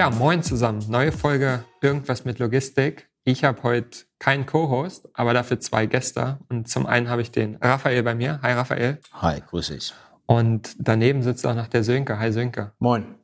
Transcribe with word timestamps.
Ja, 0.00 0.08
moin 0.08 0.42
zusammen. 0.42 0.82
Neue 0.88 1.12
Folge 1.12 1.62
Irgendwas 1.82 2.24
mit 2.24 2.38
Logistik. 2.38 3.10
Ich 3.24 3.44
habe 3.44 3.62
heute 3.64 4.06
keinen 4.18 4.46
Co-Host, 4.46 5.10
aber 5.12 5.34
dafür 5.34 5.60
zwei 5.60 5.84
Gäste. 5.84 6.38
Und 6.48 6.70
zum 6.70 6.86
einen 6.86 7.10
habe 7.10 7.20
ich 7.20 7.32
den 7.32 7.56
Raphael 7.56 8.02
bei 8.02 8.14
mir. 8.14 8.40
Hi 8.40 8.54
Raphael. 8.54 8.98
Hi, 9.12 9.42
grüß 9.46 9.68
dich. 9.68 9.92
Und 10.24 10.74
daneben 10.78 11.22
sitzt 11.22 11.46
auch 11.46 11.54
noch 11.54 11.66
der 11.66 11.84
Sönke. 11.84 12.18
Hi 12.18 12.32
Sönke. 12.32 12.72
Moin. 12.78 13.14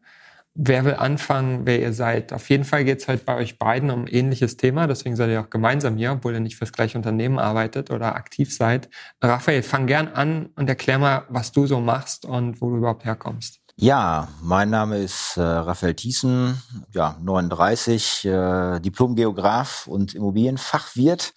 Wer 0.52 0.84
will 0.84 0.96
anfangen, 0.96 1.64
wer 1.64 1.80
ihr 1.80 1.94
seid? 1.94 2.34
Auf 2.34 2.50
jeden 2.50 2.64
Fall 2.64 2.84
geht 2.84 2.98
es 3.00 3.08
heute 3.08 3.24
bei 3.24 3.36
euch 3.36 3.58
beiden 3.58 3.90
um 3.90 4.02
ein 4.02 4.08
ähnliches 4.08 4.58
Thema, 4.58 4.86
deswegen 4.86 5.16
seid 5.16 5.30
ihr 5.30 5.40
auch 5.40 5.48
gemeinsam 5.48 5.96
hier, 5.96 6.12
obwohl 6.12 6.34
ihr 6.34 6.40
nicht 6.40 6.56
fürs 6.56 6.72
gleiche 6.72 6.98
Unternehmen 6.98 7.38
arbeitet 7.38 7.90
oder 7.90 8.16
aktiv 8.16 8.54
seid. 8.54 8.90
Raphael, 9.22 9.62
fang 9.62 9.86
gern 9.86 10.08
an 10.08 10.50
und 10.56 10.68
erklär 10.68 10.98
mal, 10.98 11.24
was 11.30 11.52
du 11.52 11.66
so 11.66 11.80
machst 11.80 12.26
und 12.26 12.60
wo 12.60 12.68
du 12.68 12.76
überhaupt 12.76 13.06
herkommst. 13.06 13.65
Ja, 13.78 14.28
mein 14.40 14.70
Name 14.70 14.96
ist 14.96 15.36
äh, 15.36 15.42
Raphael 15.42 15.92
Thiessen, 15.92 16.62
ja, 16.94 17.18
39, 17.20 18.24
äh, 18.24 18.80
Diplom-Geograf 18.80 19.86
und 19.86 20.14
Immobilienfachwirt 20.14 21.34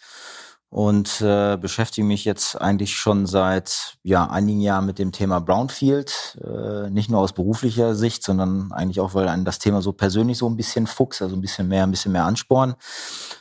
und 0.69 1.19
äh, 1.19 1.58
beschäftige 1.58 2.08
mich 2.08 2.23
jetzt 2.23 2.55
eigentlich 2.55 2.95
schon 2.95 3.25
seit 3.25 3.97
ja 4.03 4.30
einigen 4.30 4.61
Jahren 4.61 4.86
mit 4.86 4.99
dem 4.99 5.11
Thema 5.11 5.41
Brownfield, 5.41 6.39
äh, 6.41 6.89
nicht 6.89 7.09
nur 7.09 7.19
aus 7.19 7.33
beruflicher 7.33 7.94
Sicht, 7.94 8.23
sondern 8.23 8.71
eigentlich 8.71 9.02
auch, 9.02 9.16
weil 9.16 9.27
einen 9.27 9.44
das 9.44 9.59
Thema 9.59 9.81
so 9.81 9.92
persönlich 9.92 10.38
so 10.38 10.47
ein 10.47 10.55
bisschen 10.55 10.88
fuchs, 10.88 11.21
also 11.21 11.36
ein 11.36 11.42
bisschen 11.42 11.67
mehr, 11.67 11.83
ein 11.83 11.92
bisschen 11.92 12.14
mehr 12.14 12.23
Ansporn. 12.23 12.75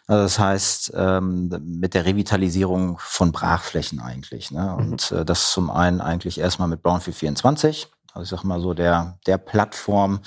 Also 0.09 0.25
das 0.25 0.39
heißt 0.41 0.93
ähm, 0.97 1.57
mit 1.63 1.95
der 1.95 2.05
Revitalisierung 2.05 2.99
von 2.99 3.31
Brachflächen 3.31 4.01
eigentlich. 4.01 4.51
Ne? 4.51 4.75
Und 4.75 5.13
äh, 5.13 5.25
das 5.25 5.53
zum 5.53 5.71
einen 5.71 6.01
eigentlich 6.01 6.41
erstmal 6.41 6.67
mit 6.67 6.83
Brownfield 6.83 7.17
24 7.17 7.89
also 8.13 8.23
ich 8.23 8.31
sag 8.31 8.45
mal 8.45 8.61
so 8.61 8.75
der, 8.75 9.19
der 9.27 9.39
Plattform, 9.39 10.21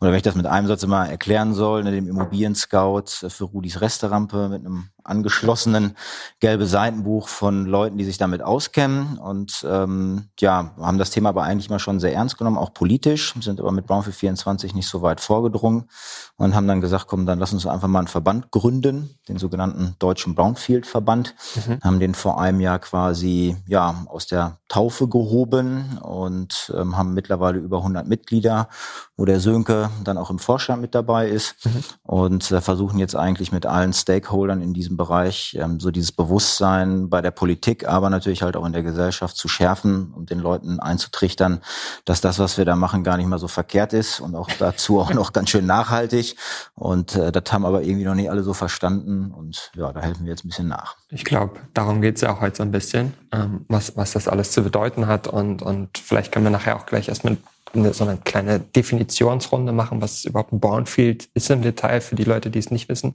oder 0.00 0.10
wenn 0.10 0.16
ich 0.16 0.22
das 0.22 0.34
mit 0.34 0.46
einem 0.46 0.66
Satz 0.66 0.82
immer 0.82 1.08
erklären 1.08 1.54
soll, 1.54 1.84
ne, 1.84 1.92
dem 1.92 2.08
Immobilien-Scout 2.08 3.28
für 3.28 3.44
Rudis 3.44 3.80
Resterampe 3.80 4.48
mit 4.48 4.64
einem 4.64 4.90
angeschlossenen 5.10 5.96
gelbe 6.40 6.66
Seitenbuch 6.66 7.28
von 7.28 7.66
Leuten, 7.66 7.98
die 7.98 8.04
sich 8.04 8.18
damit 8.18 8.42
auskennen 8.42 9.18
und 9.18 9.66
ähm, 9.68 10.28
ja, 10.38 10.72
haben 10.80 10.98
das 10.98 11.10
Thema 11.10 11.30
aber 11.30 11.42
eigentlich 11.42 11.68
mal 11.68 11.78
schon 11.78 12.00
sehr 12.00 12.14
ernst 12.14 12.38
genommen, 12.38 12.56
auch 12.56 12.72
politisch, 12.72 13.34
sind 13.40 13.60
aber 13.60 13.72
mit 13.72 13.86
Brownfield 13.86 14.16
24 14.16 14.74
nicht 14.74 14.88
so 14.88 15.02
weit 15.02 15.20
vorgedrungen 15.20 15.88
und 16.36 16.54
haben 16.54 16.66
dann 16.66 16.80
gesagt, 16.80 17.06
komm, 17.08 17.26
dann 17.26 17.38
lass 17.38 17.52
uns 17.52 17.66
einfach 17.66 17.88
mal 17.88 17.98
einen 18.00 18.08
Verband 18.08 18.50
gründen, 18.50 19.16
den 19.28 19.38
sogenannten 19.38 19.96
Deutschen 19.98 20.34
Brownfield-Verband, 20.34 21.34
mhm. 21.56 21.80
haben 21.82 22.00
den 22.00 22.14
vor 22.14 22.40
einem 22.40 22.60
Jahr 22.60 22.78
quasi 22.78 23.56
ja 23.66 24.06
aus 24.06 24.26
der 24.26 24.58
Taufe 24.68 25.08
gehoben 25.08 25.98
und 25.98 26.72
ähm, 26.76 26.96
haben 26.96 27.12
mittlerweile 27.12 27.58
über 27.58 27.78
100 27.78 28.06
Mitglieder, 28.06 28.68
wo 29.16 29.24
der 29.24 29.40
Sönke 29.40 29.90
dann 30.04 30.16
auch 30.16 30.30
im 30.30 30.38
Vorstand 30.38 30.80
mit 30.80 30.94
dabei 30.94 31.28
ist 31.28 31.56
mhm. 31.64 31.84
und 32.02 32.50
äh, 32.50 32.60
versuchen 32.60 32.98
jetzt 32.98 33.16
eigentlich 33.16 33.52
mit 33.52 33.66
allen 33.66 33.92
Stakeholdern 33.92 34.62
in 34.62 34.72
diesem 34.72 34.96
Bereich 35.00 35.56
ähm, 35.58 35.80
so 35.80 35.90
dieses 35.90 36.12
Bewusstsein 36.12 37.08
bei 37.08 37.22
der 37.22 37.30
Politik, 37.30 37.88
aber 37.88 38.10
natürlich 38.10 38.42
halt 38.42 38.54
auch 38.54 38.66
in 38.66 38.74
der 38.74 38.82
Gesellschaft 38.82 39.34
zu 39.34 39.48
schärfen 39.48 40.12
und 40.12 40.28
den 40.28 40.40
Leuten 40.40 40.78
einzutrichtern, 40.78 41.62
dass 42.04 42.20
das, 42.20 42.38
was 42.38 42.58
wir 42.58 42.66
da 42.66 42.76
machen, 42.76 43.02
gar 43.02 43.16
nicht 43.16 43.26
mal 43.26 43.38
so 43.38 43.48
verkehrt 43.48 43.94
ist 43.94 44.20
und 44.20 44.34
auch 44.36 44.50
dazu 44.58 45.00
auch 45.00 45.14
noch 45.14 45.32
ganz 45.32 45.48
schön 45.48 45.64
nachhaltig. 45.64 46.36
Und 46.74 47.16
äh, 47.16 47.32
das 47.32 47.50
haben 47.50 47.64
aber 47.64 47.82
irgendwie 47.82 48.04
noch 48.04 48.14
nicht 48.14 48.30
alle 48.30 48.42
so 48.42 48.52
verstanden 48.52 49.32
und 49.32 49.72
ja, 49.74 49.90
da 49.90 50.00
helfen 50.00 50.26
wir 50.26 50.32
jetzt 50.32 50.44
ein 50.44 50.48
bisschen 50.48 50.68
nach. 50.68 50.96
Ich 51.08 51.24
glaube, 51.24 51.60
darum 51.72 52.02
geht 52.02 52.16
es 52.16 52.20
ja 52.20 52.34
auch 52.34 52.42
heute 52.42 52.58
so 52.58 52.62
ein 52.62 52.72
bisschen, 52.72 53.14
ähm, 53.32 53.64
was, 53.68 53.96
was 53.96 54.12
das 54.12 54.28
alles 54.28 54.52
zu 54.52 54.62
bedeuten 54.62 55.06
hat 55.06 55.28
und, 55.28 55.62
und 55.62 55.96
vielleicht 55.96 56.30
können 56.30 56.44
wir 56.44 56.50
nachher 56.50 56.76
auch 56.76 56.84
gleich 56.84 57.08
erst 57.08 57.24
mit 57.24 57.38
eine, 57.74 57.92
so 57.92 58.04
eine 58.04 58.16
kleine 58.16 58.60
Definitionsrunde 58.60 59.72
machen, 59.72 60.02
was 60.02 60.24
überhaupt 60.24 60.52
ein 60.52 60.60
Brownfield 60.60 61.28
ist 61.34 61.50
im 61.50 61.62
Detail 61.62 62.00
für 62.00 62.16
die 62.16 62.24
Leute, 62.24 62.50
die 62.50 62.58
es 62.58 62.70
nicht 62.70 62.88
wissen. 62.88 63.14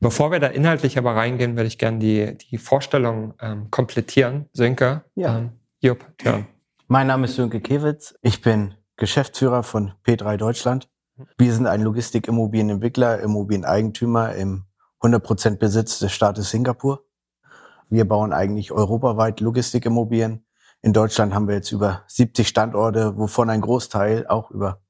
Bevor 0.00 0.30
wir 0.30 0.40
da 0.40 0.48
inhaltlich 0.48 0.98
aber 0.98 1.14
reingehen, 1.14 1.56
würde 1.56 1.68
ich 1.68 1.78
gerne 1.78 1.98
die, 1.98 2.36
die 2.36 2.58
Vorstellung 2.58 3.34
ähm, 3.40 3.70
komplettieren. 3.70 4.46
Sönke, 4.52 5.04
ja. 5.14 5.38
ähm, 5.38 5.50
Jupp, 5.80 6.04
ja. 6.22 6.44
Mein 6.86 7.06
Name 7.06 7.24
ist 7.24 7.36
Sönke 7.36 7.60
Kewitz. 7.60 8.14
Ich 8.22 8.42
bin 8.42 8.74
Geschäftsführer 8.96 9.62
von 9.62 9.92
P3 10.06 10.36
Deutschland. 10.36 10.88
Wir 11.38 11.52
sind 11.52 11.66
ein 11.66 11.82
Logistik-Immobilienentwickler, 11.82 13.20
Immobilieneigentümer 13.20 14.34
im 14.34 14.64
100% 15.00 15.58
Besitz 15.58 15.98
des 15.98 16.12
Staates 16.12 16.50
Singapur. 16.50 17.04
Wir 17.88 18.06
bauen 18.06 18.32
eigentlich 18.32 18.72
europaweit 18.72 19.40
Logistikimmobilien 19.40 20.44
in 20.84 20.92
Deutschland 20.92 21.32
haben 21.32 21.48
wir 21.48 21.54
jetzt 21.54 21.72
über 21.72 22.02
70 22.08 22.46
Standorte, 22.46 23.16
wovon 23.16 23.48
ein 23.48 23.62
Großteil 23.62 24.26
auch 24.26 24.50
über 24.50 24.82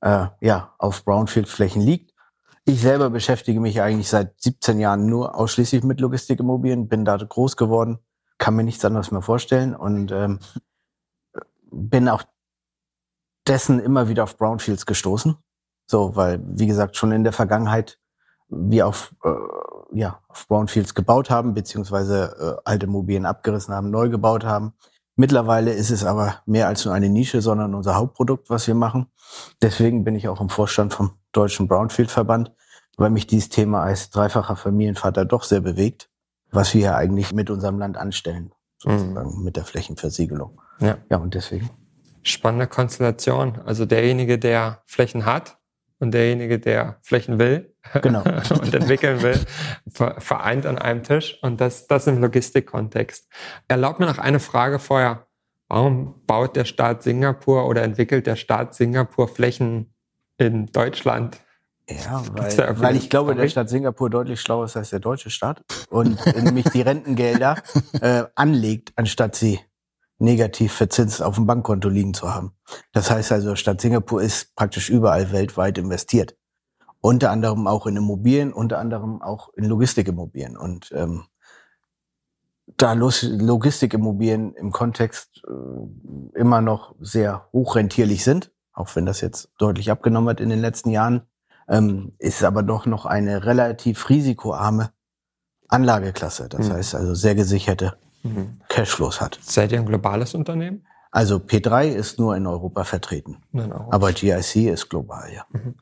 äh, 0.00 0.28
ja 0.40 0.74
auf 0.78 1.04
Brownfield-Flächen 1.04 1.82
liegt. 1.82 2.14
Ich 2.64 2.80
selber 2.80 3.10
beschäftige 3.10 3.60
mich 3.60 3.82
eigentlich 3.82 4.08
seit 4.08 4.40
17 4.40 4.80
Jahren 4.80 5.04
nur 5.04 5.34
ausschließlich 5.34 5.84
mit 5.84 6.00
Logistikimmobilien, 6.00 6.88
bin 6.88 7.04
da 7.04 7.18
groß 7.18 7.58
geworden, 7.58 7.98
kann 8.38 8.56
mir 8.56 8.62
nichts 8.62 8.82
anderes 8.86 9.10
mehr 9.10 9.20
vorstellen 9.20 9.76
und 9.76 10.12
ähm, 10.12 10.38
bin 11.70 12.08
auch 12.08 12.22
dessen 13.46 13.80
immer 13.80 14.08
wieder 14.08 14.24
auf 14.24 14.38
Brownfields 14.38 14.86
gestoßen. 14.86 15.36
So, 15.86 16.16
weil, 16.16 16.40
wie 16.42 16.66
gesagt, 16.66 16.96
schon 16.96 17.12
in 17.12 17.24
der 17.24 17.34
Vergangenheit 17.34 17.98
wir 18.48 18.86
auf, 18.86 19.14
äh, 19.24 19.28
ja, 19.92 20.22
auf 20.28 20.48
Brownfields 20.48 20.94
gebaut 20.94 21.28
haben, 21.28 21.52
beziehungsweise 21.52 22.56
äh, 22.58 22.62
alte 22.64 22.86
Immobilien 22.86 23.26
abgerissen 23.26 23.74
haben, 23.74 23.90
neu 23.90 24.08
gebaut 24.08 24.44
haben. 24.44 24.72
Mittlerweile 25.20 25.72
ist 25.72 25.90
es 25.90 26.04
aber 26.04 26.42
mehr 26.46 26.68
als 26.68 26.84
nur 26.84 26.94
eine 26.94 27.08
Nische, 27.08 27.42
sondern 27.42 27.74
unser 27.74 27.96
Hauptprodukt, 27.96 28.50
was 28.50 28.68
wir 28.68 28.76
machen. 28.76 29.06
Deswegen 29.60 30.04
bin 30.04 30.14
ich 30.14 30.28
auch 30.28 30.40
im 30.40 30.48
Vorstand 30.48 30.94
vom 30.94 31.10
Deutschen 31.32 31.66
Brownfield-Verband, 31.66 32.52
weil 32.96 33.10
mich 33.10 33.26
dieses 33.26 33.48
Thema 33.48 33.82
als 33.82 34.10
dreifacher 34.10 34.54
Familienvater 34.54 35.24
doch 35.24 35.42
sehr 35.42 35.60
bewegt, 35.60 36.08
was 36.52 36.72
wir 36.72 36.82
ja 36.82 36.94
eigentlich 36.94 37.32
mit 37.32 37.50
unserem 37.50 37.80
Land 37.80 37.96
anstellen, 37.96 38.52
sozusagen 38.78 39.38
mhm. 39.38 39.44
mit 39.44 39.56
der 39.56 39.64
Flächenversiegelung. 39.64 40.62
Ja. 40.78 40.98
ja, 41.10 41.16
und 41.16 41.34
deswegen. 41.34 41.68
Spannende 42.22 42.68
Konstellation. 42.68 43.60
Also 43.66 43.86
derjenige, 43.86 44.38
der 44.38 44.82
Flächen 44.86 45.26
hat, 45.26 45.58
und 45.98 46.12
derjenige, 46.12 46.60
der 46.60 46.98
Flächen 47.02 47.40
will 47.40 47.74
genau. 48.02 48.22
und 48.50 48.74
entwickeln 48.74 49.22
will, 49.22 49.40
vereint 49.88 50.66
an 50.66 50.78
einem 50.78 51.02
Tisch 51.02 51.38
und 51.42 51.60
das, 51.60 51.86
das 51.86 52.06
im 52.06 52.20
Logistikkontext. 52.20 53.28
Erlaubt 53.68 54.00
mir 54.00 54.06
noch 54.06 54.18
eine 54.18 54.40
Frage 54.40 54.78
vorher. 54.78 55.26
Warum 55.68 56.24
baut 56.26 56.56
der 56.56 56.64
Staat 56.64 57.02
Singapur 57.02 57.66
oder 57.66 57.82
entwickelt 57.82 58.26
der 58.26 58.36
Staat 58.36 58.74
Singapur 58.74 59.28
Flächen 59.28 59.92
in 60.38 60.66
Deutschland? 60.66 61.38
Ja, 61.90 62.22
weil, 62.32 62.80
weil 62.80 62.96
ich 62.96 63.08
glaube, 63.08 63.34
der 63.34 63.48
Staat 63.48 63.70
Singapur 63.70 64.10
deutlich 64.10 64.40
schlauer 64.40 64.66
ist 64.66 64.76
als 64.76 64.90
der 64.90 65.00
deutsche 65.00 65.30
Staat 65.30 65.62
und 65.88 66.18
nämlich 66.42 66.68
die 66.70 66.82
Rentengelder 66.82 67.62
äh, 68.00 68.24
anlegt, 68.34 68.92
anstatt 68.96 69.36
sie 69.36 69.60
negativ 70.18 70.72
verzinst 70.72 71.22
auf 71.22 71.36
dem 71.36 71.46
Bankkonto 71.46 71.88
liegen 71.88 72.12
zu 72.12 72.34
haben. 72.34 72.52
Das 72.92 73.10
heißt 73.10 73.32
also, 73.32 73.56
Stadt 73.56 73.80
Singapur 73.80 74.20
ist 74.20 74.54
praktisch 74.54 74.90
überall 74.90 75.32
weltweit 75.32 75.78
investiert. 75.78 76.36
Unter 77.00 77.30
anderem 77.30 77.66
auch 77.66 77.86
in 77.86 77.96
Immobilien, 77.96 78.52
unter 78.52 78.78
anderem 78.78 79.22
auch 79.22 79.50
in 79.54 79.64
Logistikimmobilien. 79.64 80.56
Und 80.56 80.90
ähm, 80.92 81.24
da 82.76 82.92
Logistikimmobilien 82.92 84.54
im 84.54 84.72
Kontext 84.72 85.42
äh, 85.46 86.38
immer 86.38 86.60
noch 86.60 86.94
sehr 87.00 87.48
hochrentierlich 87.52 88.24
sind, 88.24 88.52
auch 88.72 88.94
wenn 88.94 89.06
das 89.06 89.20
jetzt 89.20 89.50
deutlich 89.58 89.90
abgenommen 89.90 90.28
hat 90.28 90.40
in 90.40 90.50
den 90.50 90.60
letzten 90.60 90.90
Jahren, 90.90 91.22
ähm, 91.68 92.12
ist 92.18 92.42
aber 92.44 92.62
doch 92.62 92.86
noch 92.86 93.06
eine 93.06 93.44
relativ 93.44 94.08
risikoarme 94.08 94.90
Anlageklasse. 95.68 96.48
Das 96.48 96.68
mhm. 96.68 96.72
heißt 96.72 96.94
also 96.94 97.14
sehr 97.14 97.34
gesicherte 97.34 97.96
mhm. 98.22 98.60
Cashflows 98.68 99.20
hat. 99.20 99.38
Seid 99.42 99.72
ihr 99.72 99.78
ein 99.78 99.86
globales 99.86 100.34
Unternehmen? 100.34 100.86
Also 101.10 101.36
P3 101.36 101.88
ist 101.88 102.18
nur 102.18 102.36
in 102.36 102.46
Europa 102.46 102.84
vertreten. 102.84 103.42
Europa. 103.52 103.88
Aber 103.90 104.12
GIC 104.12 104.68
ist 104.68 104.88
global, 104.90 105.32
ja. 105.32 105.44
Mhm. 105.50 105.74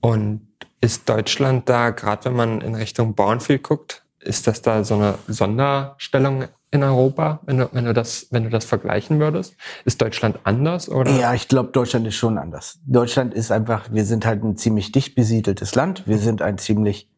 Und 0.00 0.48
ist 0.84 1.08
Deutschland 1.08 1.66
da, 1.68 1.90
gerade 1.90 2.26
wenn 2.26 2.34
man 2.34 2.60
in 2.60 2.74
Richtung 2.74 3.14
Brownfield 3.14 3.62
guckt, 3.62 4.04
ist 4.20 4.46
das 4.46 4.60
da 4.60 4.84
so 4.84 4.94
eine 4.94 5.14
Sonderstellung 5.26 6.44
in 6.70 6.82
Europa, 6.82 7.40
wenn 7.46 7.56
du, 7.56 7.68
wenn 7.72 7.86
du 7.86 7.94
das, 7.94 8.26
wenn 8.30 8.44
du 8.44 8.50
das 8.50 8.66
vergleichen 8.66 9.18
würdest? 9.18 9.56
Ist 9.86 10.02
Deutschland 10.02 10.40
anders 10.44 10.90
oder? 10.90 11.10
Ja, 11.12 11.32
ich 11.32 11.48
glaube, 11.48 11.70
Deutschland 11.70 12.06
ist 12.06 12.16
schon 12.16 12.36
anders. 12.36 12.80
Deutschland 12.84 13.32
ist 13.32 13.50
einfach, 13.50 13.92
wir 13.92 14.04
sind 14.04 14.26
halt 14.26 14.44
ein 14.44 14.58
ziemlich 14.58 14.92
dicht 14.92 15.14
besiedeltes 15.14 15.74
Land. 15.74 16.06
Wir 16.06 16.18
sind 16.18 16.42
ein 16.42 16.58
ziemlich 16.58 17.10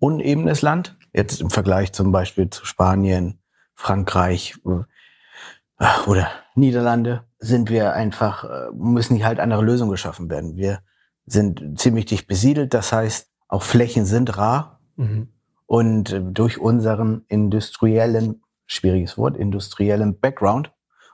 unebenes 0.00 0.62
Land. 0.62 0.96
Jetzt 1.12 1.40
im 1.40 1.50
Vergleich 1.50 1.92
zum 1.92 2.10
Beispiel 2.10 2.50
zu 2.50 2.64
Spanien, 2.64 3.38
Frankreich 3.74 4.56
äh, 4.66 6.08
oder 6.08 6.28
Niederlande 6.56 7.24
sind 7.38 7.70
wir 7.70 7.92
einfach, 7.92 8.44
äh, 8.44 8.72
müssen 8.74 9.24
halt 9.24 9.38
andere 9.38 9.62
Lösungen 9.62 9.92
geschaffen 9.92 10.28
werden. 10.28 10.56
Wir 10.56 10.80
sind 11.32 11.78
ziemlich 11.78 12.06
dicht 12.06 12.26
besiedelt. 12.26 12.74
Das 12.74 12.92
heißt, 12.92 13.28
auch 13.48 13.62
Flächen 13.62 14.04
sind 14.04 14.36
rar. 14.36 14.80
Mhm. 14.96 15.28
Und 15.66 16.12
äh, 16.12 16.20
durch 16.22 16.58
unseren 16.58 17.24
industriellen, 17.28 18.42
schwieriges 18.66 19.16
Wort, 19.18 19.36
industriellen 19.36 20.18
Background 20.18 20.72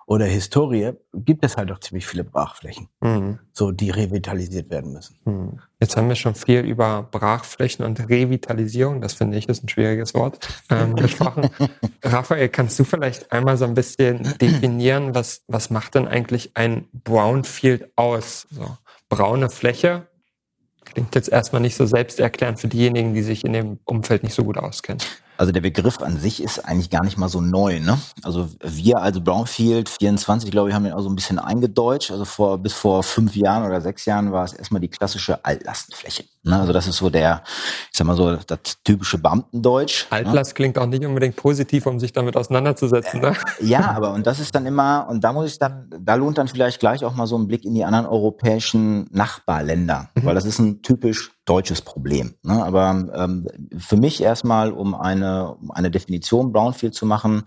oder 0.08 0.24
Historie 0.24 0.92
gibt 1.12 1.44
es 1.44 1.58
halt 1.58 1.70
auch 1.70 1.80
ziemlich 1.80 2.06
viele 2.06 2.24
Brachflächen, 2.24 2.88
mhm. 3.00 3.40
so 3.52 3.72
die 3.72 3.90
revitalisiert 3.90 4.70
werden 4.70 4.94
müssen. 4.94 5.18
Mhm. 5.26 5.60
Jetzt 5.80 5.98
haben 5.98 6.08
wir 6.08 6.16
schon 6.16 6.34
viel 6.34 6.60
über 6.60 7.02
Brachflächen 7.02 7.84
und 7.84 8.08
Revitalisierung, 8.08 9.02
das 9.02 9.12
finde 9.12 9.36
ich 9.36 9.50
ist 9.50 9.62
ein 9.62 9.68
schwieriges 9.68 10.14
Wort, 10.14 10.48
ähm, 10.70 10.96
gesprochen. 10.96 11.50
Raphael, 12.02 12.48
kannst 12.48 12.78
du 12.78 12.84
vielleicht 12.84 13.30
einmal 13.32 13.58
so 13.58 13.66
ein 13.66 13.74
bisschen 13.74 14.22
definieren, 14.40 15.14
was, 15.14 15.44
was 15.46 15.68
macht 15.68 15.94
denn 15.94 16.08
eigentlich 16.08 16.52
ein 16.56 16.88
Brownfield 16.92 17.92
aus? 17.96 18.46
So, 18.50 18.78
braune 19.08 19.50
Fläche, 19.50 20.08
Klingt 20.94 21.14
jetzt 21.14 21.28
erstmal 21.28 21.60
nicht 21.60 21.76
so 21.76 21.86
selbsterklärend 21.86 22.60
für 22.60 22.68
diejenigen, 22.68 23.12
die 23.12 23.22
sich 23.22 23.44
in 23.44 23.52
dem 23.52 23.78
Umfeld 23.84 24.22
nicht 24.22 24.34
so 24.34 24.44
gut 24.44 24.56
auskennen. 24.56 25.02
Also 25.36 25.52
der 25.52 25.60
Begriff 25.60 26.00
an 26.00 26.18
sich 26.18 26.42
ist 26.42 26.64
eigentlich 26.64 26.90
gar 26.90 27.04
nicht 27.04 27.16
mal 27.16 27.28
so 27.28 27.40
neu. 27.40 27.78
Ne? 27.78 28.00
Also 28.22 28.48
wir, 28.60 28.98
also 28.98 29.20
Brownfield 29.20 29.88
24, 29.88 30.50
glaube 30.50 30.68
ich, 30.70 30.74
haben 30.74 30.82
den 30.82 30.92
auch 30.92 31.02
so 31.02 31.08
ein 31.08 31.14
bisschen 31.14 31.38
eingedeutscht. 31.38 32.10
Also 32.10 32.24
vor 32.24 32.58
bis 32.58 32.72
vor 32.72 33.02
fünf 33.02 33.36
Jahren 33.36 33.64
oder 33.64 33.80
sechs 33.80 34.04
Jahren 34.04 34.32
war 34.32 34.44
es 34.44 34.52
erstmal 34.52 34.80
die 34.80 34.88
klassische 34.88 35.44
Altlastenfläche. 35.44 36.24
Ne? 36.48 36.58
Also 36.58 36.72
das 36.72 36.86
ist 36.86 36.96
so 36.96 37.10
der, 37.10 37.42
ich 37.92 37.98
sag 37.98 38.06
mal 38.06 38.16
so, 38.16 38.36
das 38.36 38.58
typische 38.84 39.18
Beamtendeutsch. 39.18 40.06
Altlast 40.10 40.50
ne? 40.50 40.54
klingt 40.54 40.78
auch 40.78 40.86
nicht 40.86 41.04
unbedingt 41.04 41.36
positiv, 41.36 41.86
um 41.86 42.00
sich 42.00 42.12
damit 42.12 42.36
auseinanderzusetzen. 42.36 43.20
Ne? 43.20 43.34
Äh, 43.60 43.66
ja, 43.66 43.90
aber 43.90 44.12
und 44.12 44.26
das 44.26 44.40
ist 44.40 44.54
dann 44.54 44.66
immer, 44.66 45.06
und 45.08 45.22
da 45.22 45.32
muss 45.32 45.52
ich 45.52 45.58
dann, 45.58 45.90
da 46.00 46.14
lohnt 46.14 46.38
dann 46.38 46.48
vielleicht 46.48 46.80
gleich 46.80 47.04
auch 47.04 47.14
mal 47.14 47.26
so 47.26 47.36
ein 47.36 47.46
Blick 47.46 47.64
in 47.64 47.74
die 47.74 47.84
anderen 47.84 48.06
europäischen 48.06 49.08
Nachbarländer, 49.10 50.08
mhm. 50.14 50.24
weil 50.24 50.34
das 50.34 50.44
ist 50.44 50.58
ein 50.58 50.82
typisch 50.82 51.32
deutsches 51.44 51.82
Problem. 51.82 52.34
Ne? 52.42 52.64
Aber 52.64 53.08
ähm, 53.14 53.46
für 53.76 53.96
mich 53.96 54.22
erstmal, 54.22 54.72
um 54.72 54.94
eine, 54.94 55.54
um 55.54 55.70
eine 55.70 55.90
Definition 55.90 56.52
Brownfield 56.52 56.94
zu 56.94 57.06
machen, 57.06 57.42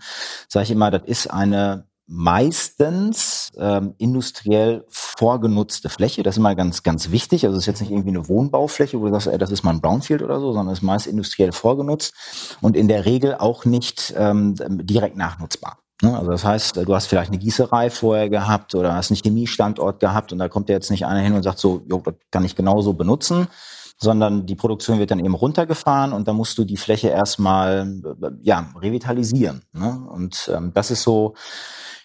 sage 0.48 0.64
ich 0.64 0.70
immer, 0.70 0.90
das 0.90 1.02
ist 1.06 1.26
eine 1.28 1.86
meistens 2.14 3.50
ähm, 3.56 3.94
industriell 3.96 4.84
vorgenutzte 4.88 5.88
Fläche. 5.88 6.22
Das 6.22 6.34
ist 6.34 6.38
immer 6.38 6.54
ganz, 6.54 6.82
ganz 6.82 7.10
wichtig. 7.10 7.46
Also 7.46 7.56
es 7.56 7.62
ist 7.62 7.66
jetzt 7.66 7.80
nicht 7.80 7.90
irgendwie 7.90 8.10
eine 8.10 8.28
Wohnbaufläche, 8.28 9.00
wo 9.00 9.06
du 9.06 9.12
sagst, 9.12 9.28
ey, 9.28 9.38
das 9.38 9.50
ist 9.50 9.62
mal 9.62 9.70
ein 9.70 9.80
Brownfield 9.80 10.22
oder 10.22 10.38
so, 10.38 10.52
sondern 10.52 10.72
es 10.72 10.80
ist 10.80 10.82
meist 10.82 11.06
industriell 11.06 11.52
vorgenutzt 11.52 12.12
und 12.60 12.76
in 12.76 12.88
der 12.88 13.06
Regel 13.06 13.36
auch 13.36 13.64
nicht 13.64 14.12
ähm, 14.16 14.54
direkt 14.58 15.16
nachnutzbar. 15.16 15.78
Ne? 16.02 16.14
Also 16.18 16.30
das 16.30 16.44
heißt, 16.44 16.76
du 16.76 16.94
hast 16.94 17.06
vielleicht 17.06 17.30
eine 17.30 17.38
Gießerei 17.38 17.88
vorher 17.88 18.28
gehabt 18.28 18.74
oder 18.74 18.94
hast 18.94 19.10
einen 19.10 19.20
Chemiestandort 19.22 19.98
gehabt 19.98 20.32
und 20.32 20.38
da 20.38 20.50
kommt 20.50 20.68
jetzt 20.68 20.90
nicht 20.90 21.06
einer 21.06 21.20
hin 21.20 21.32
und 21.32 21.42
sagt 21.42 21.58
so, 21.58 21.82
jo, 21.88 22.02
das 22.04 22.14
kann 22.30 22.44
ich 22.44 22.54
genauso 22.54 22.92
benutzen, 22.92 23.48
sondern 23.96 24.44
die 24.44 24.56
Produktion 24.56 24.98
wird 24.98 25.12
dann 25.12 25.24
eben 25.24 25.34
runtergefahren 25.34 26.12
und 26.12 26.28
da 26.28 26.34
musst 26.34 26.58
du 26.58 26.64
die 26.64 26.76
Fläche 26.76 27.08
erstmal 27.08 28.02
ja, 28.42 28.70
revitalisieren. 28.76 29.62
Ne? 29.72 30.06
Und 30.10 30.50
ähm, 30.54 30.72
das 30.74 30.90
ist 30.90 31.04
so 31.04 31.34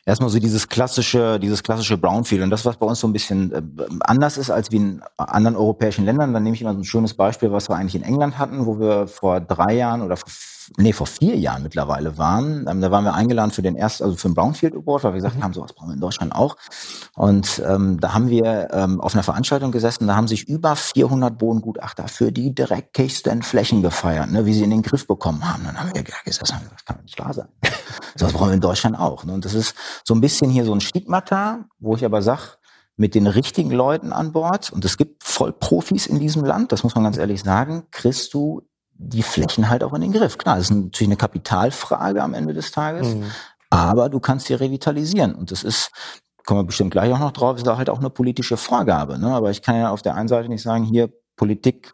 erstmal 0.08 0.30
so 0.30 0.40
dieses 0.40 0.68
klassische, 0.70 1.38
dieses 1.40 1.62
klassische 1.62 1.98
Brownfield. 1.98 2.42
Und 2.42 2.50
das, 2.50 2.66
was 2.66 2.78
bei 2.78 2.86
uns 2.86 3.00
so 3.00 3.08
ein 3.08 3.14
bisschen 3.14 3.52
äh, 3.52 3.62
anders 4.00 4.38
ist 4.38 4.50
als 4.50 4.72
wie 4.72 4.78
in 4.78 5.02
anderen 5.18 5.58
europäischen 5.58 6.06
Ländern, 6.06 6.34
dann 6.34 6.44
nehme 6.44 6.56
ich 6.56 6.62
immer 6.62 6.74
so 6.74 6.80
ein 6.80 6.86
schönes 6.86 7.14
Beispiel, 7.14 7.52
was 7.52 7.70
wir 7.70 7.76
eigentlich 7.76 7.96
in 7.96 8.04
England 8.04 8.40
hatten, 8.40 8.66
wo 8.66 8.80
wir 8.80 9.08
vor 9.08 9.42
drei 9.42 9.76
Jahren 9.76 10.02
oder 10.02 10.16
vor 10.16 10.30
nee, 10.78 10.94
vor 10.94 11.08
vier 11.08 11.38
Jahren 11.38 11.64
mittlerweile 11.64 12.18
waren. 12.18 12.68
Ähm, 12.68 12.82
da 12.82 12.92
waren 12.92 13.04
wir 13.04 13.14
eingeladen 13.14 13.52
für 13.52 13.62
den 13.62 13.76
ersten, 13.76 14.04
also 14.04 14.18
für 14.18 14.28
den 14.28 14.36
Brownfield 14.36 14.76
Award, 14.76 15.04
weil 15.04 15.14
wir 15.14 15.18
gesagt 15.18 15.38
mhm. 15.38 15.44
haben, 15.44 15.54
sowas 15.54 15.74
brauchen 15.74 15.90
wir 15.90 15.94
in 15.94 16.02
Deutschland 16.02 16.36
auch. 16.36 16.58
Und 17.16 17.62
ähm, 17.66 18.00
da 18.00 18.14
haben 18.14 18.30
wir 18.30 18.70
ähm, 18.72 19.00
auf 19.02 19.14
einer 19.14 19.24
Veranstaltung 19.24 19.72
gesessen, 19.72 20.08
da 20.08 20.16
haben 20.16 20.28
sich 20.28 20.48
über 20.48 20.76
400 20.76 21.38
Bodengutachter 21.38 22.08
für 22.08 22.32
die 22.32 22.54
Case 22.56 23.24
Flächen 23.42 23.82
gefeiert, 23.82 24.32
ne, 24.32 24.46
wie 24.46 24.54
sie 24.54 24.64
in 24.64 24.70
den 24.70 24.82
Griff 24.82 25.08
bekommen 25.08 25.52
haben. 25.52 25.64
Dann 25.64 25.80
haben 25.80 25.94
wir 25.94 26.04
gedacht, 26.04 26.24
das 26.26 26.40
kann 26.86 27.02
nicht 27.04 27.20
wahr 27.20 27.34
sein. 27.34 27.48
sowas 28.16 28.34
brauchen 28.34 28.50
wir 28.50 28.56
in 28.56 28.62
Deutschland 28.62 29.00
auch. 29.00 29.24
Ne? 29.24 29.34
Und 29.34 29.46
das 29.46 29.54
ist 29.54 29.76
so 30.04 30.14
ein 30.14 30.22
bisschen 30.22 30.50
hier 30.50 30.66
so 30.66 30.74
ein 30.74 30.82
Stigmata, 30.82 31.66
wo 31.80 31.96
ich 31.96 32.04
aber 32.04 32.22
sag 32.22 32.58
mit 32.98 33.14
den 33.14 33.28
richtigen 33.28 33.72
Leuten 33.72 34.12
an 34.12 34.32
Bord, 34.32 34.72
und 34.72 34.84
es 34.84 34.98
gibt 34.98 35.24
Vollprofis 35.24 36.08
in 36.08 36.20
diesem 36.20 36.44
Land, 36.44 36.72
das 36.72 36.84
muss 36.84 36.96
man 36.96 37.04
ganz 37.04 37.18
ehrlich 37.18 37.44
sagen, 37.44 37.84
kriegst 37.92 38.34
du 38.34 38.64
die 38.98 39.24
Flächen 39.24 39.70
halt 39.70 39.84
auch 39.84 39.94
in 39.94 40.02
den 40.02 40.12
Griff. 40.12 40.38
Klar, 40.38 40.58
das 40.58 40.70
ist 40.70 40.76
natürlich 40.76 41.10
eine 41.10 41.18
Kapitalfrage 41.18 42.22
am 42.22 42.34
Ende 42.34 42.54
des 42.54 42.72
Tages, 42.72 43.16
mhm. 43.16 43.32
aber 43.70 44.10
du 44.10 44.20
kannst 44.20 44.48
sie 44.48 44.54
revitalisieren. 44.54 45.36
Und 45.36 45.52
das 45.52 45.64
ist, 45.64 45.92
kommen 46.46 46.62
wir 46.62 46.66
bestimmt 46.66 46.92
gleich 46.92 47.12
auch 47.14 47.20
noch 47.20 47.32
drauf, 47.32 47.58
ist 47.58 47.68
da 47.68 47.78
halt 47.78 47.90
auch 47.90 48.00
eine 48.00 48.10
politische 48.10 48.58
Vorgabe. 48.58 49.20
Ne? 49.20 49.28
Aber 49.28 49.52
ich 49.52 49.62
kann 49.62 49.76
ja 49.76 49.92
auf 49.92 50.02
der 50.02 50.16
einen 50.16 50.28
Seite 50.28 50.50
nicht 50.50 50.64
sagen, 50.64 50.84
hier 50.84 51.10
Politik, 51.36 51.94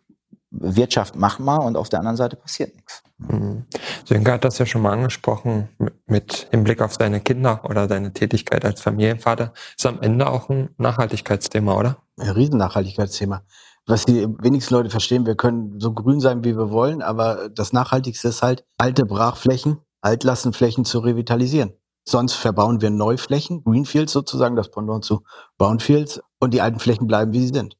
Wirtschaft 0.55 1.15
mach 1.15 1.39
mal 1.39 1.57
und 1.57 1.75
auf 1.75 1.89
der 1.89 1.99
anderen 1.99 2.15
Seite 2.15 2.35
passiert 2.35 2.75
nichts. 2.75 3.01
Mhm. 3.17 3.65
Sönke 4.05 4.31
hat 4.31 4.45
das 4.45 4.59
ja 4.59 4.65
schon 4.65 4.83
mal 4.83 4.93
angesprochen 4.93 5.69
mit 6.05 6.47
Hinblick 6.51 6.81
auf 6.81 6.93
seine 6.93 7.21
Kinder 7.21 7.61
oder 7.63 7.87
seine 7.87 8.13
Tätigkeit 8.13 8.63
als 8.63 8.79
Familienvater. 8.79 9.53
Ist 9.75 9.85
am 9.85 9.99
Ende 10.01 10.29
auch 10.29 10.49
ein 10.49 10.69
Nachhaltigkeitsthema, 10.77 11.75
oder? 11.75 11.97
Ein 12.19 12.29
Riesennachhaltigkeitsthema 12.29 13.41
was 13.85 14.05
die 14.05 14.27
wenigsten 14.39 14.73
Leute 14.73 14.89
verstehen, 14.89 15.25
wir 15.25 15.35
können 15.35 15.79
so 15.79 15.93
grün 15.93 16.19
sein, 16.19 16.43
wie 16.43 16.57
wir 16.57 16.71
wollen, 16.71 17.01
aber 17.01 17.49
das 17.49 17.73
Nachhaltigste 17.73 18.29
ist 18.29 18.41
halt, 18.41 18.65
alte 18.77 19.05
Brachflächen, 19.05 19.79
Altlassenflächen 20.01 20.85
zu 20.85 20.99
revitalisieren. 20.99 21.73
Sonst 22.05 22.33
verbauen 22.33 22.81
wir 22.81 22.89
Neuflächen, 22.89 23.63
Greenfields 23.63 24.11
sozusagen, 24.11 24.55
das 24.55 24.71
Pendant 24.71 25.05
zu 25.05 25.23
Brownfields, 25.57 26.21
und 26.39 26.53
die 26.53 26.61
alten 26.61 26.79
Flächen 26.79 27.07
bleiben, 27.07 27.31
wie 27.33 27.39
sie 27.39 27.53
sind. 27.53 27.77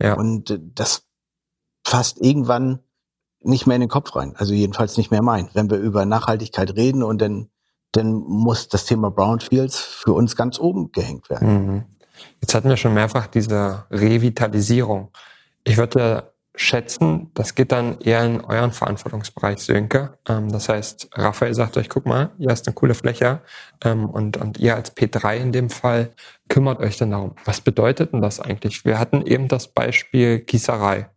Ja. 0.00 0.14
Und 0.14 0.50
äh, 0.50 0.58
das 0.60 1.04
fasst 1.86 2.18
irgendwann 2.20 2.80
nicht 3.40 3.66
mehr 3.66 3.76
in 3.76 3.82
den 3.82 3.90
Kopf 3.90 4.16
rein. 4.16 4.34
Also 4.36 4.54
jedenfalls 4.54 4.96
nicht 4.96 5.10
mehr 5.10 5.22
mein. 5.22 5.50
Wenn 5.52 5.70
wir 5.70 5.78
über 5.78 6.04
Nachhaltigkeit 6.04 6.74
reden 6.74 7.02
und 7.02 7.20
dann, 7.20 7.48
dann 7.92 8.12
muss 8.12 8.68
das 8.68 8.86
Thema 8.86 9.10
Brownfields 9.10 9.78
für 9.78 10.12
uns 10.12 10.34
ganz 10.34 10.58
oben 10.58 10.90
gehängt 10.92 11.30
werden. 11.30 11.66
Mhm. 11.66 11.84
Jetzt 12.40 12.54
hatten 12.54 12.68
wir 12.68 12.76
schon 12.76 12.94
mehrfach 12.94 13.26
diese 13.26 13.84
Revitalisierung. 13.90 15.10
Ich 15.66 15.76
würde 15.76 16.32
schätzen, 16.54 17.32
das 17.34 17.56
geht 17.56 17.72
dann 17.72 18.00
eher 18.00 18.24
in 18.24 18.40
euren 18.40 18.70
Verantwortungsbereich, 18.70 19.58
Sönke. 19.58 20.16
Ähm, 20.28 20.50
das 20.50 20.68
heißt, 20.68 21.08
Raphael 21.12 21.54
sagt 21.54 21.76
euch, 21.76 21.88
guck 21.88 22.06
mal, 22.06 22.30
hier 22.38 22.50
ist 22.50 22.68
eine 22.68 22.74
coole 22.74 22.94
Fläche 22.94 23.42
ähm, 23.84 24.08
und, 24.08 24.36
und 24.36 24.58
ihr 24.58 24.76
als 24.76 24.96
P3 24.96 25.38
in 25.38 25.50
dem 25.50 25.68
Fall 25.68 26.12
kümmert 26.48 26.78
euch 26.78 26.98
dann 26.98 27.10
darum. 27.10 27.34
Was 27.44 27.60
bedeutet 27.60 28.12
denn 28.12 28.22
das 28.22 28.38
eigentlich? 28.38 28.84
Wir 28.84 29.00
hatten 29.00 29.22
eben 29.26 29.48
das 29.48 29.66
Beispiel 29.66 30.38
Gießerei. 30.38 31.10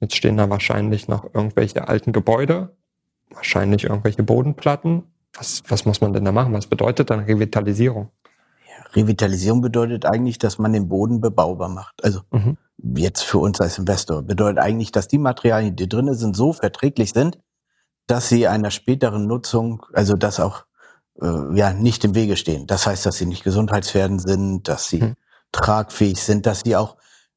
Jetzt 0.00 0.16
stehen 0.16 0.36
da 0.36 0.50
wahrscheinlich 0.50 1.06
noch 1.06 1.32
irgendwelche 1.32 1.86
alten 1.86 2.12
Gebäude, 2.12 2.76
wahrscheinlich 3.30 3.84
irgendwelche 3.84 4.24
Bodenplatten. 4.24 5.04
Was, 5.34 5.62
was 5.68 5.84
muss 5.84 6.00
man 6.00 6.12
denn 6.12 6.24
da 6.24 6.32
machen? 6.32 6.52
Was 6.52 6.66
bedeutet 6.66 7.08
dann 7.08 7.20
Revitalisierung? 7.20 8.10
Revitalisierung 8.94 9.60
bedeutet 9.60 10.06
eigentlich, 10.06 10.38
dass 10.38 10.58
man 10.58 10.72
den 10.72 10.88
Boden 10.88 11.20
bebaubar 11.20 11.68
macht. 11.68 12.02
Also 12.02 12.22
mhm. 12.32 12.56
Jetzt 12.96 13.22
für 13.22 13.38
uns 13.38 13.60
als 13.60 13.78
Investor 13.78 14.22
bedeutet 14.22 14.58
eigentlich, 14.58 14.92
dass 14.92 15.08
die 15.08 15.18
Materialien, 15.18 15.76
die 15.76 15.88
drinnen 15.88 16.14
sind, 16.14 16.36
so 16.36 16.52
verträglich 16.52 17.12
sind, 17.12 17.38
dass 18.06 18.28
sie 18.28 18.46
einer 18.46 18.70
späteren 18.70 19.26
Nutzung, 19.26 19.84
also 19.92 20.14
dass 20.14 20.40
auch 20.40 20.66
äh, 21.20 21.56
ja 21.56 21.72
nicht 21.72 22.04
im 22.04 22.14
Wege 22.14 22.36
stehen. 22.36 22.66
Das 22.66 22.86
heißt, 22.86 23.06
dass 23.06 23.16
sie 23.16 23.26
nicht 23.26 23.44
gesundheitsfährdend 23.44 24.20
sind, 24.20 24.68
dass 24.68 24.88
sie 24.88 25.00
mhm. 25.00 25.14
tragfähig 25.52 26.22
sind, 26.22 26.46
dass 26.46 26.60
sie 26.64 26.76
auch, 26.76 26.96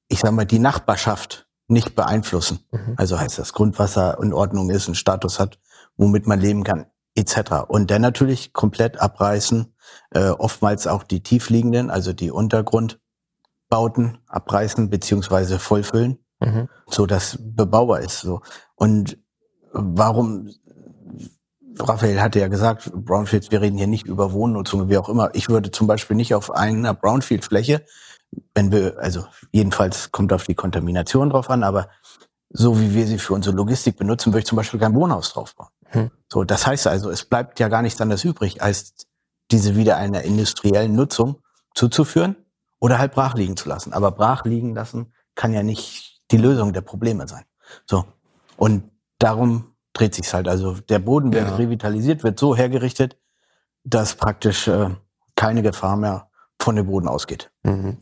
ich 0.10 0.20
sag 0.20 0.32
mal, 0.32 0.46
die 0.46 0.60
Nachbarschaft 0.60 1.48
nicht 1.68 1.96
beeinflussen. 1.96 2.60
Mhm. 2.72 2.94
Also 2.98 3.20
heißt 3.20 3.40
das 3.40 3.54
Grundwasser 3.54 4.18
in 4.22 4.34
Ordnung 4.34 4.70
ist, 4.70 4.88
einen 4.88 4.96
Status 4.96 5.40
hat, 5.40 5.60
womit 5.96 6.28
man 6.28 6.40
leben 6.40 6.64
kann, 6.64 6.88
etc. 7.16 7.68
Und 7.68 7.92
dann 7.92 8.02
natürlich 8.02 8.54
komplett 8.54 9.00
abreißen 9.00 9.74
äh, 10.12 10.30
oftmals 10.30 10.88
auch 10.88 11.04
die 11.04 11.24
tiefliegenden, 11.24 11.90
also 11.90 12.14
die 12.14 12.32
Untergrundbauten 13.68 14.18
abreißen 14.28 14.90
beziehungsweise 14.90 15.60
vollfüllen, 15.60 16.20
mhm. 16.40 16.70
so 16.88 17.06
dass 17.06 17.38
bebaubar 17.40 18.02
ist. 18.02 18.22
So 18.22 18.42
und 18.76 19.18
warum? 19.72 20.50
Raphael 21.80 22.20
hatte 22.20 22.40
ja 22.40 22.48
gesagt, 22.48 22.92
Brownfields, 22.92 23.52
wir 23.52 23.62
reden 23.62 23.78
hier 23.78 23.86
nicht 23.86 24.08
über 24.08 24.32
Wohnnutzung, 24.32 24.90
wie 24.90 24.98
auch 24.98 25.10
immer. 25.10 25.30
Ich 25.36 25.48
würde 25.48 25.70
zum 25.70 25.86
Beispiel 25.86 26.16
nicht 26.16 26.34
auf 26.34 26.50
einer 26.50 26.96
Brownfield-Fläche, 26.96 27.86
wenn 28.56 28.72
wir, 28.72 28.98
also 28.98 29.26
jedenfalls 29.52 30.12
kommt 30.12 30.34
auf 30.34 30.46
die 30.46 30.56
Kontamination 30.56 31.30
drauf 31.30 31.52
an, 31.52 31.64
aber 31.64 31.90
so 32.50 32.80
wie 32.80 32.96
wir 32.96 33.06
sie 33.06 33.20
für 33.20 33.36
unsere 33.36 33.56
Logistik 33.56 33.96
benutzen, 33.96 34.34
würde 34.34 34.40
ich 34.40 34.46
zum 34.48 34.56
Beispiel 34.56 34.80
kein 34.80 34.96
Wohnhaus 34.96 35.34
draufbauen. 35.34 35.70
Hm. 35.90 36.10
So, 36.34 36.44
das 36.44 36.66
heißt 36.66 36.88
also, 36.88 37.12
es 37.12 37.26
bleibt 37.26 37.60
ja 37.60 37.68
gar 37.68 37.84
nichts 37.84 38.02
anderes 38.02 38.24
übrig, 38.24 38.64
als 38.64 38.96
diese 39.52 39.76
wieder 39.76 39.98
einer 39.98 40.24
industriellen 40.24 40.96
Nutzung 40.96 41.44
zuzuführen 41.76 42.38
oder 42.80 43.00
halt 43.00 43.14
brach 43.14 43.36
liegen 43.36 43.58
zu 43.58 43.70
lassen. 43.70 43.94
Aber 43.94 44.12
brach 44.12 44.46
liegen 44.46 44.76
lassen 44.76 45.14
kann 45.36 45.54
ja 45.54 45.64
nicht 45.64 46.22
die 46.32 46.38
Lösung 46.38 46.74
der 46.74 46.82
Probleme 46.82 47.28
sein. 47.28 47.44
So. 47.86 48.06
Und 48.58 48.90
darum 49.20 49.76
dreht 49.94 50.16
sich's 50.16 50.34
halt. 50.34 50.48
Also 50.48 50.74
der 50.74 51.00
Boden 51.00 51.34
wird 51.34 51.48
ja. 51.48 51.56
revitalisiert, 51.56 52.24
wird 52.24 52.40
so 52.40 52.56
hergerichtet, 52.56 53.18
dass 53.84 54.16
praktisch 54.16 54.68
äh, 54.68 54.90
keine 55.36 55.62
Gefahr 55.62 55.98
mehr 55.98 56.30
von 56.60 56.76
dem 56.76 56.88
Boden 56.88 57.08
ausgeht. 57.08 57.52
Mhm. 57.64 57.98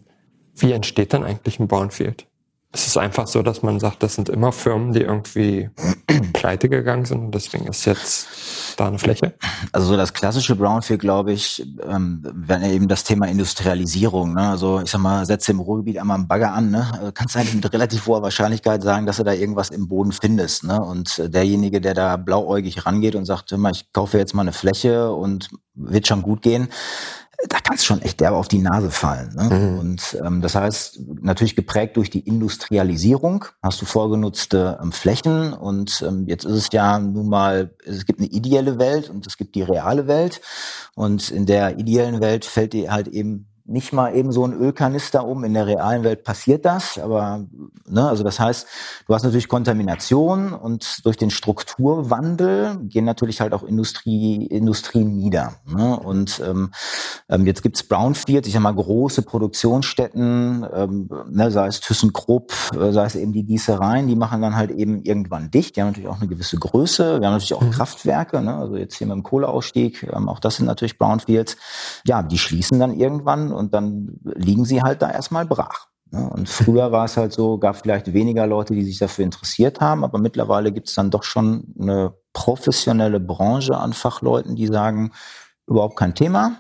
Wie 0.55 0.71
entsteht 0.71 1.13
dann 1.13 1.23
eigentlich 1.23 1.59
ein 1.59 1.67
Brownfield? 1.67 2.27
Es 2.71 2.87
ist 2.87 2.97
einfach 2.97 3.27
so, 3.27 3.41
dass 3.41 3.61
man 3.61 3.79
sagt, 3.79 4.03
das 4.03 4.15
sind 4.15 4.27
immer 4.29 4.51
Firmen, 4.51 4.91
die 4.91 5.01
irgendwie 5.01 5.69
pleite 6.33 6.69
gegangen 6.69 7.05
sind 7.05 7.19
und 7.19 7.31
deswegen 7.35 7.67
ist 7.67 7.85
jetzt 7.85 8.27
da 8.75 8.87
eine 8.87 8.99
Fläche. 8.99 9.33
Also 9.71 9.87
so 9.87 9.97
das 9.97 10.13
klassische 10.13 10.55
Brownfield, 10.55 11.01
glaube 11.01 11.33
ich, 11.33 11.65
ähm, 11.87 12.21
wäre 12.33 12.67
eben 12.69 12.87
das 12.87 13.03
Thema 13.03 13.27
Industrialisierung. 13.27 14.33
Ne? 14.33 14.49
Also 14.49 14.81
ich 14.81 14.89
sag 14.89 15.01
mal, 15.01 15.25
setze 15.25 15.51
im 15.51 15.59
Ruhrgebiet 15.59 15.97
einmal 15.97 16.17
einen 16.17 16.27
Bagger 16.27 16.53
an, 16.53 16.71
ne? 16.71 16.87
Also 16.93 17.11
kannst 17.11 17.37
eigentlich 17.37 17.55
mit 17.55 17.73
relativ 17.73 18.05
hoher 18.07 18.21
Wahrscheinlichkeit 18.21 18.83
sagen, 18.83 19.05
dass 19.05 19.17
du 19.17 19.23
da 19.23 19.33
irgendwas 19.33 19.69
im 19.69 19.87
Boden 19.87 20.11
findest. 20.11 20.63
Ne? 20.63 20.81
Und 20.81 21.21
derjenige, 21.33 21.81
der 21.81 21.93
da 21.93 22.17
blauäugig 22.17 22.85
rangeht 22.85 23.15
und 23.15 23.25
sagt, 23.25 23.51
hör 23.51 23.57
mal, 23.57 23.71
ich 23.71 23.91
kaufe 23.93 24.17
jetzt 24.17 24.33
mal 24.33 24.41
eine 24.41 24.53
Fläche 24.53 25.11
und 25.11 25.49
wird 25.75 26.07
schon 26.07 26.21
gut 26.21 26.41
gehen, 26.41 26.69
da 27.49 27.59
kann 27.59 27.75
es 27.75 27.85
schon 27.85 28.01
echt 28.01 28.19
derbe 28.19 28.37
auf 28.37 28.47
die 28.47 28.59
Nase 28.59 28.91
fallen. 28.91 29.33
Ne? 29.35 29.43
Mhm. 29.43 29.79
Und 29.79 30.17
ähm, 30.23 30.41
das 30.41 30.55
heißt, 30.55 30.99
natürlich 31.21 31.55
geprägt 31.55 31.97
durch 31.97 32.09
die 32.09 32.19
Industrialisierung 32.19 33.45
hast 33.61 33.81
du 33.81 33.85
vorgenutzte 33.85 34.79
ähm, 34.81 34.91
Flächen 34.91 35.53
und 35.53 36.03
ähm, 36.07 36.25
jetzt 36.27 36.45
ist 36.45 36.53
es 36.53 36.69
ja 36.71 36.99
nun 36.99 37.29
mal, 37.29 37.73
es 37.85 38.05
gibt 38.05 38.19
eine 38.19 38.29
ideelle 38.29 38.79
Welt 38.79 39.09
und 39.09 39.27
es 39.27 39.37
gibt 39.37 39.55
die 39.55 39.63
reale 39.63 40.07
Welt 40.07 40.41
und 40.95 41.29
in 41.29 41.45
der 41.45 41.77
ideellen 41.77 42.21
Welt 42.21 42.45
fällt 42.45 42.73
dir 42.73 42.91
halt 42.91 43.07
eben 43.07 43.47
nicht 43.67 43.93
mal 43.93 44.15
eben 44.15 44.31
so 44.31 44.45
ein 44.45 44.53
Ölkanister 44.53 45.25
um. 45.25 45.43
In 45.43 45.53
der 45.53 45.65
realen 45.65 46.03
Welt 46.03 46.23
passiert 46.23 46.65
das, 46.65 46.99
aber 46.99 47.45
ne, 47.87 48.07
also 48.07 48.23
das 48.23 48.39
heißt, 48.39 48.67
du 49.07 49.13
hast 49.13 49.23
natürlich 49.23 49.47
Kontamination 49.47 50.53
und 50.53 51.03
durch 51.03 51.17
den 51.17 51.31
Strukturwandel 51.31 52.77
gehen 52.83 53.05
natürlich 53.05 53.41
halt 53.41 53.53
auch 53.53 53.63
Industrie, 53.63 54.45
Industrien 54.45 55.15
nieder. 55.17 55.55
Ne? 55.65 55.99
Und 55.99 56.41
ähm, 56.45 56.71
ähm 57.27 57.47
jetzt 57.47 57.63
gibt's 57.63 57.81
Brownfields, 57.83 58.47
ich 58.47 58.53
sag 58.53 58.61
mal 58.61 58.75
große 58.75 59.23
Produktionsstätten, 59.23 60.65
ähm, 60.71 61.09
ne, 61.29 61.49
sei 61.49 61.67
es 61.67 61.79
ThyssenKrupp, 61.79 62.53
äh, 62.79 62.91
sei 62.91 63.05
es 63.05 63.15
eben 63.15 63.33
die 63.33 63.45
Gießereien, 63.45 64.07
die 64.07 64.15
machen 64.15 64.43
dann 64.43 64.55
halt 64.55 64.69
eben 64.69 65.01
irgendwann 65.01 65.49
dicht. 65.49 65.75
Die 65.75 65.81
haben 65.81 65.87
natürlich 65.87 66.09
auch 66.09 66.19
eine 66.19 66.27
gewisse 66.27 66.57
Größe. 66.57 67.19
Wir 67.19 67.27
haben 67.27 67.33
natürlich 67.33 67.55
auch 67.55 67.61
mhm. 67.61 67.71
Kraftwerke, 67.71 68.41
ne? 68.41 68.55
also 68.55 68.75
jetzt 68.75 68.95
hier 68.95 69.07
mit 69.07 69.15
dem 69.15 69.23
Kohleausstieg, 69.23 70.07
ähm, 70.13 70.29
auch 70.29 70.39
das 70.39 70.57
sind 70.57 70.67
natürlich 70.67 70.99
Brownfields. 70.99 71.57
Ja, 72.05 72.21
die 72.21 72.37
schließen 72.37 72.79
dann 72.79 72.93
irgendwann 72.99 73.54
und 73.55 73.73
dann 73.73 74.19
liegen 74.23 74.65
sie 74.65 74.81
halt 74.81 75.01
da 75.01 75.09
erstmal 75.09 75.45
brach. 75.45 75.87
Und 76.11 76.47
früher 76.47 76.91
war 76.91 77.05
es 77.05 77.17
halt 77.17 77.33
so, 77.33 77.57
gab 77.57 77.77
vielleicht 77.77 78.13
weniger 78.13 78.47
Leute, 78.47 78.73
die 78.73 78.83
sich 78.83 78.99
dafür 78.99 79.25
interessiert 79.25 79.81
haben, 79.81 80.03
aber 80.03 80.17
mittlerweile 80.17 80.71
gibt 80.71 80.87
es 80.87 80.95
dann 80.95 81.11
doch 81.11 81.23
schon 81.23 81.73
eine 81.79 82.13
professionelle 82.31 83.19
Branche 83.19 83.75
an 83.75 83.93
Fachleuten, 83.93 84.55
die 84.55 84.67
sagen, 84.67 85.11
überhaupt 85.67 85.97
kein 85.97 86.15
Thema. 86.15 86.57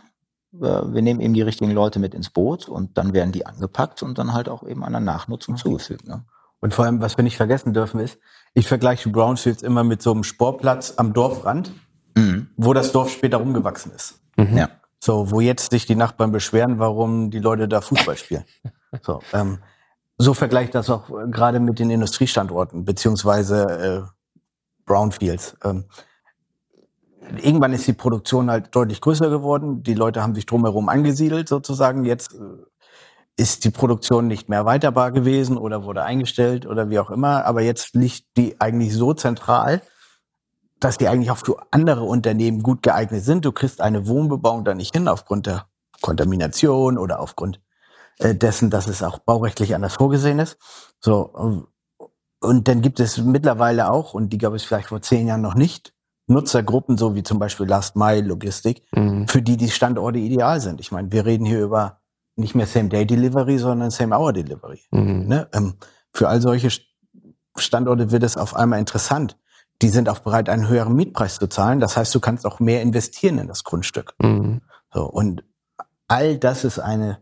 Wir 0.51 1.01
nehmen 1.01 1.19
eben 1.19 1.33
die 1.33 1.41
richtigen 1.41 1.71
Leute 1.71 1.99
mit 1.99 2.13
ins 2.13 2.29
Boot 2.29 2.67
und 2.67 2.97
dann 2.97 3.13
werden 3.13 3.31
die 3.31 3.45
angepackt 3.45 4.03
und 4.03 4.17
dann 4.17 4.33
halt 4.33 4.49
auch 4.49 4.63
eben 4.63 4.83
einer 4.83 5.01
Nachnutzung 5.01 5.55
okay. 5.55 5.63
zugefügt. 5.63 6.07
Ne? 6.07 6.25
Und 6.59 6.73
vor 6.73 6.85
allem, 6.85 7.01
was 7.01 7.17
wir 7.17 7.23
nicht 7.23 7.37
vergessen 7.37 7.73
dürfen, 7.73 7.99
ist, 7.99 8.17
ich 8.53 8.67
vergleiche 8.67 9.09
Brownfields 9.09 9.63
immer 9.63 9.83
mit 9.83 10.01
so 10.01 10.11
einem 10.11 10.23
Sportplatz 10.23 10.93
am 10.97 11.13
Dorfrand, 11.13 11.71
mhm. 12.15 12.47
wo 12.55 12.73
das 12.73 12.91
Dorf 12.91 13.09
später 13.11 13.37
rumgewachsen 13.37 13.91
ist. 13.91 14.21
Mhm. 14.37 14.57
Ja. 14.57 14.69
So, 15.05 15.29
wo 15.29 15.39
jetzt 15.39 15.69
sich 15.69 15.85
die 15.85 15.95
Nachbarn 15.95 16.31
beschweren, 16.31 16.79
warum 16.79 17.29
die 17.29 17.37
Leute 17.37 17.67
da 17.67 17.79
Fußball 17.79 18.17
spielen. 18.17 18.43
So, 19.03 19.19
ähm, 19.33 19.59
so 20.17 20.33
vergleicht 20.33 20.73
das 20.73 20.89
auch 20.89 21.09
gerade 21.29 21.59
mit 21.59 21.77
den 21.77 21.91
Industriestandorten 21.91 22.85
beziehungsweise 22.85 24.07
äh, 24.07 24.09
Brownfields. 24.87 25.57
Ähm, 25.63 25.85
irgendwann 27.39 27.73
ist 27.73 27.85
die 27.85 27.93
Produktion 27.93 28.49
halt 28.49 28.73
deutlich 28.75 28.99
größer 28.99 29.29
geworden. 29.29 29.83
Die 29.83 29.93
Leute 29.93 30.23
haben 30.23 30.33
sich 30.33 30.47
drumherum 30.47 30.89
angesiedelt 30.89 31.49
sozusagen. 31.49 32.03
Jetzt 32.05 32.33
äh, 32.33 32.37
ist 33.37 33.63
die 33.63 33.69
Produktion 33.69 34.25
nicht 34.25 34.49
mehr 34.49 34.65
weiterbar 34.65 35.11
gewesen 35.11 35.57
oder 35.57 35.83
wurde 35.83 36.01
eingestellt 36.01 36.65
oder 36.65 36.89
wie 36.89 36.97
auch 36.97 37.11
immer. 37.11 37.45
Aber 37.45 37.61
jetzt 37.61 37.93
liegt 37.93 38.37
die 38.37 38.59
eigentlich 38.59 38.95
so 38.95 39.13
zentral, 39.13 39.83
dass 40.85 40.99
die 40.99 41.07
eigentlich 41.07 41.31
auch 41.31 41.37
für 41.37 41.57
andere 41.71 42.03
Unternehmen 42.03 42.61
gut 42.61 42.83
geeignet 42.83 43.23
sind. 43.23 43.43
Du 43.43 43.51
kriegst 43.51 43.81
eine 43.81 44.05
Wohnbebauung 44.05 44.63
da 44.65 44.75
nicht 44.75 44.93
hin 44.93 45.07
aufgrund 45.07 45.47
der 45.47 45.65
Kontamination 46.01 46.99
oder 46.99 47.19
aufgrund 47.21 47.59
äh, 48.19 48.35
dessen, 48.35 48.69
dass 48.69 48.87
es 48.87 49.01
auch 49.01 49.17
baurechtlich 49.17 49.73
anders 49.73 49.95
vorgesehen 49.95 50.37
ist. 50.37 50.57
So 50.99 51.67
und 52.39 52.67
dann 52.67 52.83
gibt 52.83 52.99
es 52.99 53.17
mittlerweile 53.17 53.89
auch 53.89 54.13
und 54.13 54.29
die 54.29 54.37
gab 54.37 54.53
es 54.53 54.63
vielleicht 54.63 54.89
vor 54.89 55.01
zehn 55.01 55.25
Jahren 55.25 55.41
noch 55.41 55.55
nicht 55.55 55.95
Nutzergruppen, 56.27 56.99
so 56.99 57.15
wie 57.15 57.23
zum 57.23 57.39
Beispiel 57.39 57.65
Last 57.65 57.95
Mile 57.95 58.21
Logistik, 58.21 58.83
mhm. 58.91 59.27
für 59.27 59.41
die 59.41 59.57
die 59.57 59.71
Standorte 59.71 60.19
ideal 60.19 60.61
sind. 60.61 60.79
Ich 60.79 60.91
meine, 60.91 61.11
wir 61.11 61.25
reden 61.25 61.47
hier 61.47 61.63
über 61.63 62.01
nicht 62.35 62.53
mehr 62.53 62.67
Same 62.67 62.89
Day 62.89 63.07
Delivery, 63.07 63.57
sondern 63.57 63.89
Same 63.89 64.15
Hour 64.15 64.33
Delivery. 64.33 64.81
Mhm. 64.91 65.25
Ne? 65.29 65.47
Ähm, 65.51 65.77
für 66.13 66.27
all 66.27 66.41
solche 66.41 66.69
Standorte 67.57 68.11
wird 68.11 68.21
es 68.21 68.37
auf 68.37 68.55
einmal 68.55 68.77
interessant 68.77 69.35
die 69.81 69.89
sind 69.89 70.09
auch 70.09 70.19
bereit, 70.19 70.49
einen 70.49 70.67
höheren 70.67 70.95
Mietpreis 70.95 71.37
zu 71.37 71.47
zahlen. 71.47 71.79
Das 71.79 71.97
heißt, 71.97 72.13
du 72.15 72.19
kannst 72.19 72.45
auch 72.45 72.59
mehr 72.59 72.81
investieren 72.81 73.37
in 73.37 73.47
das 73.47 73.63
Grundstück. 73.63 74.13
Mhm. 74.19 74.61
So, 74.93 75.05
und 75.05 75.43
all 76.07 76.37
das 76.37 76.63
ist 76.63 76.79
eine, 76.79 77.19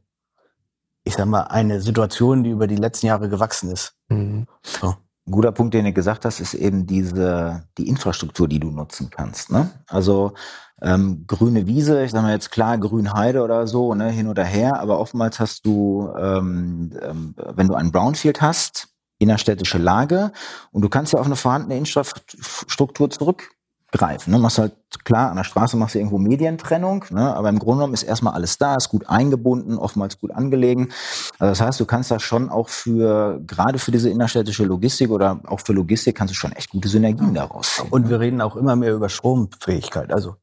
ich 1.03 1.15
sag 1.15 1.25
mal, 1.25 1.43
eine 1.43 1.81
Situation, 1.81 2.43
die 2.43 2.51
über 2.51 2.67
die 2.67 2.75
letzten 2.75 3.07
Jahre 3.07 3.29
gewachsen 3.29 3.71
ist. 3.71 3.95
Mhm. 4.09 4.47
So. 4.61 4.95
Ein 5.25 5.31
guter 5.31 5.53
Punkt, 5.53 5.73
den 5.73 5.85
du 5.85 5.93
gesagt 5.93 6.25
hast, 6.25 6.41
ist 6.41 6.53
eben 6.53 6.85
diese 6.85 7.63
die 7.77 7.87
Infrastruktur, 7.87 8.49
die 8.49 8.59
du 8.59 8.71
nutzen 8.71 9.09
kannst. 9.09 9.51
Ne? 9.51 9.71
Also 9.87 10.33
ähm, 10.81 11.23
grüne 11.27 11.65
Wiese, 11.65 12.03
ich 12.03 12.11
sage 12.11 12.23
mal 12.23 12.33
jetzt 12.33 12.51
klar 12.51 12.77
Grünheide 12.77 13.41
oder 13.41 13.65
so, 13.65 13.95
ne, 13.95 14.09
hin 14.09 14.27
oder 14.27 14.43
her, 14.43 14.81
aber 14.81 14.99
oftmals 14.99 15.39
hast 15.39 15.65
du, 15.65 16.11
ähm, 16.17 16.91
ähm, 17.01 17.35
wenn 17.55 17.69
du 17.69 17.73
ein 17.73 17.93
Brownfield 17.93 18.41
hast, 18.41 18.89
innerstädtische 19.19 19.77
Lage 19.77 20.31
und 20.71 20.81
du 20.81 20.89
kannst 20.89 21.13
ja 21.13 21.19
auf 21.19 21.25
eine 21.25 21.35
vorhandene 21.35 21.77
Infrastruktur 21.77 23.09
zurückgreifen. 23.09 24.33
Ne? 24.33 24.39
Machst 24.39 24.57
halt 24.57 24.73
klar, 25.03 25.29
an 25.29 25.37
der 25.37 25.43
Straße 25.43 25.77
machst 25.77 25.95
du 25.95 25.99
irgendwo 25.99 26.17
Medientrennung, 26.17 27.05
ne? 27.09 27.33
aber 27.35 27.49
im 27.49 27.59
Grunde 27.59 27.79
genommen 27.79 27.93
ist 27.93 28.03
erstmal 28.03 28.33
alles 28.33 28.57
da, 28.57 28.75
ist 28.75 28.89
gut 28.89 29.07
eingebunden, 29.07 29.77
oftmals 29.77 30.19
gut 30.19 30.31
angelegen. 30.31 30.91
Also 31.39 31.51
das 31.51 31.61
heißt, 31.61 31.79
du 31.79 31.85
kannst 31.85 32.11
da 32.11 32.19
schon 32.19 32.49
auch 32.49 32.69
für, 32.69 33.39
gerade 33.45 33.79
für 33.79 33.91
diese 33.91 34.09
innerstädtische 34.09 34.65
Logistik 34.65 35.09
oder 35.09 35.39
auch 35.45 35.61
für 35.61 35.73
Logistik 35.73 36.17
kannst 36.17 36.33
du 36.33 36.35
schon 36.35 36.51
echt 36.51 36.69
gute 36.69 36.89
Synergien 36.89 37.33
daraus 37.33 37.75
ziehen. 37.75 37.87
Und 37.89 38.09
wir 38.09 38.19
reden 38.19 38.41
auch 38.41 38.55
immer 38.55 38.75
mehr 38.75 38.93
über 38.93 39.09
Stromfähigkeit. 39.09 40.11
Also, 40.11 40.35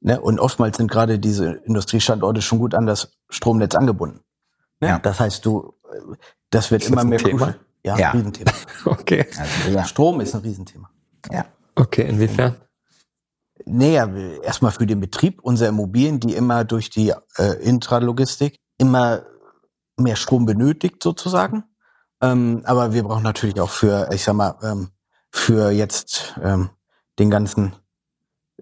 ne? 0.00 0.20
Und 0.20 0.40
oftmals 0.40 0.76
sind 0.76 0.90
gerade 0.90 1.18
diese 1.18 1.52
Industriestandorte 1.64 2.42
schon 2.42 2.58
gut 2.58 2.74
an 2.74 2.86
das 2.86 3.12
Stromnetz 3.30 3.74
angebunden. 3.74 4.20
Ne? 4.80 4.88
Ja. 4.88 4.98
Das 4.98 5.20
heißt, 5.20 5.44
du, 5.44 5.74
das 6.50 6.70
wird 6.70 6.82
ist 6.82 6.88
immer 6.88 7.02
das 7.02 7.06
mehr 7.06 7.18
Thema? 7.18 7.54
Ja, 7.86 7.96
ja. 7.96 8.10
Riesenthema. 8.10 8.50
okay. 8.84 9.26
Also, 9.38 9.70
ja. 9.70 9.84
Strom 9.84 10.20
ist 10.20 10.34
ein 10.34 10.40
Riesenthema. 10.40 10.90
Ja. 11.30 11.46
Okay, 11.76 12.08
inwiefern? 12.08 12.56
Naja, 13.64 14.08
erstmal 14.42 14.72
für 14.72 14.86
den 14.86 14.98
Betrieb 14.98 15.40
unserer 15.42 15.68
Immobilien, 15.68 16.18
die 16.18 16.34
immer 16.34 16.64
durch 16.64 16.90
die 16.90 17.12
äh, 17.38 17.52
Intralogistik 17.62 18.56
immer 18.78 19.22
mehr 19.96 20.16
Strom 20.16 20.46
benötigt 20.46 21.00
sozusagen. 21.00 21.62
Ähm, 22.20 22.62
aber 22.64 22.92
wir 22.92 23.04
brauchen 23.04 23.22
natürlich 23.22 23.60
auch 23.60 23.70
für, 23.70 24.10
ich 24.12 24.24
sag 24.24 24.34
mal, 24.34 24.56
ähm, 24.62 24.88
für 25.30 25.70
jetzt 25.70 26.34
ähm, 26.42 26.70
den 27.20 27.30
ganzen, 27.30 27.76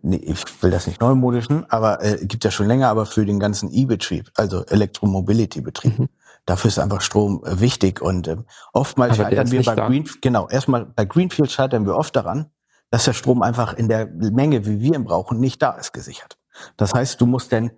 nee, 0.02 0.16
ich 0.16 0.44
will 0.62 0.70
das 0.70 0.86
nicht 0.86 1.00
neumodischen, 1.00 1.68
aber 1.70 2.04
äh, 2.04 2.26
gibt 2.26 2.44
ja 2.44 2.50
schon 2.50 2.66
länger, 2.66 2.88
aber 2.88 3.06
für 3.06 3.24
den 3.24 3.40
ganzen 3.40 3.72
E-Betrieb, 3.72 4.30
also 4.34 4.66
Elektromobility-Betrieb. 4.66 5.98
Mhm 5.98 6.08
dafür 6.46 6.68
ist 6.68 6.78
einfach 6.78 7.00
Strom 7.00 7.42
äh, 7.44 7.60
wichtig. 7.60 8.00
Und 8.00 8.28
äh, 8.28 8.36
oftmals 8.72 9.18
Aber 9.18 9.30
scheitern 9.30 9.50
wir 9.50 9.62
bei 9.62 9.74
Green, 9.74 10.08
genau, 10.20 10.48
erstmal 10.48 10.86
bei 10.86 11.04
Greenfield 11.04 11.50
scheitern 11.50 11.86
wir 11.86 11.96
oft 11.96 12.14
daran, 12.14 12.50
dass 12.90 13.04
der 13.04 13.12
Strom 13.12 13.42
einfach 13.42 13.74
in 13.74 13.88
der 13.88 14.06
Menge, 14.06 14.66
wie 14.66 14.80
wir 14.80 14.94
ihn 14.94 15.04
brauchen, 15.04 15.40
nicht 15.40 15.60
da 15.62 15.72
ist 15.72 15.92
gesichert. 15.92 16.38
Das 16.76 16.94
heißt, 16.94 17.20
du 17.20 17.26
musst 17.26 17.52
dann 17.52 17.70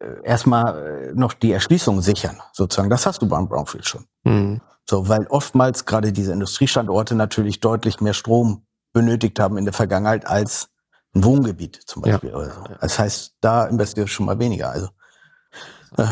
äh, 0.00 0.22
erstmal 0.24 1.08
äh, 1.08 1.12
noch 1.14 1.32
die 1.32 1.52
Erschließung 1.52 2.02
sichern, 2.02 2.40
sozusagen. 2.52 2.90
Das 2.90 3.06
hast 3.06 3.22
du 3.22 3.28
beim 3.28 3.48
Brownfield 3.48 3.86
schon. 3.86 4.04
Mhm. 4.24 4.60
So, 4.88 5.08
weil 5.08 5.26
oftmals 5.28 5.84
gerade 5.84 6.12
diese 6.12 6.32
Industriestandorte 6.32 7.14
natürlich 7.14 7.60
deutlich 7.60 8.00
mehr 8.00 8.14
Strom 8.14 8.66
benötigt 8.92 9.38
haben 9.38 9.58
in 9.58 9.64
der 9.64 9.74
Vergangenheit 9.74 10.26
als 10.26 10.70
ein 11.14 11.24
Wohngebiet 11.24 11.80
zum 11.86 12.02
Beispiel. 12.02 12.30
Ja. 12.30 12.36
Oder 12.36 12.50
so. 12.50 12.64
Das 12.80 12.98
heißt, 12.98 13.36
da 13.40 13.66
investierst 13.66 14.08
du 14.08 14.12
schon 14.12 14.26
mal 14.26 14.38
weniger. 14.38 14.70
Also 14.70 14.88
äh, 15.96 16.06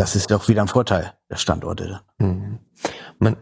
das 0.00 0.16
ist 0.16 0.30
doch 0.30 0.48
wieder 0.48 0.62
ein 0.62 0.68
Vorteil 0.68 1.12
der 1.28 1.36
Standorte. 1.36 2.00
Mhm. 2.16 2.58
Man, 3.18 3.36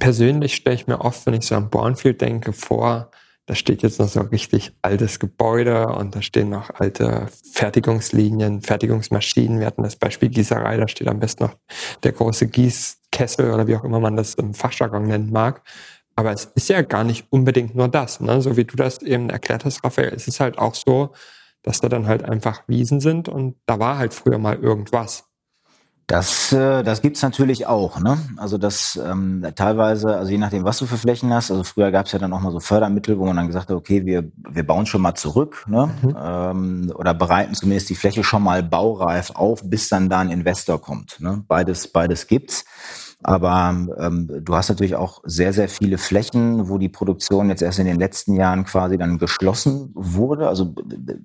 persönlich 0.00 0.56
stelle 0.56 0.74
ich 0.74 0.88
mir 0.88 1.00
oft, 1.02 1.24
wenn 1.24 1.34
ich 1.34 1.46
so 1.46 1.54
an 1.54 1.70
Bornfield 1.70 2.20
denke, 2.20 2.52
vor, 2.52 3.12
da 3.46 3.54
steht 3.54 3.82
jetzt 3.82 4.00
noch 4.00 4.08
so 4.08 4.20
richtig 4.22 4.72
altes 4.82 5.20
Gebäude 5.20 5.86
und 5.86 6.16
da 6.16 6.20
stehen 6.20 6.50
noch 6.50 6.70
alte 6.74 7.28
Fertigungslinien, 7.52 8.60
Fertigungsmaschinen. 8.60 9.60
Wir 9.60 9.68
hatten 9.68 9.84
das 9.84 9.94
Beispiel 9.94 10.30
Gießerei, 10.30 10.78
da 10.78 10.88
steht 10.88 11.06
am 11.06 11.20
besten 11.20 11.44
noch 11.44 11.54
der 12.02 12.10
große 12.10 12.48
Gießkessel 12.48 13.52
oder 13.52 13.68
wie 13.68 13.76
auch 13.76 13.84
immer 13.84 14.00
man 14.00 14.16
das 14.16 14.34
im 14.34 14.52
Fachjargon 14.52 15.04
nennen 15.04 15.30
mag. 15.30 15.62
Aber 16.16 16.32
es 16.32 16.46
ist 16.56 16.68
ja 16.70 16.82
gar 16.82 17.04
nicht 17.04 17.28
unbedingt 17.30 17.76
nur 17.76 17.86
das. 17.86 18.18
Ne? 18.18 18.42
So 18.42 18.56
wie 18.56 18.64
du 18.64 18.74
das 18.74 19.00
eben 19.02 19.30
erklärt 19.30 19.64
hast, 19.64 19.84
Raphael, 19.84 20.12
es 20.12 20.26
ist 20.26 20.40
halt 20.40 20.58
auch 20.58 20.74
so, 20.74 21.12
dass 21.62 21.80
da 21.80 21.88
dann 21.88 22.08
halt 22.08 22.24
einfach 22.24 22.64
Wiesen 22.66 22.98
sind 22.98 23.28
und 23.28 23.54
da 23.66 23.78
war 23.78 23.96
halt 23.96 24.12
früher 24.12 24.38
mal 24.38 24.56
irgendwas. 24.56 25.29
Das, 26.10 26.52
äh, 26.52 26.82
das 26.82 27.02
gibt's 27.02 27.22
natürlich 27.22 27.68
auch. 27.68 28.00
Ne? 28.00 28.18
Also 28.36 28.58
das 28.58 29.00
ähm, 29.00 29.46
teilweise, 29.54 30.16
also 30.16 30.32
je 30.32 30.38
nachdem, 30.38 30.64
was 30.64 30.78
du 30.78 30.86
für 30.86 30.96
Flächen 30.96 31.32
hast. 31.32 31.52
Also 31.52 31.62
früher 31.62 31.92
gab's 31.92 32.10
ja 32.10 32.18
dann 32.18 32.32
auch 32.32 32.40
mal 32.40 32.50
so 32.50 32.58
Fördermittel, 32.58 33.16
wo 33.16 33.26
man 33.26 33.36
dann 33.36 33.46
gesagt 33.46 33.68
hat, 33.68 33.76
okay, 33.76 34.04
wir, 34.04 34.24
wir 34.36 34.66
bauen 34.66 34.86
schon 34.86 35.02
mal 35.02 35.14
zurück 35.14 35.64
ne? 35.68 35.88
Mhm. 36.02 36.16
Ähm, 36.20 36.92
oder 36.96 37.14
bereiten 37.14 37.54
zumindest 37.54 37.90
die 37.90 37.94
Fläche 37.94 38.24
schon 38.24 38.42
mal 38.42 38.64
baureif 38.64 39.30
auf, 39.30 39.62
bis 39.62 39.88
dann 39.88 40.08
da 40.08 40.18
ein 40.18 40.30
Investor 40.30 40.80
kommt. 40.80 41.20
Ne? 41.20 41.44
Beides, 41.46 41.86
beides 41.86 42.26
gibt's. 42.26 42.64
Aber 43.22 43.74
ähm, 43.98 44.30
du 44.44 44.54
hast 44.54 44.70
natürlich 44.70 44.94
auch 44.94 45.20
sehr, 45.24 45.52
sehr 45.52 45.68
viele 45.68 45.98
Flächen, 45.98 46.68
wo 46.68 46.78
die 46.78 46.88
Produktion 46.88 47.50
jetzt 47.50 47.60
erst 47.60 47.78
in 47.78 47.84
den 47.84 47.98
letzten 47.98 48.34
Jahren 48.34 48.64
quasi 48.64 48.96
dann 48.96 49.18
geschlossen 49.18 49.90
wurde. 49.94 50.48
Also 50.48 50.74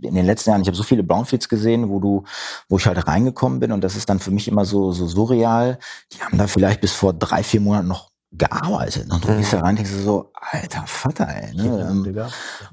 in 0.02 0.16
den 0.16 0.25
letzten 0.25 0.50
Jahren, 0.50 0.62
ich 0.62 0.68
habe 0.68 0.75
so 0.78 0.84
viele 0.84 1.04
Brownfields 1.04 1.48
gesehen, 1.48 1.90
wo 1.90 2.00
du, 2.00 2.24
wo 2.68 2.78
ich 2.78 2.86
halt 2.86 3.08
reingekommen 3.08 3.60
bin 3.60 3.72
und 3.72 3.84
das 3.84 3.96
ist 3.96 4.10
dann 4.10 4.20
für 4.20 4.32
mich 4.32 4.48
immer 4.48 4.66
so, 4.66 4.92
so 4.92 5.08
surreal. 5.08 5.80
Die 6.12 6.22
haben 6.22 6.38
da 6.38 6.48
vielleicht 6.48 6.82
bis 6.82 6.92
vor 6.92 7.14
drei, 7.14 7.44
vier 7.44 7.62
Monaten 7.62 7.88
noch 7.88 8.15
gearbeitet. 8.38 9.12
Und 9.12 9.24
du 9.24 9.36
gehst 9.36 9.54
da 9.54 9.60
rein 9.60 9.72
und 9.72 9.80
denkst 9.80 9.92
so, 10.04 10.32
alter 10.34 10.84
Vater, 10.86 11.27
ey. 11.27 11.56
Ne? 11.56 12.13
Ja, 12.15 12.27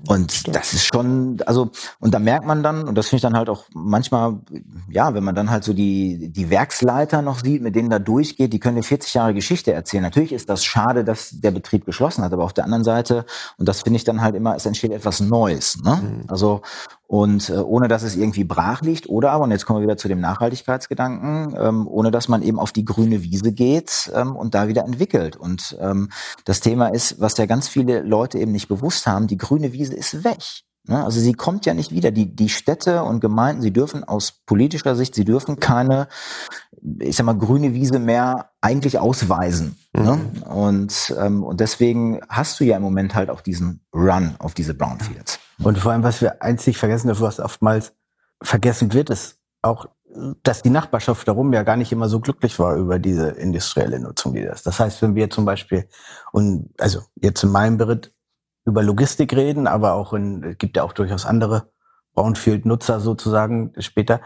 und 0.09 0.55
das 0.55 0.75
ist 0.75 0.87
schon, 0.87 1.39
also, 1.47 1.71
und 2.01 2.13
da 2.15 2.19
merkt 2.19 2.47
man 2.47 2.63
dann, 2.63 2.87
und 2.89 2.97
das 2.97 3.09
finde 3.09 3.17
ich 3.17 3.23
dann 3.23 3.37
halt 3.37 3.49
auch 3.49 3.65
manchmal, 3.75 4.41
ja, 4.89 5.15
wenn 5.15 5.25
man 5.25 5.35
dann 5.35 5.51
halt 5.51 5.65
so 5.65 5.73
die, 5.73 6.31
die 6.31 6.51
Werksleiter 6.51 7.23
noch 7.23 7.41
sieht, 7.41 7.63
mit 7.63 7.77
denen 7.77 7.91
da 7.91 7.99
durchgeht, 7.99 8.53
die 8.53 8.59
können 8.59 8.77
eine 8.77 8.83
40 8.83 9.15
Jahre 9.15 9.35
Geschichte 9.35 9.73
erzählen. 9.73 10.03
Natürlich 10.03 10.33
ist 10.33 10.49
das 10.49 10.65
schade, 10.65 11.05
dass 11.05 11.31
der 11.33 11.51
Betrieb 11.51 11.85
geschlossen 11.85 12.25
hat, 12.25 12.33
aber 12.33 12.45
auf 12.45 12.53
der 12.53 12.65
anderen 12.65 12.85
Seite, 12.85 13.25
und 13.59 13.69
das 13.69 13.83
finde 13.83 13.97
ich 13.97 14.05
dann 14.05 14.23
halt 14.23 14.35
immer, 14.35 14.57
es 14.57 14.67
entsteht 14.67 14.93
etwas 14.93 15.21
Neues. 15.21 15.79
Ne? 15.83 15.97
Mhm. 15.97 16.25
Also, 16.29 16.63
und 17.13 17.51
äh, 17.51 17.59
ohne 17.59 17.89
dass 17.89 18.05
es 18.05 18.17
irgendwie 18.17 18.43
brach 18.43 18.81
liegt 18.81 19.07
oder 19.07 19.33
aber, 19.33 19.45
und 19.45 19.51
jetzt 19.51 19.67
kommen 19.67 19.81
wir 19.81 19.87
wieder 19.87 19.99
zu 19.99 20.09
dem 20.09 20.21
Nachhaltigkeitsgedanken, 20.21 21.55
ähm, 21.61 21.87
ohne 21.87 22.11
dass 22.11 22.27
man 22.27 22.41
eben 22.41 22.59
auf 22.59 22.73
die 22.73 22.87
grüne 22.87 23.23
Wiese 23.23 23.53
geht 23.53 24.11
ähm, 24.15 24.35
und 24.35 24.55
da 24.55 24.67
wieder 24.67 24.87
entwickelt. 24.87 25.37
Und 25.37 25.77
ähm, 25.79 26.09
das 26.47 26.61
Thema 26.61 26.89
ist, 26.89 27.21
was 27.21 27.37
ja 27.37 27.45
ganz 27.45 27.69
viele 27.69 28.01
Leute 28.01 28.39
eben 28.39 28.51
nicht 28.51 28.67
bewusst 28.67 29.07
haben, 29.07 29.27
die 29.27 29.37
grüne 29.37 29.75
Wiese 29.75 29.93
ist 29.93 30.25
weg. 30.25 30.39
Ne? 30.89 31.05
Also 31.05 31.21
sie 31.21 31.35
kommt 31.35 31.67
ja 31.67 31.75
nicht 31.75 31.91
wieder. 31.91 32.13
Die, 32.13 32.35
die 32.35 32.49
Städte 32.49 33.03
und 33.03 33.21
Gemeinden, 33.21 33.61
sie 33.61 33.75
dürfen 33.75 34.05
aus 34.05 34.33
politischer 34.47 34.97
Sicht, 34.97 35.15
sie 35.15 35.27
dürfen 35.27 35.61
keine, 35.61 36.09
ich 36.99 37.17
sag 37.17 37.27
mal, 37.27 37.37
grüne 37.37 37.75
Wiese 37.75 37.99
mehr 37.99 38.53
eigentlich 38.63 38.99
ausweisen. 38.99 39.77
Ne? 39.93 40.03
Mhm. 40.03 40.41
Ne? 40.41 40.47
Und, 40.47 41.15
ähm, 41.21 41.45
und 41.45 41.61
deswegen 41.61 42.23
hast 42.31 42.59
du 42.59 42.65
ja 42.65 42.79
im 42.79 42.83
Moment 42.83 43.15
halt 43.15 43.29
auch 43.29 43.43
diesen 43.43 43.85
Run 43.93 44.35
auf 44.39 44.55
diese 44.55 44.73
Brownfields. 44.73 45.42
Und 45.65 45.79
vor 45.79 45.93
allem, 45.93 46.03
was 46.03 46.21
wir 46.21 46.43
einzig 46.43 46.77
vergessen 46.77 47.09
was 47.21 47.39
oftmals 47.39 47.95
vergessen 48.43 48.93
wird, 48.93 49.11
ist 49.11 49.39
auch, 49.63 49.87
dass 50.43 50.63
die 50.63 50.71
Nachbarschaft 50.71 51.27
darum 51.29 51.53
ja 51.53 51.63
gar 51.63 51.77
nicht 51.77 51.93
immer 51.93 52.09
so 52.09 52.21
glücklich 52.21 52.59
war 52.59 52.75
über 52.77 52.99
diese 52.99 53.29
industrielle 53.29 54.01
Nutzung 54.01 54.35
wie 54.35 54.45
das. 54.45 54.65
Das 54.65 54.81
heißt, 54.81 55.01
wenn 55.03 55.15
wir 55.15 55.31
zum 55.31 55.45
Beispiel, 55.45 55.89
und 56.33 56.71
also 56.79 57.03
jetzt 57.15 57.43
in 57.45 57.51
meinem 57.51 57.79
Bericht 57.79 58.13
über 58.65 58.83
Logistik 58.83 59.35
reden, 59.35 59.67
aber 59.69 59.95
auch 59.95 60.13
in, 60.13 60.43
es 60.43 60.59
gibt 60.59 60.77
ja 60.77 60.83
auch 60.83 60.93
durchaus 60.93 61.25
andere 61.27 61.71
Brownfield-Nutzer 62.15 63.01
sozusagen 63.01 63.73
später, 63.79 64.21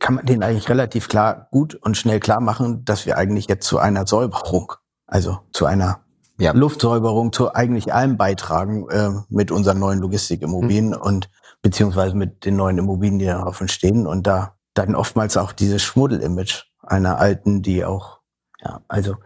kann 0.00 0.16
man 0.16 0.26
denen 0.26 0.42
eigentlich 0.42 0.68
relativ 0.68 1.08
klar, 1.08 1.48
gut 1.52 1.74
und 1.76 1.96
schnell 1.96 2.18
klar 2.18 2.40
machen, 2.40 2.84
dass 2.84 3.06
wir 3.06 3.16
eigentlich 3.16 3.46
jetzt 3.48 3.66
zu 3.66 3.78
einer 3.78 4.06
Säuberung, 4.06 4.72
also 5.06 5.38
zu 5.52 5.66
einer 5.66 6.00
ja. 6.40 6.52
Luftsäuberung 6.52 7.32
zu 7.32 7.54
eigentlich 7.54 7.92
allem 7.92 8.16
beitragen 8.16 8.88
äh, 8.90 9.10
mit 9.28 9.50
unseren 9.50 9.78
neuen 9.78 10.00
Logistikimmobilien 10.00 10.88
mhm. 10.88 10.96
und 10.96 11.30
beziehungsweise 11.62 12.16
mit 12.16 12.44
den 12.44 12.56
neuen 12.56 12.78
Immobilien, 12.78 13.18
die 13.18 13.26
darauf 13.26 13.60
entstehen 13.60 14.06
und 14.06 14.26
da 14.26 14.56
dann 14.74 14.94
oftmals 14.94 15.36
auch 15.36 15.52
dieses 15.52 15.82
Schmuddel-Image 15.82 16.64
einer 16.82 17.18
alten, 17.18 17.62
die 17.62 17.84
auch, 17.84 18.20
ja, 18.62 18.80
also 18.88 19.16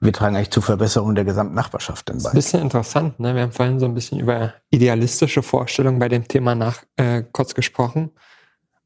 wir 0.00 0.12
tragen 0.12 0.36
eigentlich 0.36 0.50
zur 0.50 0.62
Verbesserung 0.62 1.14
der 1.14 1.24
gesamten 1.24 1.54
Nachbarschaft 1.54 2.08
dann 2.08 2.18
bei. 2.18 2.22
Das 2.22 2.28
ist 2.30 2.34
ein 2.34 2.36
bisschen 2.36 2.62
interessant, 2.62 3.20
ne? 3.20 3.34
Wir 3.34 3.42
haben 3.42 3.52
vorhin 3.52 3.78
so 3.78 3.86
ein 3.86 3.94
bisschen 3.94 4.18
über 4.18 4.54
idealistische 4.70 5.42
Vorstellungen 5.42 5.98
bei 5.98 6.08
dem 6.08 6.26
Thema 6.26 6.54
nach 6.54 6.82
äh, 6.96 7.22
kurz 7.32 7.54
gesprochen. 7.54 8.10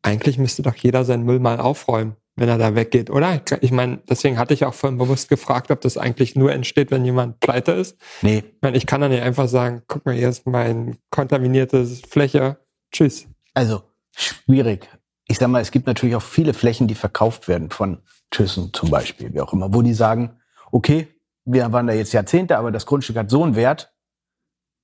Eigentlich 0.03 0.39
müsste 0.39 0.63
doch 0.63 0.75
jeder 0.75 1.05
seinen 1.05 1.25
Müll 1.25 1.39
mal 1.39 1.61
aufräumen 1.61 2.17
wenn 2.37 2.49
er 2.49 2.59
da 2.59 2.75
weggeht, 2.75 3.11
oder? 3.11 3.41
Ich 3.61 3.71
meine, 3.71 3.99
deswegen 4.09 4.39
hatte 4.39 4.55
ich 4.55 4.65
auch 4.65 4.75
vorhin 4.75 4.99
bewusst 4.99 5.29
gefragt, 5.29 5.71
ob 5.71 5.81
das 5.81 5.97
eigentlich 5.97 6.35
nur 6.35 6.53
entsteht, 6.53 6.91
wenn 6.91 7.05
jemand 7.05 7.41
pleite 7.41 7.73
ist. 7.73 7.97
Nee. 8.23 8.39
Ich 8.39 8.63
meine, 8.63 8.77
ich 8.77 8.87
kann 8.87 9.01
dann 9.01 9.13
nicht 9.13 9.23
einfach 9.23 9.49
sagen, 9.49 9.83
guck 9.87 10.05
mal, 10.05 10.15
hier 10.15 10.29
ist 10.29 10.47
mein 10.47 10.99
kontaminiertes 11.11 12.03
Fläche. 12.09 12.59
Tschüss. 12.93 13.27
Also, 13.55 13.83
schwierig. 14.17 14.89
Ich 15.27 15.39
sag 15.39 15.49
mal, 15.49 15.63
es 15.63 15.71
gibt 15.71 15.87
natürlich 15.87 16.17
auch 16.17 16.23
viele 16.23 16.55
Flächen, 16.55 16.89
die 16.89 16.95
verkauft 16.95 17.49
werden 17.49 17.71
von 17.71 18.03
Thyssen 18.31 18.73
zum 18.73 18.91
Beispiel, 18.91 19.33
wie 19.33 19.41
auch 19.41 19.53
immer, 19.53 19.73
wo 19.73 19.81
die 19.83 19.95
sagen, 19.95 20.39
okay, 20.73 21.09
wir 21.45 21.73
waren 21.73 21.87
da 21.87 21.93
jetzt 21.93 22.13
Jahrzehnte, 22.13 22.59
aber 22.59 22.73
das 22.73 22.87
Grundstück 22.87 23.17
hat 23.17 23.31
so 23.31 23.45
einen 23.45 23.55
Wert, 23.55 23.95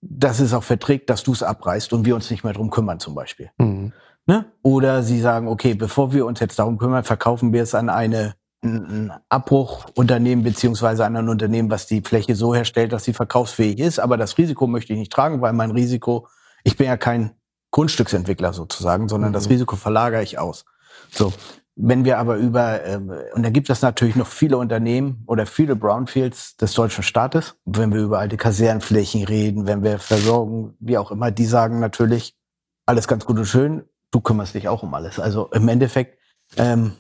dass 0.01 0.41
es 0.41 0.55
auch 0.55 0.63
verträgt, 0.63 1.11
dass 1.11 1.25
du 1.25 1.33
es 1.33 1.43
abreißt 1.43 1.93
und 1.93 2.05
wir 2.05 2.15
uns 2.15 2.31
nicht 2.31 2.45
mehr 2.45 2.53
drum 2.53 2.71
kümmern 2.71 3.01
zum 3.01 3.15
Beispiel. 3.15 3.51
Mhm. 3.59 3.93
Ne? 4.27 4.53
Oder 4.63 5.03
sie 5.03 5.21
sagen, 5.21 5.49
okay, 5.49 5.75
bevor 5.75 6.13
wir 6.13 6.27
uns 6.27 6.41
jetzt 6.41 6.59
darum 6.59 6.79
kümmern, 6.79 7.05
verkaufen 7.05 7.53
wir 7.53 7.63
es 7.63 7.75
an 7.75 7.89
eine 7.89 8.35
ein 8.63 9.13
Abbruchunternehmen 9.29 10.45
beziehungsweise 10.45 11.05
an 11.05 11.17
ein 11.17 11.29
Unternehmen, 11.29 11.71
was 11.71 11.87
die 11.87 12.03
Fläche 12.03 12.35
so 12.35 12.55
herstellt, 12.55 12.93
dass 12.93 13.05
sie 13.05 13.15
verkaufsfähig 13.15 13.79
ist. 13.79 13.99
Aber 13.99 14.17
das 14.17 14.37
Risiko 14.37 14.67
möchte 14.67 14.93
ich 14.93 14.99
nicht 14.99 15.13
tragen, 15.13 15.41
weil 15.41 15.55
mein 15.55 15.71
Risiko, 15.71 16.29
ich 16.63 16.77
bin 16.77 16.87
ja 16.87 16.97
kein 16.97 17.33
Grundstücksentwickler 17.71 18.53
sozusagen, 18.53 19.09
sondern 19.09 19.31
mhm. 19.31 19.35
das 19.35 19.49
Risiko 19.49 19.77
verlagere 19.77 20.23
ich 20.23 20.39
aus. 20.39 20.67
So, 21.11 21.33
wenn 21.77 22.05
wir 22.05 22.19
aber 22.19 22.37
über, 22.37 22.85
äh, 22.85 23.01
und 23.33 23.43
da 23.43 23.51
gibt 23.51 23.71
es 23.71 23.81
natürlich 23.81 24.17
noch 24.17 24.27
viele 24.27 24.59
Unternehmen 24.59 25.23
oder 25.27 25.47
viele 25.47 25.77
Brownfields 25.77 26.57
des 26.57 26.75
deutschen 26.75 27.03
Staates, 27.03 27.57
wenn 27.65 27.95
wir 27.95 28.03
über 28.03 28.19
alte 28.19 28.37
Kasernenflächen 28.37 29.25
reden, 29.25 29.67
wenn 29.67 29.83
wir 29.83 29.99
Versorgung, 29.99 30.75
wie 30.81 30.99
auch 30.99 31.11
immer, 31.11 31.31
die 31.31 31.47
sagen 31.47 31.81
natürlich, 31.81 32.37
alles 32.85 33.09
ganz 33.09 33.25
gut 33.25 33.39
und 33.39 33.47
schön, 33.47 33.85
du 34.11 34.21
kümmerst 34.21 34.55
dich 34.55 34.69
auch 34.69 34.83
um 34.83 34.95
alles. 34.95 35.19
Also 35.19 35.47
im 35.49 35.69
Endeffekt, 35.69 36.19
ähm, 36.57 36.93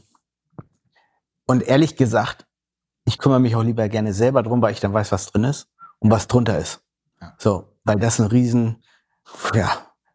und 1.46 1.62
ehrlich 1.62 1.96
gesagt, 1.96 2.46
ich 3.05 3.18
kümmere 3.18 3.40
mich 3.40 3.57
auch 3.57 3.62
lieber 3.62 3.88
gerne 3.88 4.12
selber 4.12 4.42
drum, 4.42 4.62
weil 4.62 4.73
ich 4.73 4.81
dann 4.81 4.92
weiß, 4.92 5.11
was 5.12 5.27
drin 5.27 5.44
ist 5.44 5.68
und 5.99 6.11
was 6.11 6.29
drunter 6.29 6.59
ist. 6.59 6.83
Ja. 7.20 7.35
So, 7.38 7.64
weil 7.85 7.99
das 7.99 8.20
ein 8.20 8.27
Riesen, 8.27 8.83
ja, 9.55 9.70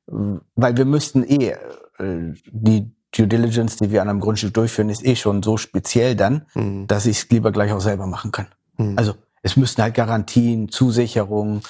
weil 0.07 0.77
wir 0.77 0.85
müssten 0.85 1.23
eh, 1.23 1.55
äh, 1.97 2.33
die 2.45 2.95
Due 3.15 3.27
Diligence, 3.27 3.77
die 3.77 3.91
wir 3.91 4.01
an 4.01 4.09
einem 4.09 4.19
Grundstück 4.19 4.53
durchführen, 4.53 4.89
ist 4.89 5.05
eh 5.05 5.15
schon 5.15 5.41
so 5.41 5.55
speziell 5.55 6.15
dann, 6.15 6.47
mhm. 6.53 6.85
dass 6.87 7.05
ich 7.05 7.17
es 7.17 7.29
lieber 7.29 7.51
gleich 7.51 7.71
auch 7.71 7.79
selber 7.79 8.07
machen 8.07 8.31
kann. 8.31 8.47
Mhm. 8.77 8.97
Also 8.97 9.13
es 9.41 9.55
müssten 9.55 9.81
halt 9.81 9.93
Garantien, 9.93 10.69
Zusicherungen 10.69 11.61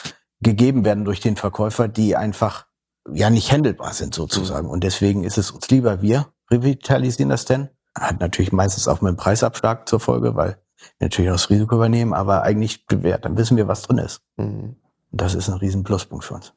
gegeben 0.41 0.85
werden 0.85 1.05
durch 1.05 1.19
den 1.19 1.35
Verkäufer, 1.35 1.87
die 1.87 2.15
einfach 2.15 2.64
ja 3.11 3.29
nicht 3.29 3.51
handelbar 3.51 3.93
sind 3.93 4.13
sozusagen. 4.13 4.67
Mhm. 4.67 4.71
Und 4.71 4.83
deswegen 4.83 5.23
ist 5.23 5.37
es 5.37 5.51
uns 5.51 5.69
lieber, 5.69 6.01
wir 6.01 6.27
revitalisieren 6.49 7.29
das 7.29 7.45
denn. 7.45 7.69
Hat 7.97 8.19
natürlich 8.19 8.51
meistens 8.51 8.87
auch 8.87 9.01
mit 9.01 9.11
dem 9.11 9.17
Preisabschlag 9.17 9.87
zur 9.87 9.99
Folge, 9.99 10.35
weil 10.35 10.57
wir 10.97 11.05
natürlich 11.07 11.31
auch 11.31 11.35
das 11.35 11.49
Risiko 11.49 11.75
übernehmen, 11.75 12.13
aber 12.13 12.43
eigentlich 12.43 12.85
bewährt. 12.85 13.25
Dann 13.25 13.37
wissen 13.37 13.57
wir, 13.57 13.67
was 13.67 13.83
drin 13.83 13.99
ist. 13.99 14.21
Mhm. 14.37 14.75
Und 15.11 15.21
das 15.21 15.35
ist 15.35 15.49
ein 15.49 15.55
riesen 15.55 15.83
Pluspunkt 15.83 16.25
für 16.25 16.35
uns. 16.35 16.53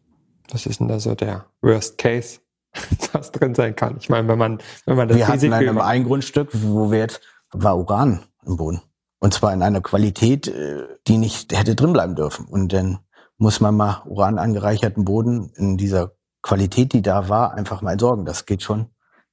Was 0.50 0.66
ist 0.66 0.80
denn 0.80 0.88
da 0.88 0.98
so 0.98 1.14
der 1.14 1.46
Worst 1.61 1.98
Case, 1.98 2.40
was 3.12 3.30
drin 3.30 3.54
sein 3.54 3.76
kann? 3.76 3.96
Ich 4.00 4.08
meine, 4.08 4.26
wenn 4.28 4.38
man, 4.38 4.58
wenn 4.87 4.96
man 4.96 5.08
das 5.08 5.16
wir 5.16 5.28
Risiko... 5.28 5.61
Wir 5.61 5.68
hatten 5.68 5.80
ein 5.80 6.04
Grundstück, 6.04 6.48
wo 6.52 6.90
wir 6.90 6.98
jetzt, 6.98 7.20
war 7.52 7.78
Uran 7.78 8.24
im 8.46 8.56
Boden. 8.56 8.82
Und 9.20 9.34
zwar 9.34 9.52
in 9.52 9.62
einer 9.62 9.80
Qualität, 9.80 10.48
äh, 10.48 10.87
die 11.06 11.18
nicht 11.18 11.56
hätte 11.56 11.74
drin 11.74 11.92
bleiben 11.92 12.14
dürfen. 12.14 12.46
Und 12.46 12.72
dann 12.72 13.00
muss 13.37 13.61
man 13.61 13.76
mal 13.76 14.02
Uran 14.06 14.38
angereicherten 14.38 15.04
Boden 15.04 15.52
in 15.54 15.76
dieser 15.76 16.17
Qualität, 16.48 16.94
die 16.94 17.02
da 17.02 17.28
war, 17.28 17.52
einfach 17.52 17.82
mal 17.82 17.92
entsorgen. 17.92 18.24
Das 18.24 18.46
geht 18.46 18.62
schon 18.62 18.87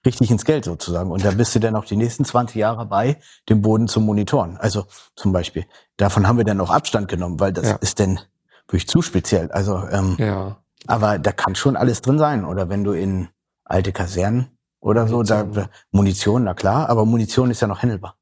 richtig 0.06 0.30
ins 0.32 0.44
Geld 0.44 0.66
sozusagen. 0.66 1.12
Und 1.12 1.24
da 1.24 1.32
bist 1.32 1.56
du 1.56 1.60
dann 1.60 1.76
auch 1.78 1.86
die 1.86 1.96
nächsten 1.96 2.26
20 2.26 2.58
Jahre 2.58 2.86
bei, 2.86 3.18
den 3.48 3.62
Boden 3.62 3.88
zu 3.88 4.02
monitoren. 4.02 4.58
Also 4.58 4.86
zum 5.16 5.32
Beispiel. 5.32 5.66
Davon 5.96 6.28
haben 6.28 6.38
wir 6.38 6.44
dann 6.44 6.60
auch 6.60 6.70
Abstand 6.70 7.08
genommen, 7.08 7.40
weil 7.40 7.54
das 7.54 7.70
ja. 7.70 7.76
ist 7.78 8.00
denn 8.00 8.20
wirklich 8.68 8.90
zu 8.90 9.02
speziell. 9.02 9.50
Also, 9.50 9.82
ähm, 9.90 10.18
ja. 10.20 10.58
aber 10.88 11.18
da 11.18 11.32
kann 11.32 11.56
schon 11.56 11.78
alles 11.78 12.02
drin 12.02 12.20
sein. 12.20 12.44
Oder 12.44 12.68
wenn 12.68 12.84
du 12.84 12.92
in 12.92 13.30
alte 13.64 13.94
Kasernen 13.94 14.50
oder 14.82 15.08
so, 15.08 15.24
da, 15.24 15.44
da 15.44 15.70
Munition, 15.92 16.44
na 16.44 16.54
klar, 16.54 16.90
aber 16.90 17.06
Munition 17.06 17.50
ist 17.50 17.62
ja 17.62 17.68
noch 17.68 17.82
handelbar. 17.82 18.18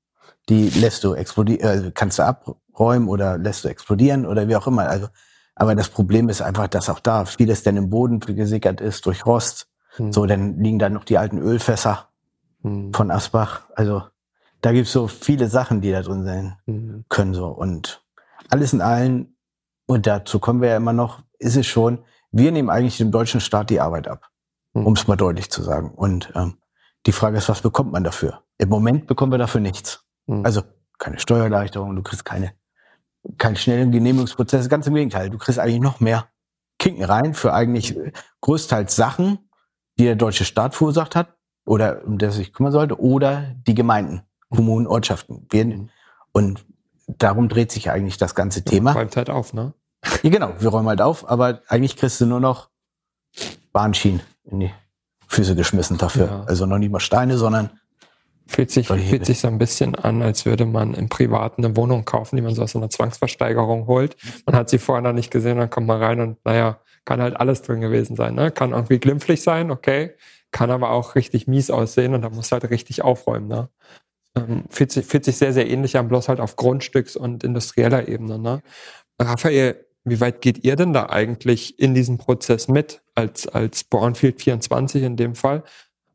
Die 0.49 0.69
lässt 0.69 1.03
du 1.03 1.15
explodieren, 1.15 1.87
äh, 1.87 1.91
kannst 1.95 2.19
du 2.19 2.23
abräumen 2.23 3.07
oder 3.07 3.39
lässt 3.39 3.63
du 3.63 3.69
explodieren 3.69 4.27
oder 4.27 4.47
wie 4.47 4.55
auch 4.55 4.67
immer. 4.67 4.87
Also 4.87 5.07
Aber 5.55 5.75
das 5.75 5.89
Problem 5.89 6.29
ist 6.29 6.41
einfach, 6.41 6.67
dass 6.67 6.89
auch 6.89 6.99
da 6.99 7.25
vieles 7.25 7.63
denn 7.63 7.77
im 7.77 7.89
Boden 7.89 8.19
gesickert 8.19 8.81
ist 8.81 9.05
durch 9.05 9.25
Rost. 9.25 9.67
Hm. 9.95 10.11
So, 10.11 10.25
dann 10.25 10.57
liegen 10.59 10.79
da 10.79 10.89
noch 10.89 11.03
die 11.03 11.17
alten 11.17 11.37
Ölfässer 11.37 12.09
hm. 12.61 12.93
von 12.93 13.11
Asbach. 13.11 13.67
Also 13.75 14.03
da 14.61 14.71
gibt's 14.71 14.91
so 14.91 15.07
viele 15.07 15.47
Sachen, 15.49 15.81
die 15.81 15.91
da 15.91 16.01
drin 16.01 16.23
sein 16.23 16.57
hm. 16.65 17.05
können. 17.09 17.33
So. 17.33 17.47
Und 17.47 18.03
alles 18.49 18.73
in 18.73 18.81
allem, 18.81 19.35
und 19.85 20.07
dazu 20.07 20.39
kommen 20.39 20.61
wir 20.61 20.69
ja 20.69 20.77
immer 20.77 20.93
noch, 20.93 21.21
ist 21.37 21.57
es 21.57 21.67
schon, 21.67 21.99
wir 22.31 22.51
nehmen 22.51 22.69
eigentlich 22.69 22.97
dem 22.97 23.11
deutschen 23.11 23.41
Staat 23.41 23.69
die 23.69 23.79
Arbeit 23.79 24.07
ab, 24.07 24.29
hm. 24.73 24.87
um 24.87 24.93
es 24.93 25.07
mal 25.07 25.17
deutlich 25.17 25.51
zu 25.51 25.61
sagen. 25.61 25.91
Und 25.91 26.31
ähm, 26.35 26.57
die 27.05 27.11
Frage 27.11 27.37
ist, 27.37 27.49
was 27.49 27.61
bekommt 27.61 27.91
man 27.91 28.03
dafür? 28.03 28.41
Im 28.57 28.69
Moment 28.69 29.07
bekommen 29.07 29.31
wir 29.31 29.37
dafür 29.37 29.61
nichts. 29.61 30.03
Hm. 30.27 30.43
Also 30.45 30.63
keine 30.97 31.19
Steuererleichterung, 31.19 31.95
du 31.95 32.01
kriegst 32.01 32.25
keine, 32.25 32.53
keinen 33.37 33.55
schnellen 33.55 33.91
Genehmigungsprozess. 33.91 34.69
Ganz 34.69 34.87
im 34.87 34.95
Gegenteil, 34.95 35.29
du 35.29 35.37
kriegst 35.37 35.59
eigentlich 35.59 35.81
noch 35.81 35.99
mehr 35.99 36.27
Kinken 36.79 37.03
rein 37.03 37.33
für 37.33 37.53
eigentlich 37.53 37.97
größtenteils 38.41 38.95
Sachen, 38.95 39.39
die 39.97 40.03
der 40.03 40.15
deutsche 40.15 40.45
Staat 40.45 40.75
verursacht 40.75 41.15
hat 41.15 41.35
oder 41.65 42.05
um 42.05 42.17
das 42.17 42.35
sich 42.35 42.53
kümmern 42.53 42.71
sollte, 42.71 42.99
oder 42.99 43.55
die 43.67 43.75
Gemeinden, 43.75 44.23
Kommunen, 44.49 44.87
Ortschaften. 44.87 45.47
Wir, 45.49 45.63
hm. 45.63 45.89
und 46.31 46.65
darum 47.07 47.49
dreht 47.49 47.71
sich 47.71 47.89
eigentlich 47.89 48.17
das 48.17 48.35
ganze 48.35 48.63
Thema. 48.63 48.93
Räumt 48.93 49.15
halt 49.15 49.29
auf, 49.29 49.53
ne? 49.53 49.73
Ja, 50.21 50.29
genau, 50.29 50.53
wir 50.59 50.69
räumen 50.69 50.89
halt 50.89 51.01
auf, 51.01 51.29
aber 51.29 51.61
eigentlich 51.67 51.95
kriegst 51.95 52.19
du 52.19 52.25
nur 52.25 52.41
noch 52.41 52.69
Bahnschienen 53.71 54.21
in 54.43 54.59
die 54.59 54.73
Füße 55.27 55.55
geschmissen 55.55 55.97
dafür. 55.97 56.25
Ja. 56.25 56.43
Also 56.43 56.65
noch 56.65 56.77
nicht 56.77 56.91
mal 56.91 56.99
Steine, 56.99 57.37
sondern 57.37 57.79
Fühlt 58.45 58.71
sich, 58.71 58.87
fühlt 58.87 59.25
sich 59.25 59.39
so 59.39 59.47
ein 59.47 59.57
bisschen 59.57 59.95
an, 59.95 60.21
als 60.21 60.45
würde 60.45 60.65
man 60.65 60.93
im 60.93 61.07
Privaten 61.07 61.63
eine 61.63 61.75
Wohnung 61.77 62.03
kaufen, 62.03 62.35
die 62.35 62.41
man 62.41 62.53
so 62.53 62.61
aus 62.61 62.75
einer 62.75 62.89
Zwangsversteigerung 62.89 63.87
holt. 63.87 64.17
Man 64.45 64.55
hat 64.55 64.69
sie 64.69 64.79
vorher 64.79 65.01
noch 65.01 65.13
nicht 65.13 65.31
gesehen, 65.31 65.57
dann 65.57 65.69
kommt 65.69 65.87
man 65.87 66.01
rein 66.01 66.19
und 66.19 66.43
naja, 66.43 66.79
kann 67.05 67.21
halt 67.21 67.37
alles 67.37 67.61
drin 67.61 67.81
gewesen 67.81 68.15
sein. 68.15 68.35
Ne? 68.35 68.51
Kann 68.51 68.71
irgendwie 68.71 68.99
glimpflich 68.99 69.41
sein, 69.41 69.71
okay, 69.71 70.13
kann 70.51 70.71
aber 70.71 70.91
auch 70.91 71.15
richtig 71.15 71.47
mies 71.47 71.71
aussehen 71.71 72.13
und 72.13 72.21
da 72.21 72.29
muss 72.29 72.51
halt 72.51 72.69
richtig 72.69 73.01
aufräumen. 73.01 73.47
Ne? 73.47 73.69
Ähm, 74.35 74.65
fühlt, 74.69 74.91
sich, 74.91 75.05
fühlt 75.05 75.25
sich 75.25 75.37
sehr, 75.37 75.53
sehr 75.53 75.69
ähnlich 75.69 75.97
an, 75.97 76.07
bloß 76.07 76.29
halt 76.29 76.39
auf 76.39 76.55
Grundstücks- 76.55 77.17
und 77.17 77.43
industrieller 77.43 78.07
Ebene. 78.07 78.39
Ne? 78.39 78.61
Raphael, 79.19 79.85
wie 80.05 80.19
weit 80.19 80.41
geht 80.41 80.63
ihr 80.63 80.75
denn 80.75 80.93
da 80.93 81.07
eigentlich 81.09 81.79
in 81.79 81.95
diesem 81.95 82.17
Prozess 82.17 82.67
mit, 82.67 83.01
als, 83.15 83.47
als 83.47 83.83
Brownfield 83.85 84.41
24 84.41 85.03
in 85.03 85.15
dem 85.15 85.35
Fall? 85.35 85.63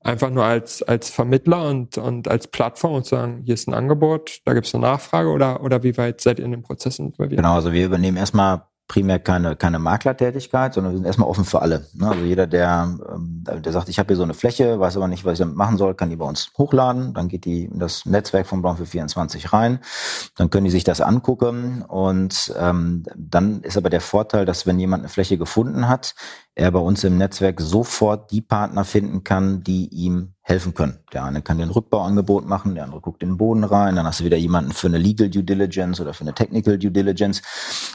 Einfach 0.01 0.31
nur 0.31 0.45
als, 0.45 0.83
als 0.83 1.11
Vermittler 1.11 1.69
und, 1.69 1.99
und 1.99 2.29
als 2.29 2.47
Plattform 2.47 2.95
und 2.95 3.07
sagen, 3.07 3.43
hier 3.45 3.55
ist 3.55 3.69
ein 3.69 3.75
Angebot, 3.75 4.41
da 4.45 4.55
gibt 4.55 4.67
es 4.67 4.75
eine 4.75 4.83
Nachfrage 4.83 5.29
oder, 5.31 5.63
oder 5.63 5.83
wie 5.83 5.97
weit 5.97 6.21
seid 6.21 6.39
ihr 6.39 6.45
in 6.45 6.53
dem 6.53 6.63
Prozess 6.63 6.99
involviert? 6.99 7.39
Genau, 7.39 7.55
also 7.55 7.73
wir 7.73 7.85
übernehmen 7.85 8.17
erstmal 8.17 8.63
primär 8.89 9.19
keine, 9.19 9.55
keine 9.55 9.79
Maklertätigkeit, 9.79 10.73
sondern 10.73 10.95
wir 10.95 10.97
sind 10.97 11.07
erstmal 11.07 11.29
offen 11.29 11.45
für 11.45 11.61
alle. 11.61 11.87
Ne? 11.93 12.09
Also 12.09 12.25
jeder, 12.25 12.47
der, 12.47 12.97
ähm, 13.15 13.45
der 13.45 13.73
sagt, 13.73 13.91
ich 13.91 13.99
habe 13.99 14.09
hier 14.09 14.17
so 14.17 14.23
eine 14.23 14.33
Fläche, 14.33 14.81
weiß 14.81 14.97
aber 14.97 15.09
nicht, 15.09 15.27
was 15.27 15.35
ich 15.35 15.39
damit 15.41 15.57
machen 15.57 15.77
soll, 15.77 15.95
kann 15.95 16.09
die 16.09 16.17
bei 16.17 16.25
uns 16.25 16.51
hochladen. 16.57 17.13
Dann 17.13 17.29
geht 17.29 17.45
die 17.45 17.67
in 17.67 17.79
das 17.79 18.07
Netzwerk 18.07 18.47
von 18.47 18.63
Brown 18.63 18.79
für 18.79 18.87
24 18.87 19.53
rein. 19.53 19.81
Dann 20.37 20.49
können 20.49 20.65
die 20.65 20.71
sich 20.71 20.85
das 20.85 21.03
angucken. 21.03 21.83
Und 21.83 22.53
ähm, 22.59 23.05
dann 23.15 23.61
ist 23.61 23.77
aber 23.77 23.91
der 23.91 24.01
Vorteil, 24.01 24.47
dass 24.47 24.67
wenn 24.67 24.79
jemand 24.79 25.03
eine 25.03 25.11
Fläche 25.11 25.37
gefunden 25.37 25.87
hat, 25.87 26.15
er 26.59 26.73
bei 26.73 26.81
uns 26.81 27.05
im 27.05 27.19
Netzwerk 27.19 27.61
sofort 27.61 28.33
die 28.33 28.41
Partner 28.41 28.85
finden 28.85 29.23
kann, 29.23 29.63
die 29.63 29.87
ihm 29.89 30.35
helfen 30.41 30.75
können. 30.75 30.99
Der 31.13 31.23
eine 31.23 31.41
kann 31.41 31.59
den 31.59 31.71
Rückbauangebot 31.71 32.47
machen, 32.47 32.75
der 32.75 32.83
andere 32.83 33.01
guckt 33.01 33.23
in 33.23 33.29
den 33.29 33.39
Boden 33.39 33.63
rein, 33.63 33.95
dann 33.95 34.07
hast 34.07 34.19
du 34.19 34.25
wieder 34.25 34.37
jemanden 34.37 34.73
für 34.73 34.89
eine 34.89 34.99
Legal 34.99 35.31
Due 35.31 35.45
Diligence 35.45 36.01
oder 36.01 36.15
für 36.15 36.23
eine 36.23 36.35
Technical 36.35 36.77
Due 36.77 36.91
Diligence. 36.91 37.43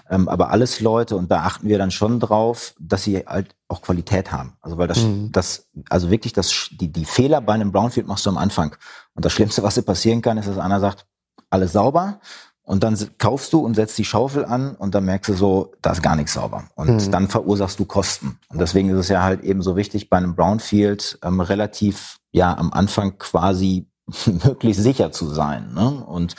Ähm, 0.09 0.29
aber 0.29 0.49
alles 0.49 0.79
Leute, 0.79 1.17
und 1.17 1.29
da 1.29 1.41
achten 1.41 1.67
wir 1.67 1.77
dann 1.77 1.91
schon 1.91 2.21
drauf, 2.21 2.73
dass 2.79 3.03
sie 3.03 3.25
halt 3.27 3.53
auch 3.67 3.81
Qualität 3.81 4.31
haben. 4.31 4.55
Also 4.61 4.77
weil 4.77 4.87
das, 4.87 5.01
mhm. 5.03 5.33
das 5.33 5.67
also 5.89 6.09
wirklich 6.09 6.31
das, 6.31 6.69
die, 6.71 6.89
die 6.89 7.05
Fehler 7.05 7.41
bei 7.41 7.53
einem 7.53 7.73
Brownfield 7.73 8.07
machst 8.07 8.25
du 8.25 8.29
am 8.29 8.37
Anfang. 8.37 8.77
Und 9.13 9.25
das 9.25 9.33
Schlimmste, 9.33 9.61
was 9.61 9.75
dir 9.75 9.81
passieren 9.81 10.21
kann, 10.21 10.37
ist, 10.37 10.47
dass 10.47 10.57
einer 10.57 10.79
sagt, 10.79 11.05
alles 11.49 11.73
sauber. 11.73 12.21
Und 12.65 12.83
dann 12.83 12.97
kaufst 13.17 13.51
du 13.51 13.59
und 13.59 13.75
setzt 13.75 13.97
die 13.97 14.05
Schaufel 14.05 14.45
an 14.45 14.75
und 14.75 14.95
dann 14.95 15.03
merkst 15.03 15.29
du 15.29 15.33
so, 15.33 15.73
da 15.81 15.91
ist 15.91 16.01
gar 16.01 16.15
nichts 16.15 16.33
sauber. 16.33 16.63
Und 16.75 17.05
mhm. 17.05 17.11
dann 17.11 17.27
verursachst 17.27 17.77
du 17.77 17.85
Kosten. 17.85 18.39
Und 18.49 18.61
deswegen 18.61 18.89
ist 18.89 18.97
es 18.97 19.09
ja 19.09 19.21
halt 19.21 19.43
eben 19.43 19.61
so 19.61 19.75
wichtig, 19.75 20.09
bei 20.09 20.17
einem 20.17 20.35
Brownfield 20.35 21.19
ähm, 21.23 21.41
relativ 21.41 22.19
ja 22.31 22.57
am 22.57 22.71
Anfang 22.71 23.17
quasi 23.17 23.87
möglichst 24.45 24.83
sicher 24.83 25.11
zu 25.11 25.27
sein. 25.27 25.73
Ne? 25.73 25.89
Und 25.89 26.35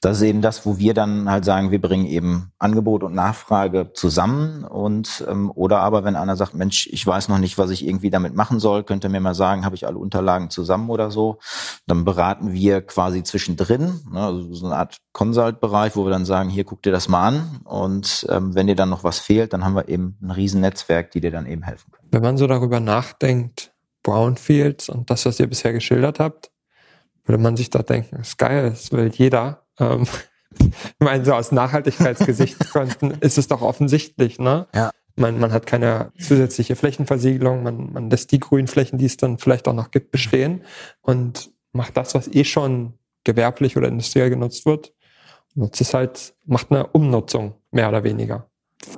das 0.00 0.18
ist 0.18 0.22
eben 0.24 0.42
das, 0.42 0.66
wo 0.66 0.76
wir 0.78 0.92
dann 0.92 1.30
halt 1.30 1.44
sagen, 1.44 1.70
wir 1.70 1.80
bringen 1.80 2.06
eben 2.06 2.52
Angebot 2.58 3.02
und 3.02 3.14
Nachfrage 3.14 3.92
zusammen 3.94 4.64
und 4.64 5.24
ähm, 5.26 5.50
oder 5.54 5.80
aber 5.80 6.04
wenn 6.04 6.16
einer 6.16 6.36
sagt, 6.36 6.54
Mensch, 6.54 6.86
ich 6.90 7.06
weiß 7.06 7.28
noch 7.28 7.38
nicht, 7.38 7.56
was 7.56 7.70
ich 7.70 7.86
irgendwie 7.86 8.10
damit 8.10 8.34
machen 8.34 8.60
soll, 8.60 8.84
könnt 8.84 9.04
ihr 9.04 9.10
mir 9.10 9.20
mal 9.20 9.34
sagen, 9.34 9.64
habe 9.64 9.74
ich 9.74 9.86
alle 9.86 9.96
Unterlagen 9.96 10.50
zusammen 10.50 10.90
oder 10.90 11.10
so, 11.10 11.38
dann 11.86 12.04
beraten 12.04 12.52
wir 12.52 12.82
quasi 12.82 13.22
zwischendrin, 13.22 14.00
ne? 14.12 14.20
also 14.20 14.54
so 14.54 14.66
eine 14.66 14.76
Art 14.76 14.98
Consult-Bereich, 15.12 15.96
wo 15.96 16.04
wir 16.04 16.10
dann 16.10 16.26
sagen, 16.26 16.50
hier 16.50 16.64
guck 16.64 16.82
dir 16.82 16.92
das 16.92 17.08
mal 17.08 17.28
an 17.28 17.60
und 17.64 18.26
ähm, 18.28 18.54
wenn 18.54 18.66
dir 18.66 18.76
dann 18.76 18.90
noch 18.90 19.02
was 19.02 19.18
fehlt, 19.18 19.54
dann 19.54 19.64
haben 19.64 19.74
wir 19.74 19.88
eben 19.88 20.18
ein 20.22 20.30
Riesennetzwerk, 20.30 21.10
die 21.10 21.22
dir 21.22 21.30
dann 21.30 21.46
eben 21.46 21.62
helfen 21.62 21.90
können. 21.90 22.08
Wenn 22.12 22.22
man 22.22 22.36
so 22.36 22.46
darüber 22.46 22.80
nachdenkt, 22.80 23.72
Brownfields 24.02 24.90
und 24.90 25.10
das, 25.10 25.26
was 25.26 25.40
ihr 25.40 25.46
bisher 25.48 25.72
geschildert 25.72 26.20
habt, 26.20 26.50
würde 27.28 27.42
man 27.42 27.56
sich 27.56 27.70
da 27.70 27.82
denken, 27.82 28.16
ist 28.16 28.38
geil, 28.38 28.70
das 28.70 28.90
will 28.90 29.10
jeder. 29.14 29.66
Ähm, 29.78 30.06
ich 30.58 30.70
meine, 30.98 31.24
so 31.24 31.34
aus 31.34 31.52
Nachhaltigkeitsgesichtspunkten 31.52 33.10
ist 33.20 33.38
es 33.38 33.48
doch 33.48 33.62
offensichtlich, 33.62 34.38
ne? 34.38 34.66
Ja. 34.74 34.90
Man, 35.16 35.40
man 35.40 35.52
hat 35.52 35.66
keine 35.66 36.12
zusätzliche 36.18 36.76
Flächenversiegelung, 36.76 37.64
man, 37.64 37.92
man 37.92 38.08
lässt 38.08 38.30
die 38.30 38.38
grünen 38.38 38.68
Flächen, 38.68 38.98
die 38.98 39.06
es 39.06 39.16
dann 39.16 39.38
vielleicht 39.38 39.66
auch 39.66 39.74
noch 39.74 39.90
gibt, 39.90 40.12
bestehen 40.12 40.62
und 41.00 41.50
macht 41.72 41.96
das, 41.96 42.14
was 42.14 42.28
eh 42.28 42.44
schon 42.44 42.94
gewerblich 43.24 43.76
oder 43.76 43.88
industriell 43.88 44.30
genutzt 44.30 44.64
wird, 44.64 44.94
nutzt 45.54 45.80
es 45.80 45.92
halt, 45.92 46.34
macht 46.46 46.70
eine 46.70 46.86
Umnutzung, 46.86 47.54
mehr 47.72 47.88
oder 47.88 48.04
weniger 48.04 48.48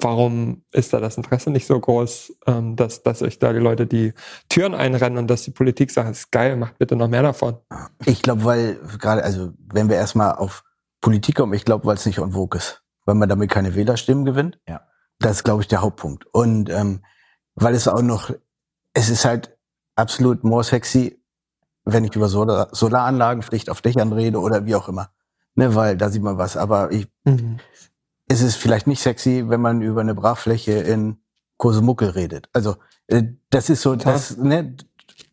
warum 0.01 0.63
ist 0.73 0.93
da 0.93 1.01
das 1.01 1.17
Interesse 1.17 1.51
nicht 1.51 1.67
so 1.67 1.79
groß, 1.79 2.37
ähm, 2.47 2.77
dass, 2.77 3.03
dass 3.03 3.23
euch 3.23 3.39
da 3.39 3.53
die 3.53 3.59
Leute 3.59 3.87
die 3.87 4.13
Türen 4.49 4.75
einrennen 4.75 5.19
und 5.19 5.29
dass 5.29 5.43
die 5.43 5.51
Politik 5.51 5.91
sagt, 5.91 6.11
ist 6.11 6.31
geil, 6.31 6.57
macht 6.57 6.79
bitte 6.79 6.97
noch 6.97 7.09
mehr 7.09 7.23
davon? 7.23 7.59
Ich 8.05 8.23
glaube, 8.23 8.45
weil 8.45 8.75
gerade, 8.99 9.25
also 9.25 9.53
wenn 9.59 9.89
wir 9.89 9.97
erstmal 9.97 10.35
auf 10.35 10.65
Politik 11.01 11.37
kommen, 11.37 11.55
ich 11.55 11.65
glaube, 11.65 11.87
weil 11.87 11.97
es 11.97 12.07
nicht 12.07 12.19
on 12.19 12.33
vogue 12.33 12.59
ist, 12.59 12.83
weil 13.07 13.15
man 13.15 13.29
damit 13.29 13.51
keine 13.51 13.75
Wählerstimmen 13.75 14.25
gewinnt. 14.25 14.59
Ja. 14.69 14.83
Das 15.19 15.39
ist, 15.39 15.45
glaube 15.45 15.63
ich, 15.63 15.69
der 15.69 15.83
Hauptpunkt. 15.83 16.27
Und 16.33 16.71
ähm, 16.71 17.05
weil 17.55 17.75
es 17.75 17.89
auch 17.89 18.03
noch, 18.03 18.31
es 18.93 19.09
ist 19.09 19.25
halt 19.25 19.57
absolut 19.97 20.45
more 20.45 20.65
sexy, 20.65 21.23
wenn 21.85 22.05
ich 22.05 22.15
über 22.15 22.29
Solar 22.29 22.69
Solaranlagenpflicht 22.73 23.71
auf 23.71 23.81
Dächern 23.81 24.13
rede 24.13 24.39
oder 24.39 24.67
wie 24.67 24.75
auch 24.75 24.89
immer. 24.89 25.11
Ne, 25.55 25.75
weil 25.75 25.97
da 25.97 26.11
sieht 26.11 26.23
man 26.23 26.39
was. 26.39 26.57
Aber 26.57 26.93
ich, 26.93 27.09
mhm 27.25 27.59
ist 28.31 28.43
es 28.43 28.55
vielleicht 28.55 28.87
nicht 28.87 29.03
sexy, 29.03 29.45
wenn 29.49 29.61
man 29.61 29.83
über 29.83 30.01
eine 30.01 30.15
Brachfläche 30.15 30.73
in 30.73 31.19
Kosemuckel 31.57 32.11
redet. 32.11 32.49
Also 32.53 32.77
äh, 33.09 33.25
das 33.51 33.71
ist 33.71 33.83
so, 33.83 33.97
das, 33.97 34.37
ne, 34.37 34.77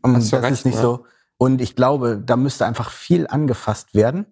das 0.02 0.34
recht, 0.34 0.52
ist 0.52 0.66
nicht 0.66 0.76
ja. 0.76 0.82
so. 0.82 1.06
Und 1.38 1.62
ich 1.62 1.76
glaube, 1.76 2.22
da 2.24 2.36
müsste 2.36 2.66
einfach 2.66 2.90
viel 2.90 3.28
angefasst 3.28 3.94
werden. 3.94 4.26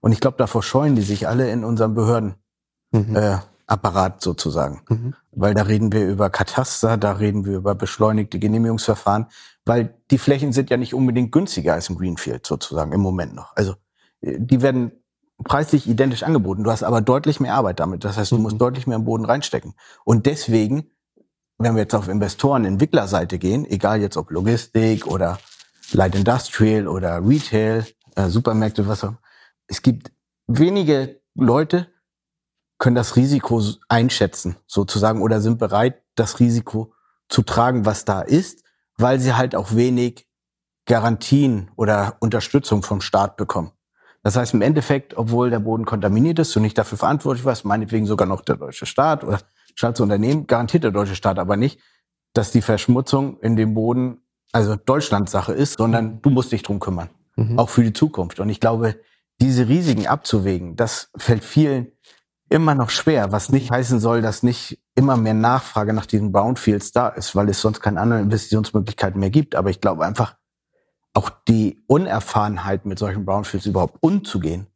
Und 0.00 0.12
ich 0.12 0.20
glaube, 0.20 0.36
davor 0.36 0.62
scheuen 0.62 0.94
die 0.94 1.02
sich 1.02 1.26
alle 1.26 1.50
in 1.50 1.64
unserem 1.64 1.94
Behördenapparat 1.94 4.14
mhm. 4.14 4.18
äh, 4.18 4.22
sozusagen. 4.22 4.82
Mhm. 4.88 5.14
Weil 5.32 5.54
da 5.54 5.62
reden 5.62 5.92
wir 5.92 6.06
über 6.06 6.30
Kataster, 6.30 6.96
da 6.96 7.12
reden 7.12 7.44
wir 7.44 7.56
über 7.56 7.74
beschleunigte 7.74 8.38
Genehmigungsverfahren, 8.38 9.26
weil 9.64 9.96
die 10.12 10.18
Flächen 10.18 10.52
sind 10.52 10.70
ja 10.70 10.76
nicht 10.76 10.94
unbedingt 10.94 11.32
günstiger 11.32 11.74
als 11.74 11.88
im 11.88 11.98
Greenfield 11.98 12.46
sozusagen 12.46 12.92
im 12.92 13.00
Moment 13.00 13.34
noch. 13.34 13.56
Also 13.56 13.74
äh, 14.20 14.36
die 14.38 14.62
werden 14.62 14.92
preislich 15.44 15.88
identisch 15.88 16.22
angeboten. 16.22 16.64
Du 16.64 16.70
hast 16.70 16.82
aber 16.82 17.00
deutlich 17.00 17.40
mehr 17.40 17.54
Arbeit 17.54 17.80
damit. 17.80 18.04
Das 18.04 18.16
heißt, 18.16 18.32
du 18.32 18.38
musst 18.38 18.54
mhm. 18.54 18.60
deutlich 18.60 18.86
mehr 18.86 18.96
im 18.96 19.04
Boden 19.04 19.24
reinstecken. 19.24 19.74
Und 20.04 20.26
deswegen, 20.26 20.90
wenn 21.58 21.74
wir 21.74 21.82
jetzt 21.82 21.94
auf 21.94 22.08
Investoren, 22.08 22.64
Entwicklerseite 22.64 23.38
gehen, 23.38 23.64
egal 23.66 24.00
jetzt 24.00 24.16
ob 24.16 24.30
Logistik 24.30 25.06
oder 25.06 25.38
Light 25.92 26.14
Industrial 26.14 26.88
oder 26.88 27.26
Retail, 27.26 27.86
äh, 28.16 28.28
Supermärkte, 28.28 28.88
was 28.88 29.04
auch, 29.04 29.14
es 29.66 29.82
gibt 29.82 30.10
wenige 30.46 31.20
Leute, 31.34 31.88
können 32.78 32.96
das 32.96 33.16
Risiko 33.16 33.62
einschätzen, 33.88 34.56
sozusagen, 34.66 35.22
oder 35.22 35.40
sind 35.40 35.58
bereit, 35.58 36.02
das 36.14 36.40
Risiko 36.40 36.92
zu 37.28 37.42
tragen, 37.42 37.86
was 37.86 38.04
da 38.04 38.20
ist, 38.20 38.64
weil 38.98 39.18
sie 39.18 39.34
halt 39.34 39.54
auch 39.54 39.74
wenig 39.74 40.28
Garantien 40.86 41.70
oder 41.76 42.16
Unterstützung 42.20 42.82
vom 42.82 43.00
Staat 43.00 43.36
bekommen. 43.36 43.72
Das 44.26 44.34
heißt 44.34 44.54
im 44.54 44.62
Endeffekt, 44.62 45.16
obwohl 45.16 45.50
der 45.50 45.60
Boden 45.60 45.84
kontaminiert 45.84 46.40
ist 46.40 46.56
und 46.56 46.62
nicht 46.62 46.76
dafür 46.76 46.98
verantwortlich 46.98 47.44
war, 47.44 47.56
meinetwegen 47.62 48.06
sogar 48.06 48.26
noch 48.26 48.40
der 48.40 48.56
deutsche 48.56 48.84
Staat 48.84 49.22
oder 49.22 49.38
Staatsunternehmen, 49.76 50.48
garantiert 50.48 50.82
der 50.82 50.90
deutsche 50.90 51.14
Staat 51.14 51.38
aber 51.38 51.56
nicht, 51.56 51.78
dass 52.32 52.50
die 52.50 52.60
Verschmutzung 52.60 53.38
in 53.38 53.54
dem 53.54 53.74
Boden 53.74 54.18
also 54.50 54.74
Deutschlands 54.74 55.30
Sache 55.30 55.52
ist, 55.52 55.78
sondern 55.78 56.22
du 56.22 56.30
musst 56.30 56.50
dich 56.50 56.64
drum 56.64 56.80
kümmern. 56.80 57.08
Mhm. 57.36 57.56
Auch 57.56 57.68
für 57.68 57.84
die 57.84 57.92
Zukunft. 57.92 58.40
Und 58.40 58.48
ich 58.48 58.58
glaube, 58.58 58.96
diese 59.40 59.68
Risiken 59.68 60.08
abzuwägen, 60.08 60.74
das 60.74 61.08
fällt 61.16 61.44
vielen 61.44 61.92
immer 62.48 62.74
noch 62.74 62.90
schwer, 62.90 63.30
was 63.30 63.52
nicht 63.52 63.70
heißen 63.70 64.00
soll, 64.00 64.22
dass 64.22 64.42
nicht 64.42 64.80
immer 64.96 65.16
mehr 65.16 65.34
Nachfrage 65.34 65.92
nach 65.92 66.06
diesen 66.06 66.32
Brownfields 66.32 66.90
da 66.90 67.10
ist, 67.10 67.36
weil 67.36 67.48
es 67.48 67.60
sonst 67.60 67.80
keine 67.80 68.00
anderen 68.00 68.24
Investitionsmöglichkeiten 68.24 69.20
mehr 69.20 69.30
gibt. 69.30 69.54
Aber 69.54 69.70
ich 69.70 69.80
glaube 69.80 70.04
einfach, 70.04 70.34
auch 71.16 71.30
die 71.48 71.82
Unerfahrenheit, 71.86 72.84
mit 72.84 72.98
solchen 72.98 73.24
Brownfields 73.24 73.66
überhaupt 73.66 73.96
umzugehen, 74.00 74.66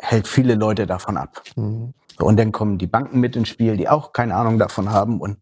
hält 0.00 0.26
viele 0.26 0.54
Leute 0.54 0.86
davon 0.86 1.16
ab. 1.16 1.42
Mhm. 1.56 1.94
Und 2.18 2.36
dann 2.36 2.52
kommen 2.52 2.78
die 2.78 2.86
Banken 2.86 3.20
mit 3.20 3.36
ins 3.36 3.48
Spiel, 3.48 3.76
die 3.76 3.88
auch 3.88 4.12
keine 4.12 4.34
Ahnung 4.34 4.58
davon 4.58 4.90
haben. 4.90 5.20
Und 5.20 5.38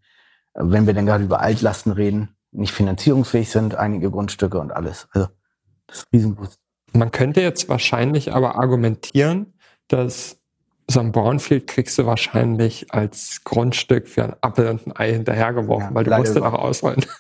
wenn 0.55 0.87
wir 0.87 0.95
dann 0.95 1.07
gerade 1.07 1.25
über 1.25 1.41
Altlasten 1.41 1.93
reden, 1.93 2.37
nicht 2.51 2.73
finanzierungsfähig 2.73 3.51
sind, 3.51 3.75
einige 3.75 4.11
Grundstücke 4.11 4.59
und 4.59 4.73
alles. 4.73 5.09
Also 5.13 5.29
das 5.87 5.99
ist 5.99 6.09
riesengroß. 6.13 6.59
Man 6.93 7.11
könnte 7.11 7.41
jetzt 7.41 7.69
wahrscheinlich 7.69 8.33
aber 8.33 8.57
argumentieren, 8.57 9.55
dass 9.89 10.41
so 10.91 11.01
ein 11.01 11.13
Brownfield 11.13 11.67
kriegst 11.67 11.99
du 11.99 12.07
wahrscheinlich 12.07 12.93
als 12.95 13.43
Grundstück 13.45 14.09
für 14.09 14.25
ein 14.25 14.35
Apfel 14.41 14.69
und 14.69 14.87
ein 14.87 14.97
Ei 14.97 15.13
hinterhergeworfen, 15.13 15.91
ja, 15.91 15.95
weil 15.95 16.05
du 16.05 16.17
musst 16.17 16.35
den 16.35 16.43
auch 16.43 16.55
ausrollen. 16.55 17.05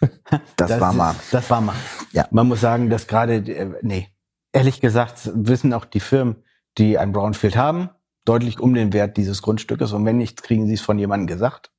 Das, 0.56 0.68
das 0.68 0.80
war 0.80 0.92
mal. 0.92 1.14
Das 1.30 1.48
war 1.48 1.60
mal. 1.62 1.74
Ja. 2.12 2.26
Man 2.30 2.48
muss 2.48 2.60
sagen, 2.60 2.90
dass 2.90 3.06
gerade, 3.06 3.36
äh, 3.36 3.70
nee, 3.80 4.08
ehrlich 4.52 4.80
gesagt, 4.80 5.30
wissen 5.32 5.72
auch 5.72 5.86
die 5.86 6.00
Firmen, 6.00 6.36
die 6.76 6.98
ein 6.98 7.12
Brownfield 7.12 7.56
haben, 7.56 7.88
deutlich 8.26 8.60
um 8.60 8.74
den 8.74 8.92
Wert 8.92 9.16
dieses 9.16 9.40
Grundstückes. 9.40 9.92
Und 9.92 10.04
wenn 10.04 10.18
nicht, 10.18 10.42
kriegen 10.42 10.66
sie 10.66 10.74
es 10.74 10.82
von 10.82 10.98
jemandem 10.98 11.26
gesagt. 11.26 11.70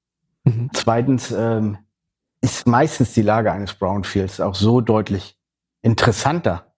Mhm. 0.45 0.71
Zweitens 0.73 1.31
ähm, 1.31 1.77
ist 2.41 2.65
meistens 2.65 3.13
die 3.13 3.21
Lage 3.21 3.51
eines 3.51 3.73
Brownfields 3.73 4.39
auch 4.41 4.55
so 4.55 4.81
deutlich 4.81 5.37
interessanter 5.81 6.73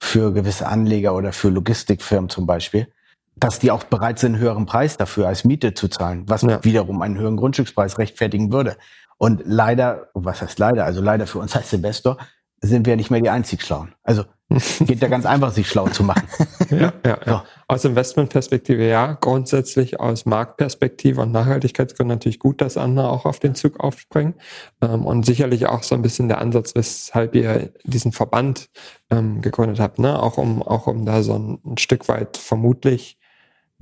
für 0.00 0.32
gewisse 0.32 0.66
Anleger 0.66 1.14
oder 1.14 1.32
für 1.32 1.50
Logistikfirmen 1.50 2.30
zum 2.30 2.46
Beispiel, 2.46 2.92
dass 3.36 3.58
die 3.58 3.70
auch 3.70 3.84
bereit 3.84 4.18
sind, 4.18 4.34
einen 4.34 4.42
höheren 4.42 4.66
Preis 4.66 4.96
dafür 4.96 5.28
als 5.28 5.44
Miete 5.44 5.74
zu 5.74 5.88
zahlen, 5.88 6.24
was 6.28 6.42
ja. 6.42 6.62
wiederum 6.64 7.02
einen 7.02 7.18
höheren 7.18 7.36
Grundstückspreis 7.36 7.98
rechtfertigen 7.98 8.52
würde. 8.52 8.76
Und 9.18 9.42
leider, 9.44 10.08
was 10.14 10.42
heißt 10.42 10.58
leider, 10.58 10.84
also 10.84 11.00
leider 11.00 11.26
für 11.26 11.38
uns 11.38 11.54
als 11.54 11.72
Investor, 11.72 12.18
sind 12.60 12.86
wir 12.86 12.96
nicht 12.96 13.10
mehr 13.10 13.20
die 13.20 13.30
einzig 13.30 13.62
Schlauen. 13.62 13.94
Also 14.02 14.24
geht 14.80 15.00
ja 15.00 15.08
ganz 15.08 15.26
einfach, 15.26 15.52
sich 15.52 15.68
schlau 15.68 15.88
zu 15.88 16.04
machen. 16.04 16.28
ja, 16.70 16.76
ja, 16.78 16.92
ja. 17.04 17.18
So. 17.26 17.40
Aus 17.68 17.84
Investmentperspektive 17.84 18.86
ja, 18.86 19.14
grundsätzlich 19.14 19.98
aus 19.98 20.26
Marktperspektive 20.26 21.20
und 21.20 21.32
Nachhaltigkeitsgründen 21.32 22.16
natürlich 22.16 22.38
gut, 22.38 22.60
dass 22.60 22.76
andere 22.76 23.08
auch 23.10 23.24
auf 23.24 23.38
den 23.40 23.54
Zug 23.54 23.80
aufspringen. 23.80 24.34
Ähm, 24.80 25.06
und 25.06 25.24
sicherlich 25.24 25.66
auch 25.66 25.82
so 25.82 25.94
ein 25.94 26.02
bisschen 26.02 26.28
der 26.28 26.38
Ansatz, 26.38 26.74
weshalb 26.74 27.34
ihr 27.34 27.72
diesen 27.84 28.12
Verband 28.12 28.68
ähm, 29.10 29.40
gegründet 29.40 29.80
habt, 29.80 29.98
ne? 29.98 30.22
Auch 30.22 30.38
um, 30.38 30.62
auch 30.62 30.86
um 30.86 31.06
da 31.06 31.22
so 31.22 31.36
ein 31.36 31.78
Stück 31.78 32.08
weit 32.08 32.36
vermutlich 32.36 33.18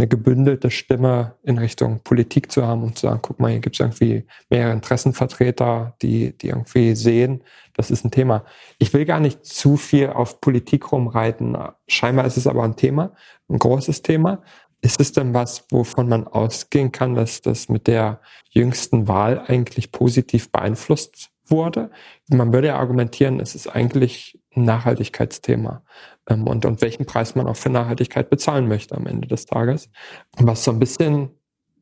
eine 0.01 0.09
gebündelte 0.09 0.71
Stimme 0.71 1.35
in 1.43 1.59
Richtung 1.59 2.01
Politik 2.03 2.51
zu 2.51 2.67
haben 2.67 2.83
und 2.83 2.99
zu 2.99 3.07
sagen, 3.07 3.21
guck 3.21 3.39
mal, 3.39 3.51
hier 3.51 3.61
gibt 3.61 3.77
es 3.77 3.81
irgendwie 3.81 4.25
mehrere 4.49 4.73
Interessenvertreter, 4.73 5.95
die, 6.01 6.37
die 6.39 6.49
irgendwie 6.49 6.95
sehen, 6.95 7.45
das 7.75 7.91
ist 7.91 8.05
ein 8.05 8.11
Thema. 8.11 8.45
Ich 8.79 8.95
will 8.95 9.05
gar 9.05 9.21
nicht 9.21 9.45
zu 9.45 9.77
viel 9.77 10.09
auf 10.09 10.41
Politik 10.41 10.91
rumreiten. 10.91 11.57
Scheinbar 11.87 12.25
ist 12.25 12.39
es 12.39 12.47
aber 12.47 12.65
ein 12.65 12.77
Thema, 12.77 13.13
ein 13.49 13.59
großes 13.59 14.01
Thema. 14.01 14.43
Ist 14.81 15.01
es 15.01 15.13
denn 15.13 15.35
was, 15.35 15.67
wovon 15.71 16.09
man 16.09 16.27
ausgehen 16.27 16.93
kann, 16.93 17.15
dass 17.15 17.43
das 17.43 17.69
mit 17.69 17.87
der 17.87 18.23
jüngsten 18.49 19.07
Wahl 19.07 19.45
eigentlich 19.47 19.93
positiv 19.93 20.51
beeinflusst 20.51 21.29
wurde? 21.45 21.91
Man 22.29 22.55
würde 22.55 22.69
ja 22.69 22.79
argumentieren, 22.79 23.39
es 23.39 23.55
ist 23.55 23.67
eigentlich 23.67 24.40
Nachhaltigkeitsthema 24.55 25.83
ähm, 26.29 26.47
und, 26.47 26.65
und 26.65 26.83
welchen 26.83 27.07
Preis 27.07 27.35
man 27.35 27.47
auch 27.47 27.57
für 27.57 27.71
Nachhaltigkeit 27.71 28.31
bezahlen 28.31 28.69
möchte 28.69 28.97
am 28.97 29.07
Ende 29.07 29.29
des 29.29 29.47
Tages. 29.47 29.91
Was 30.37 30.65
so 30.65 30.71
ein 30.71 30.79
bisschen 30.79 31.31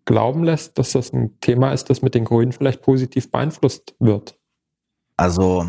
glauben 0.05 0.45
lässt, 0.45 0.79
dass 0.79 0.93
das 0.93 1.13
ein 1.13 1.39
Thema 1.41 1.73
ist, 1.73 1.91
das 1.91 2.03
mit 2.03 2.15
den 2.15 2.25
Grünen 2.25 2.53
vielleicht 2.53 2.83
positiv 2.83 3.31
beeinflusst 3.31 3.95
wird. 3.99 4.39
Also 5.17 5.67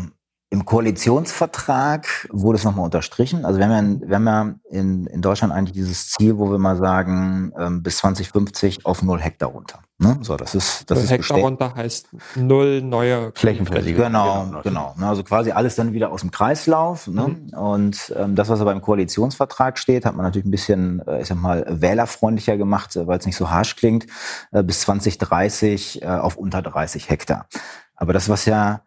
im 0.52 0.64
Koalitionsvertrag 0.64 2.28
wurde 2.32 2.58
es 2.58 2.64
nochmal 2.64 2.84
unterstrichen. 2.84 3.44
Also 3.44 3.60
wir 3.60 3.68
haben 3.68 4.00
ja, 4.00 4.08
wir 4.08 4.16
haben 4.16 4.26
ja 4.26 4.54
in, 4.68 5.06
in 5.06 5.22
Deutschland 5.22 5.52
eigentlich 5.52 5.74
dieses 5.74 6.10
Ziel, 6.10 6.38
wo 6.38 6.50
wir 6.50 6.58
mal 6.58 6.76
sagen, 6.76 7.52
ähm, 7.56 7.84
bis 7.84 7.98
2050 7.98 8.84
auf 8.84 9.00
null 9.04 9.20
Hektar 9.20 9.50
runter. 9.50 9.78
Ne? 9.98 10.18
So, 10.22 10.36
das 10.36 10.56
ist, 10.56 10.90
das 10.90 10.98
null 10.98 11.04
ist 11.04 11.10
Hektar 11.12 11.38
runter 11.38 11.74
heißt 11.76 12.08
null 12.34 12.82
neue 12.82 13.30
Flächenfläche. 13.36 13.94
Genau, 13.94 14.44
genau. 14.46 14.62
genau. 14.62 14.94
Ne? 14.98 15.06
Also 15.06 15.22
quasi 15.22 15.52
alles 15.52 15.76
dann 15.76 15.92
wieder 15.92 16.10
aus 16.10 16.22
dem 16.22 16.32
Kreislauf. 16.32 17.06
Ne? 17.06 17.28
Mhm. 17.28 17.56
Und 17.56 18.12
ähm, 18.16 18.34
das, 18.34 18.48
was 18.48 18.60
aber 18.60 18.72
im 18.72 18.80
Koalitionsvertrag 18.80 19.78
steht, 19.78 20.04
hat 20.04 20.16
man 20.16 20.26
natürlich 20.26 20.46
ein 20.46 20.50
bisschen, 20.50 21.00
äh, 21.06 21.20
ich 21.20 21.28
sag 21.28 21.38
mal, 21.38 21.64
wählerfreundlicher 21.68 22.56
gemacht, 22.56 22.96
äh, 22.96 23.06
weil 23.06 23.20
es 23.20 23.26
nicht 23.26 23.36
so 23.36 23.50
harsch 23.50 23.76
klingt, 23.76 24.06
äh, 24.50 24.64
bis 24.64 24.80
2030 24.80 26.02
äh, 26.02 26.06
auf 26.06 26.34
unter 26.34 26.60
30 26.60 27.08
Hektar. 27.08 27.46
Aber 27.94 28.12
das, 28.12 28.28
was 28.28 28.46
ja 28.46 28.82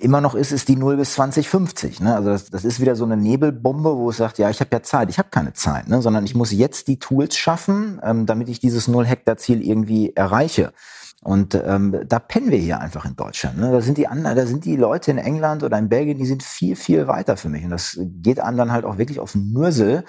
immer 0.00 0.20
noch 0.20 0.34
ist, 0.34 0.50
ist 0.52 0.68
die 0.68 0.76
0 0.76 0.96
bis 0.96 1.14
2050. 1.14 2.00
Ne? 2.00 2.14
Also 2.14 2.30
das, 2.30 2.50
das 2.50 2.64
ist 2.64 2.80
wieder 2.80 2.96
so 2.96 3.04
eine 3.04 3.16
Nebelbombe, 3.16 3.96
wo 3.96 4.10
es 4.10 4.16
sagt, 4.16 4.38
ja, 4.38 4.50
ich 4.50 4.60
habe 4.60 4.70
ja 4.72 4.82
Zeit. 4.82 5.10
Ich 5.10 5.18
habe 5.18 5.28
keine 5.30 5.52
Zeit, 5.52 5.88
ne? 5.88 6.02
sondern 6.02 6.24
ich 6.24 6.34
muss 6.34 6.50
jetzt 6.52 6.88
die 6.88 6.98
Tools 6.98 7.36
schaffen, 7.36 8.00
ähm, 8.02 8.26
damit 8.26 8.48
ich 8.48 8.58
dieses 8.58 8.88
Null-Hektar-Ziel 8.88 9.62
irgendwie 9.62 10.12
erreiche. 10.14 10.72
Und 11.22 11.54
ähm, 11.54 12.00
da 12.08 12.18
pennen 12.18 12.50
wir 12.50 12.56
hier 12.56 12.80
einfach 12.80 13.04
in 13.04 13.14
Deutschland. 13.14 13.58
Ne? 13.58 13.70
Da 13.70 13.82
sind 13.82 13.98
die 13.98 14.08
anderen, 14.08 14.36
da 14.36 14.46
sind 14.46 14.64
die 14.64 14.76
Leute 14.76 15.10
in 15.10 15.18
England 15.18 15.62
oder 15.62 15.76
in 15.76 15.90
Belgien, 15.90 16.16
die 16.16 16.24
sind 16.24 16.42
viel, 16.42 16.76
viel 16.76 17.08
weiter 17.08 17.36
für 17.36 17.50
mich. 17.50 17.62
Und 17.62 17.70
das 17.70 17.98
geht 18.00 18.40
einem 18.40 18.56
dann 18.56 18.72
halt 18.72 18.86
auch 18.86 18.96
wirklich 18.96 19.20
auf 19.20 19.32
den 19.32 19.52
Mürsel, 19.52 20.04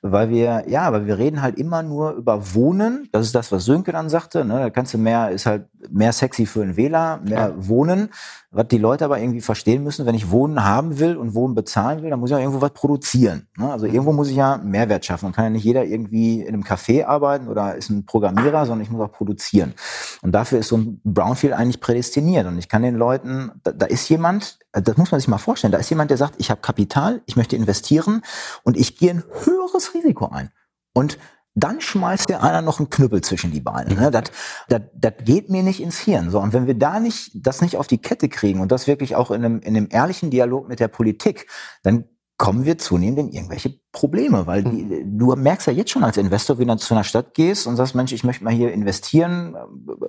weil 0.00 0.30
wir, 0.30 0.64
ja, 0.66 0.90
weil 0.90 1.06
wir 1.06 1.18
reden 1.18 1.42
halt 1.42 1.58
immer 1.58 1.82
nur 1.82 2.12
über 2.12 2.54
Wohnen. 2.54 3.10
Das 3.12 3.26
ist 3.26 3.34
das, 3.34 3.52
was 3.52 3.66
Sönke 3.66 3.92
dann 3.92 4.08
sagte. 4.08 4.46
Ne? 4.46 4.58
Da 4.58 4.70
kannst 4.70 4.94
du 4.94 4.98
mehr, 4.98 5.30
ist 5.30 5.44
halt 5.44 5.66
mehr 5.90 6.14
sexy 6.14 6.46
für 6.46 6.62
einen 6.62 6.78
Wähler, 6.78 7.20
mehr 7.22 7.52
ja. 7.54 7.68
Wohnen. 7.68 8.08
Was 8.50 8.68
die 8.68 8.78
Leute 8.78 9.04
aber 9.04 9.18
irgendwie 9.18 9.40
verstehen 9.40 9.82
müssen, 9.82 10.06
wenn 10.06 10.14
ich 10.14 10.30
Wohnen 10.30 10.64
haben 10.64 11.00
will 11.00 11.16
und 11.16 11.34
Wohnen 11.34 11.56
bezahlen 11.56 12.02
will, 12.02 12.10
dann 12.10 12.20
muss 12.20 12.30
ich 12.30 12.36
auch 12.36 12.40
irgendwo 12.40 12.60
was 12.60 12.72
produzieren. 12.72 13.48
Ne? 13.58 13.70
Also 13.70 13.86
irgendwo 13.86 14.12
muss 14.12 14.30
ich 14.30 14.36
ja 14.36 14.58
Mehrwert 14.58 15.04
schaffen. 15.04 15.26
Man 15.26 15.32
kann 15.32 15.44
ja 15.46 15.50
nicht 15.50 15.64
jeder 15.64 15.84
irgendwie 15.84 16.40
in 16.40 16.54
einem 16.54 16.62
Café 16.62 17.04
arbeiten 17.04 17.48
oder 17.48 17.74
ist 17.74 17.90
ein 17.90 18.06
Programmierer, 18.06 18.64
sondern 18.64 18.82
ich 18.82 18.90
muss 18.90 19.00
auch 19.00 19.12
produzieren. 19.12 19.74
Und 20.22 20.32
dafür 20.32 20.53
ist 20.58 20.68
so 20.68 20.76
ein 20.76 21.00
Brownfield 21.04 21.52
eigentlich 21.52 21.80
prädestiniert. 21.80 22.46
Und 22.46 22.58
ich 22.58 22.68
kann 22.68 22.82
den 22.82 22.94
Leuten, 22.94 23.52
da, 23.62 23.72
da 23.72 23.86
ist 23.86 24.08
jemand, 24.08 24.58
das 24.72 24.96
muss 24.96 25.10
man 25.10 25.20
sich 25.20 25.28
mal 25.28 25.38
vorstellen, 25.38 25.72
da 25.72 25.78
ist 25.78 25.90
jemand, 25.90 26.10
der 26.10 26.18
sagt, 26.18 26.34
ich 26.38 26.50
habe 26.50 26.60
Kapital, 26.60 27.22
ich 27.26 27.36
möchte 27.36 27.56
investieren 27.56 28.22
und 28.62 28.76
ich 28.76 28.96
gehe 28.96 29.10
ein 29.10 29.24
höheres 29.44 29.94
Risiko 29.94 30.28
ein. 30.28 30.50
Und 30.92 31.18
dann 31.54 31.80
schmeißt 31.80 32.28
der 32.28 32.42
einer 32.42 32.62
noch 32.62 32.80
einen 32.80 32.90
Knüppel 32.90 33.20
zwischen 33.20 33.52
die 33.52 33.60
Beine. 33.60 33.94
Ne? 33.94 34.10
Das, 34.10 34.24
das, 34.68 34.82
das 34.94 35.12
geht 35.24 35.50
mir 35.50 35.62
nicht 35.62 35.80
ins 35.80 35.98
Hirn. 35.98 36.30
So, 36.30 36.40
und 36.40 36.52
wenn 36.52 36.66
wir 36.66 36.74
da 36.74 36.98
nicht, 36.98 37.30
das 37.34 37.62
nicht 37.62 37.76
auf 37.76 37.86
die 37.86 37.98
Kette 37.98 38.28
kriegen 38.28 38.60
und 38.60 38.72
das 38.72 38.86
wirklich 38.86 39.14
auch 39.14 39.30
in 39.30 39.44
einem, 39.44 39.60
in 39.60 39.76
einem 39.76 39.88
ehrlichen 39.90 40.30
Dialog 40.30 40.68
mit 40.68 40.80
der 40.80 40.88
Politik, 40.88 41.46
dann 41.82 42.04
kommen 42.36 42.64
wir 42.64 42.78
zunehmend 42.78 43.18
in 43.18 43.28
irgendwelche 43.30 43.74
Probleme, 43.92 44.46
weil 44.46 44.64
die, 44.64 44.82
hm. 44.82 45.18
du 45.18 45.36
merkst 45.36 45.68
ja 45.68 45.72
jetzt 45.72 45.90
schon 45.90 46.02
als 46.02 46.16
Investor, 46.16 46.58
wenn 46.58 46.66
du 46.66 46.76
zu 46.76 46.94
einer 46.94 47.04
Stadt 47.04 47.32
gehst 47.34 47.66
und 47.66 47.76
sagst, 47.76 47.94
Mensch, 47.94 48.12
ich 48.12 48.24
möchte 48.24 48.42
mal 48.42 48.52
hier 48.52 48.72
investieren. 48.72 49.56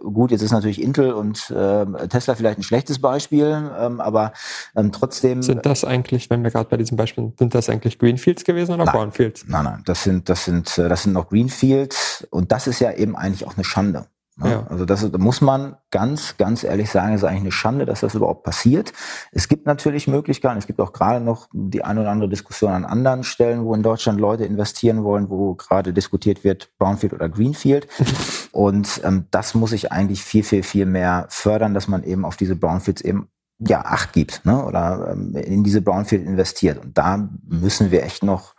Gut, 0.02 0.32
jetzt 0.32 0.42
ist 0.42 0.52
natürlich 0.52 0.82
Intel 0.82 1.14
und 1.14 1.52
äh, 1.52 2.08
Tesla 2.08 2.34
vielleicht 2.34 2.58
ein 2.58 2.64
schlechtes 2.64 3.00
Beispiel, 3.00 3.72
ähm, 3.80 4.02
aber 4.02 4.34
ähm, 4.76 4.92
trotzdem. 4.92 5.44
Sind 5.44 5.66
das 5.66 5.84
eigentlich, 5.84 6.30
wenn 6.32 6.44
wir 6.44 6.50
gerade 6.50 6.68
bei 6.68 6.78
diesem 6.78 6.98
Beispiel, 6.98 7.32
sind 7.38 7.54
das 7.54 7.70
eigentlich 7.70 8.00
Greenfields 8.00 8.44
gewesen 8.44 8.74
oder 8.74 8.86
nein, 8.86 8.96
Brownfields? 8.96 9.46
Nein, 9.48 9.66
nein, 9.66 9.82
das 9.86 10.04
sind, 10.04 10.28
das 10.28 10.46
sind, 10.46 10.78
äh, 10.80 10.90
das 10.90 11.04
sind 11.04 11.14
noch 11.14 11.30
Greenfields 11.30 12.28
und 12.32 12.52
das 12.52 12.66
ist 12.66 12.80
ja 12.80 12.92
eben 12.92 13.16
eigentlich 13.16 13.46
auch 13.46 13.56
eine 13.56 13.64
Schande. 13.64 14.08
Ne? 14.38 14.52
Ja. 14.52 14.68
Also 14.68 14.86
das 14.86 15.10
da 15.10 15.18
muss 15.18 15.40
man 15.40 15.78
ganz, 15.92 16.36
ganz 16.38 16.64
ehrlich 16.66 16.92
sagen, 16.92 17.14
ist 17.14 17.24
eigentlich 17.24 17.42
eine 17.42 17.52
Schande, 17.52 17.86
dass 17.86 18.02
das 18.02 18.16
überhaupt 18.16 18.44
passiert. 18.44 18.92
Es 19.32 19.48
gibt 19.48 19.66
natürlich 19.66 20.08
Möglichkeiten, 20.08 20.58
es 20.58 20.68
gibt 20.68 20.82
auch 20.82 20.92
gerade 20.92 21.24
noch 21.24 21.48
die 21.54 21.84
ein 21.86 21.98
oder 21.98 22.12
andere 22.12 22.30
Diskussion 22.30 22.72
an 22.72 22.84
anderen 22.84 23.24
Stellen, 23.24 23.64
wo 23.64 23.74
in 23.74 23.84
Deutschland 23.84 24.20
Leute 24.20 24.44
investieren 24.44 25.04
wollen, 25.04 25.30
wo 25.30 25.56
gerade 25.56 25.94
diskutiert 25.94 26.44
wird, 26.44 26.70
Brownfield 26.78 27.14
oder 27.14 27.30
Greenfield. 27.30 27.88
Und 28.52 29.02
ähm, 29.06 29.26
das 29.32 29.54
muss 29.54 29.72
ich 29.72 29.92
eigentlich 29.92 30.24
viel, 30.24 30.44
viel, 30.44 30.64
viel 30.64 30.86
mehr 30.86 31.28
fördern, 31.30 31.74
dass 31.74 31.88
man 31.88 32.04
eben 32.04 32.26
auf 32.26 32.36
diese 32.36 32.56
Brownfields 32.56 33.02
eben 33.02 33.30
ja, 33.60 33.86
Acht 33.86 34.12
gibt 34.12 34.46
ne? 34.46 34.66
oder 34.66 35.12
ähm, 35.12 35.34
in 35.36 35.64
diese 35.64 35.82
Brownfield 35.82 36.26
investiert. 36.26 36.84
Und 36.84 36.98
da 36.98 37.30
müssen 37.48 37.90
wir 37.92 38.04
echt 38.04 38.22
noch 38.24 38.54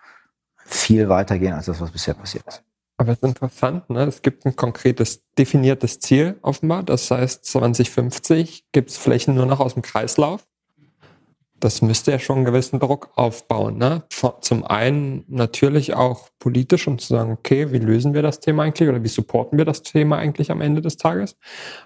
viel 0.56 1.10
weitergehen 1.10 1.52
als 1.52 1.66
das, 1.66 1.80
was 1.80 1.90
bisher 1.90 2.14
passiert 2.14 2.46
ist. 2.46 2.65
Aber 2.98 3.12
es 3.12 3.18
ist 3.18 3.24
interessant, 3.24 3.90
ne? 3.90 4.04
es 4.04 4.22
gibt 4.22 4.46
ein 4.46 4.56
konkretes, 4.56 5.22
definiertes 5.36 6.00
Ziel 6.00 6.38
offenbar. 6.40 6.82
Das 6.82 7.10
heißt, 7.10 7.44
2050 7.44 8.64
gibt 8.72 8.90
es 8.90 8.96
Flächen 8.96 9.34
nur 9.34 9.46
noch 9.46 9.60
aus 9.60 9.74
dem 9.74 9.82
Kreislauf. 9.82 10.46
Das 11.60 11.80
müsste 11.80 12.10
ja 12.10 12.18
schon 12.18 12.36
einen 12.36 12.44
gewissen 12.44 12.80
Druck 12.80 13.10
aufbauen. 13.16 13.78
Ne? 13.78 14.02
Zum 14.40 14.64
einen 14.64 15.24
natürlich 15.28 15.94
auch 15.94 16.28
politisch, 16.38 16.86
um 16.86 16.98
zu 16.98 17.08
sagen, 17.08 17.32
okay, 17.32 17.72
wie 17.72 17.78
lösen 17.78 18.12
wir 18.12 18.22
das 18.22 18.40
Thema 18.40 18.62
eigentlich 18.62 18.88
oder 18.88 19.02
wie 19.02 19.08
supporten 19.08 19.56
wir 19.56 19.64
das 19.64 19.82
Thema 19.82 20.18
eigentlich 20.18 20.50
am 20.50 20.60
Ende 20.60 20.82
des 20.82 20.96
Tages? 20.96 21.36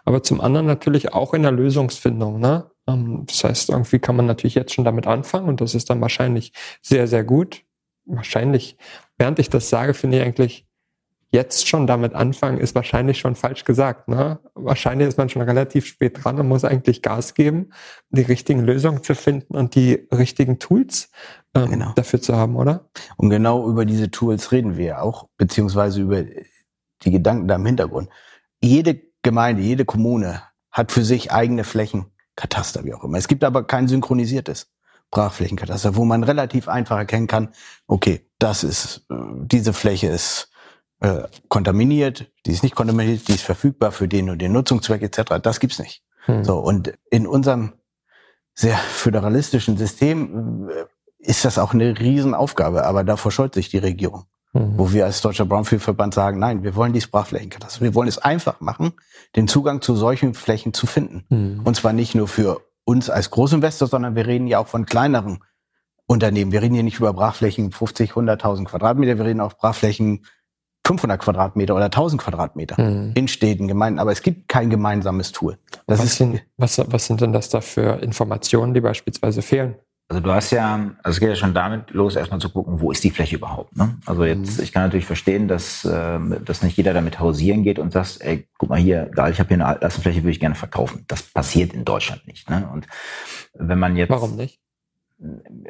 Aber 0.05 0.23
zum 0.23 0.41
anderen 0.41 0.67
natürlich 0.67 1.13
auch 1.13 1.35
in 1.35 1.43
der 1.43 1.53
Lösungsfindung. 1.53 2.41
Ne? 2.41 2.71
Ähm, 2.89 3.25
das 3.27 3.45
heißt, 3.45 3.71
irgendwie 3.71 4.01
kann 4.01 4.17
man 4.17 4.27
natürlich 4.27 4.57
jetzt 4.57 4.75
schon 4.75 4.85
damit 4.85 5.07
anfangen 5.07 5.49
und 5.49 5.61
das 5.61 5.75
ist 5.75 5.91
dann 5.91 6.01
wahrscheinlich 6.01 6.53
sehr, 6.83 7.07
sehr 7.07 7.23
gut. 7.23 7.63
Wahrscheinlich, 8.07 8.77
während 9.19 9.39
ich 9.39 9.51
das 9.51 9.71
sage, 9.71 9.95
finde 9.95 10.19
ich 10.19 10.25
eigentlich 10.25 10.67
jetzt 11.33 11.69
schon 11.69 11.87
damit 11.87 12.15
anfangen, 12.15 12.59
ist 12.59 12.75
wahrscheinlich 12.75 13.19
schon 13.19 13.37
falsch 13.37 13.65
gesagt. 13.65 14.09
Ne? 14.09 14.41
Wahrscheinlich 14.55 15.09
ist 15.09 15.19
man 15.19 15.29
schon 15.29 15.43
relativ 15.43 15.87
spät 15.87 16.23
dran 16.23 16.41
und 16.41 16.49
muss 16.49 16.65
eigentlich 16.65 17.03
Gas 17.03 17.35
geben, 17.35 17.71
die 18.11 18.23
richtigen 18.23 18.61
Lösungen 18.65 19.03
zu 19.03 19.15
finden 19.15 19.57
und 19.57 19.75
die 19.75 20.09
richtigen 20.13 20.59
Tools 20.59 21.11
ähm, 21.55 21.71
genau. 21.71 21.93
dafür 21.95 22.21
zu 22.21 22.37
haben, 22.37 22.57
oder? 22.57 22.91
Und 23.17 23.31
genau 23.31 23.69
über 23.69 23.85
diese 23.85 24.11
Tools 24.11 24.51
reden 24.51 24.77
wir 24.77 25.03
auch, 25.03 25.29
beziehungsweise 25.37 26.01
über 26.01 26.25
die 26.25 27.11
Gedanken 27.11 27.47
da 27.47 27.55
im 27.55 27.67
Hintergrund. 27.67 28.09
Jede 28.61 29.01
Gemeinde, 29.23 29.63
jede 29.63 29.85
Kommune 29.85 30.43
hat 30.73 30.93
für 30.93 31.05
sich 31.05 31.31
eigene 31.31 31.65
Flächenkataster, 31.65 32.85
wie 32.85 32.95
auch 32.95 33.05
immer. 33.05 33.19
Es 33.19 33.29
gibt 33.29 33.45
aber 33.45 33.67
kein 33.67 33.87
synchronisiertes 33.87 34.71
Brachflächenkataster, 35.11 35.97
wo 35.97 36.05
man 36.05 36.25
relativ 36.25 36.69
einfach 36.69 36.97
erkennen 36.97 37.27
kann, 37.27 37.53
okay, 37.87 38.27
das 38.39 38.65
ist, 38.65 39.07
äh, 39.11 39.15
diese 39.43 39.73
Fläche 39.73 40.09
ist 40.09 40.50
äh, 41.01 41.23
kontaminiert, 41.49 42.31
die 42.47 42.53
ist 42.53 42.63
nicht 42.63 42.75
kontaminiert, 42.75 43.29
die 43.29 43.33
ist 43.33 43.43
verfügbar 43.43 43.93
für 43.93 44.09
den 44.09 44.31
und 44.31 44.39
den 44.39 44.53
Nutzungszweck 44.53 45.03
etc. 45.03 45.41
Das 45.43 45.61
gibt's 45.61 45.79
nicht. 45.79 46.03
Hm. 46.27 46.45
So 46.45 46.59
und 46.59 46.93
in 47.11 47.27
unserem 47.27 47.73
sehr 48.55 48.77
föderalistischen 48.77 49.77
System 49.77 50.69
äh, 50.69 50.85
ist 51.19 51.45
das 51.45 51.59
auch 51.59 51.75
eine 51.75 51.99
Riesenaufgabe, 51.99 52.85
aber 52.85 53.05
davor 53.05 53.31
scheut 53.31 53.55
sich 53.55 53.69
die 53.69 53.79
Regierung. 53.79 54.25
Mhm. 54.53 54.79
Wo 54.79 54.93
wir 54.93 55.05
als 55.05 55.21
Deutscher 55.21 55.45
Brownfield-Verband 55.45 56.13
sagen, 56.13 56.41
nein, 56.41 56.65
wir 56.65 56.75
wollen 56.75 56.93
die 56.93 57.01
Sprachflächenkatastrophe. 57.01 57.85
Wir 57.85 57.95
wollen 57.95 58.09
es 58.09 58.19
einfach 58.19 58.61
machen, 58.61 58.95
den 59.37 59.47
Zugang 59.47 59.81
zu 59.81 59.95
solchen 59.95 60.35
Flächen 60.35 60.75
zu 60.75 60.89
finden. 60.89 61.25
Mhm. 61.29 61.61
Und 61.63 61.77
zwar 61.77 61.93
nicht 61.93 62.17
nur 62.17 62.27
für 62.27 62.61
uns 62.85 63.11
als 63.11 63.31
Großinvestor, 63.31 63.87
sondern 63.87 64.17
wir 64.17 64.27
reden 64.27 64.49
ja 64.49 64.59
auch 64.59 64.67
von 64.67 64.87
kleineren 64.87 65.45
Unternehmen. 66.07 66.51
Wir 66.51 66.63
reden 66.63 66.75
hier 66.75 66.83
nicht 66.83 66.99
über 66.99 67.13
Brachflächen 67.13 67.71
50, 67.71 68.13
100.000 68.13 68.65
Quadratmeter, 68.65 69.17
wir 69.19 69.25
reden 69.25 69.41
auch 69.41 69.53
Brachflächen 69.53 70.25
500 70.91 71.21
Quadratmeter 71.21 71.77
oder 71.77 71.85
1000 71.85 72.21
Quadratmeter 72.21 72.83
mhm. 72.83 73.13
in 73.15 73.29
Städten, 73.29 73.69
Gemeinden. 73.69 74.01
Aber 74.01 74.11
es 74.11 74.23
gibt 74.23 74.49
kein 74.49 74.71
gemeinsames 74.71 75.31
Tool. 75.31 75.57
Das 75.87 76.01
was, 76.01 76.17
sind, 76.17 76.43
was, 76.57 76.83
was 76.85 77.07
sind 77.07 77.21
denn 77.21 77.33
das 77.33 77.49
da 77.49 77.61
für 77.61 78.03
Informationen, 78.03 78.75
die 78.75 78.81
beispielsweise 78.81 79.41
fehlen? 79.41 79.77
Also 80.09 80.21
du 80.21 80.33
hast 80.33 80.51
ja, 80.51 80.91
also 81.05 81.17
es 81.17 81.21
geht 81.21 81.29
ja 81.29 81.37
schon 81.37 81.55
damit 81.55 81.93
los, 81.93 82.17
erstmal 82.17 82.41
zu 82.41 82.51
gucken, 82.51 82.81
wo 82.81 82.91
ist 82.91 83.05
die 83.05 83.11
Fläche 83.11 83.37
überhaupt. 83.37 83.77
Ne? 83.77 83.97
Also 84.07 84.25
jetzt, 84.25 84.59
mhm. 84.59 84.65
ich 84.65 84.73
kann 84.73 84.83
natürlich 84.83 85.07
verstehen, 85.07 85.47
dass, 85.47 85.85
äh, 85.85 86.19
dass 86.45 86.65
nicht 86.65 86.77
jeder 86.77 86.93
damit 86.93 87.21
hausieren 87.21 87.63
geht 87.63 87.79
und 87.79 87.93
sagt, 87.93 88.19
ey, 88.23 88.49
guck 88.59 88.71
mal 88.71 88.81
hier, 88.81 89.09
geil, 89.15 89.31
ich 89.31 89.39
habe 89.39 89.47
hier 89.47 89.59
eine 89.59 89.67
Altlastenfläche, 89.67 90.25
würde 90.25 90.33
ich 90.33 90.41
gerne 90.41 90.57
verkaufen. 90.57 91.05
Das 91.07 91.23
passiert 91.23 91.73
in 91.73 91.85
Deutschland 91.85 92.27
nicht. 92.27 92.51
Ne? 92.51 92.69
Und 92.73 92.89
wenn 93.55 93.79
man 93.79 93.95
jetzt. 93.95 94.11
Warum 94.11 94.35
nicht? 94.35 94.59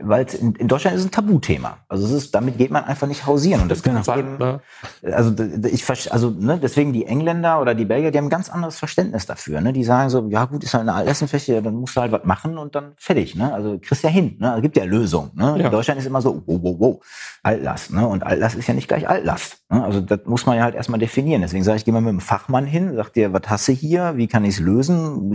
Weil 0.01 0.27
in, 0.41 0.55
in 0.55 0.69
Deutschland 0.69 0.95
ist 0.97 1.03
es 1.03 1.09
ein 1.09 1.11
Tabuthema. 1.11 1.79
Also 1.89 2.07
es 2.07 2.13
ist, 2.13 2.35
damit 2.35 2.57
geht 2.57 2.71
man 2.71 2.85
einfach 2.85 3.09
nicht 3.09 3.27
hausieren. 3.27 3.63
Und 3.63 3.69
das 3.69 3.83
kann 3.83 4.01
eben, 4.17 4.39
ne? 4.39 4.61
also 5.03 5.35
ich 5.67 6.13
also 6.13 6.31
ne, 6.31 6.59
deswegen 6.63 6.93
die 6.93 7.05
Engländer 7.07 7.61
oder 7.61 7.75
die 7.75 7.85
Belgier, 7.85 8.13
die 8.13 8.19
haben 8.19 8.27
ein 8.27 8.31
ganz 8.31 8.49
anderes 8.49 8.79
Verständnis 8.79 9.27
dafür. 9.27 9.61
Ne? 9.61 9.73
Die 9.73 9.83
sagen 9.83 10.09
so, 10.09 10.29
ja 10.29 10.45
gut, 10.45 10.63
ist 10.63 10.73
halt 10.73 10.83
eine 10.83 10.95
Altlassenfläche, 10.95 11.63
dann 11.63 11.75
musst 11.75 11.97
du 11.97 12.01
halt 12.01 12.13
was 12.13 12.25
machen 12.25 12.59
und 12.59 12.77
dann 12.77 12.93
fertig. 12.97 13.35
Ne? 13.35 13.53
Also 13.53 13.79
kriegst 13.81 14.05
ja 14.05 14.11
hin. 14.11 14.37
Ne? 14.39 14.55
Es 14.55 14.63
gibt 14.63 14.77
ja 14.77 14.85
Lösungen. 14.85 15.33
Ne? 15.35 15.57
Ja. 15.59 15.65
In 15.65 15.71
Deutschland 15.73 15.99
ist 15.99 16.07
immer 16.07 16.23
so, 16.23 16.43
wow, 16.47 16.61
wow, 16.63 16.77
wow, 16.79 17.05
Altlast. 17.43 17.93
Ne? 17.93 18.07
Und 18.07 18.23
Altlast 18.23 18.57
ist 18.57 18.69
ja 18.69 18.75
nicht 18.75 18.87
gleich 18.87 19.09
Altlast. 19.09 19.65
Ne? 19.69 19.83
Also 19.83 20.01
das 20.01 20.21
muss 20.27 20.47
man 20.47 20.59
ja 20.59 20.63
halt 20.63 20.77
erstmal 20.77 21.01
definieren. 21.01 21.43
Deswegen 21.43 21.65
sage 21.65 21.79
ich, 21.79 21.85
geh 21.85 21.91
mal 21.91 22.01
mit 22.01 22.11
einem 22.11 22.21
Fachmann 22.21 22.67
hin, 22.67 22.93
sag 22.95 23.13
dir, 23.15 23.33
was 23.33 23.43
hast 23.47 23.67
du 23.67 23.73
hier, 23.73 24.13
wie 24.15 24.29
kann 24.29 24.45
ich 24.45 24.55
es 24.55 24.61
lösen, 24.61 25.33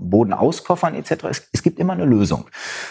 Boden 0.00 0.32
auskoffern 0.32 0.94
etc. 0.94 1.24
Es, 1.30 1.48
es 1.52 1.62
gibt 1.62 1.78
immer 1.78 1.92
eine 1.92 2.04
Lösung. 2.04 2.46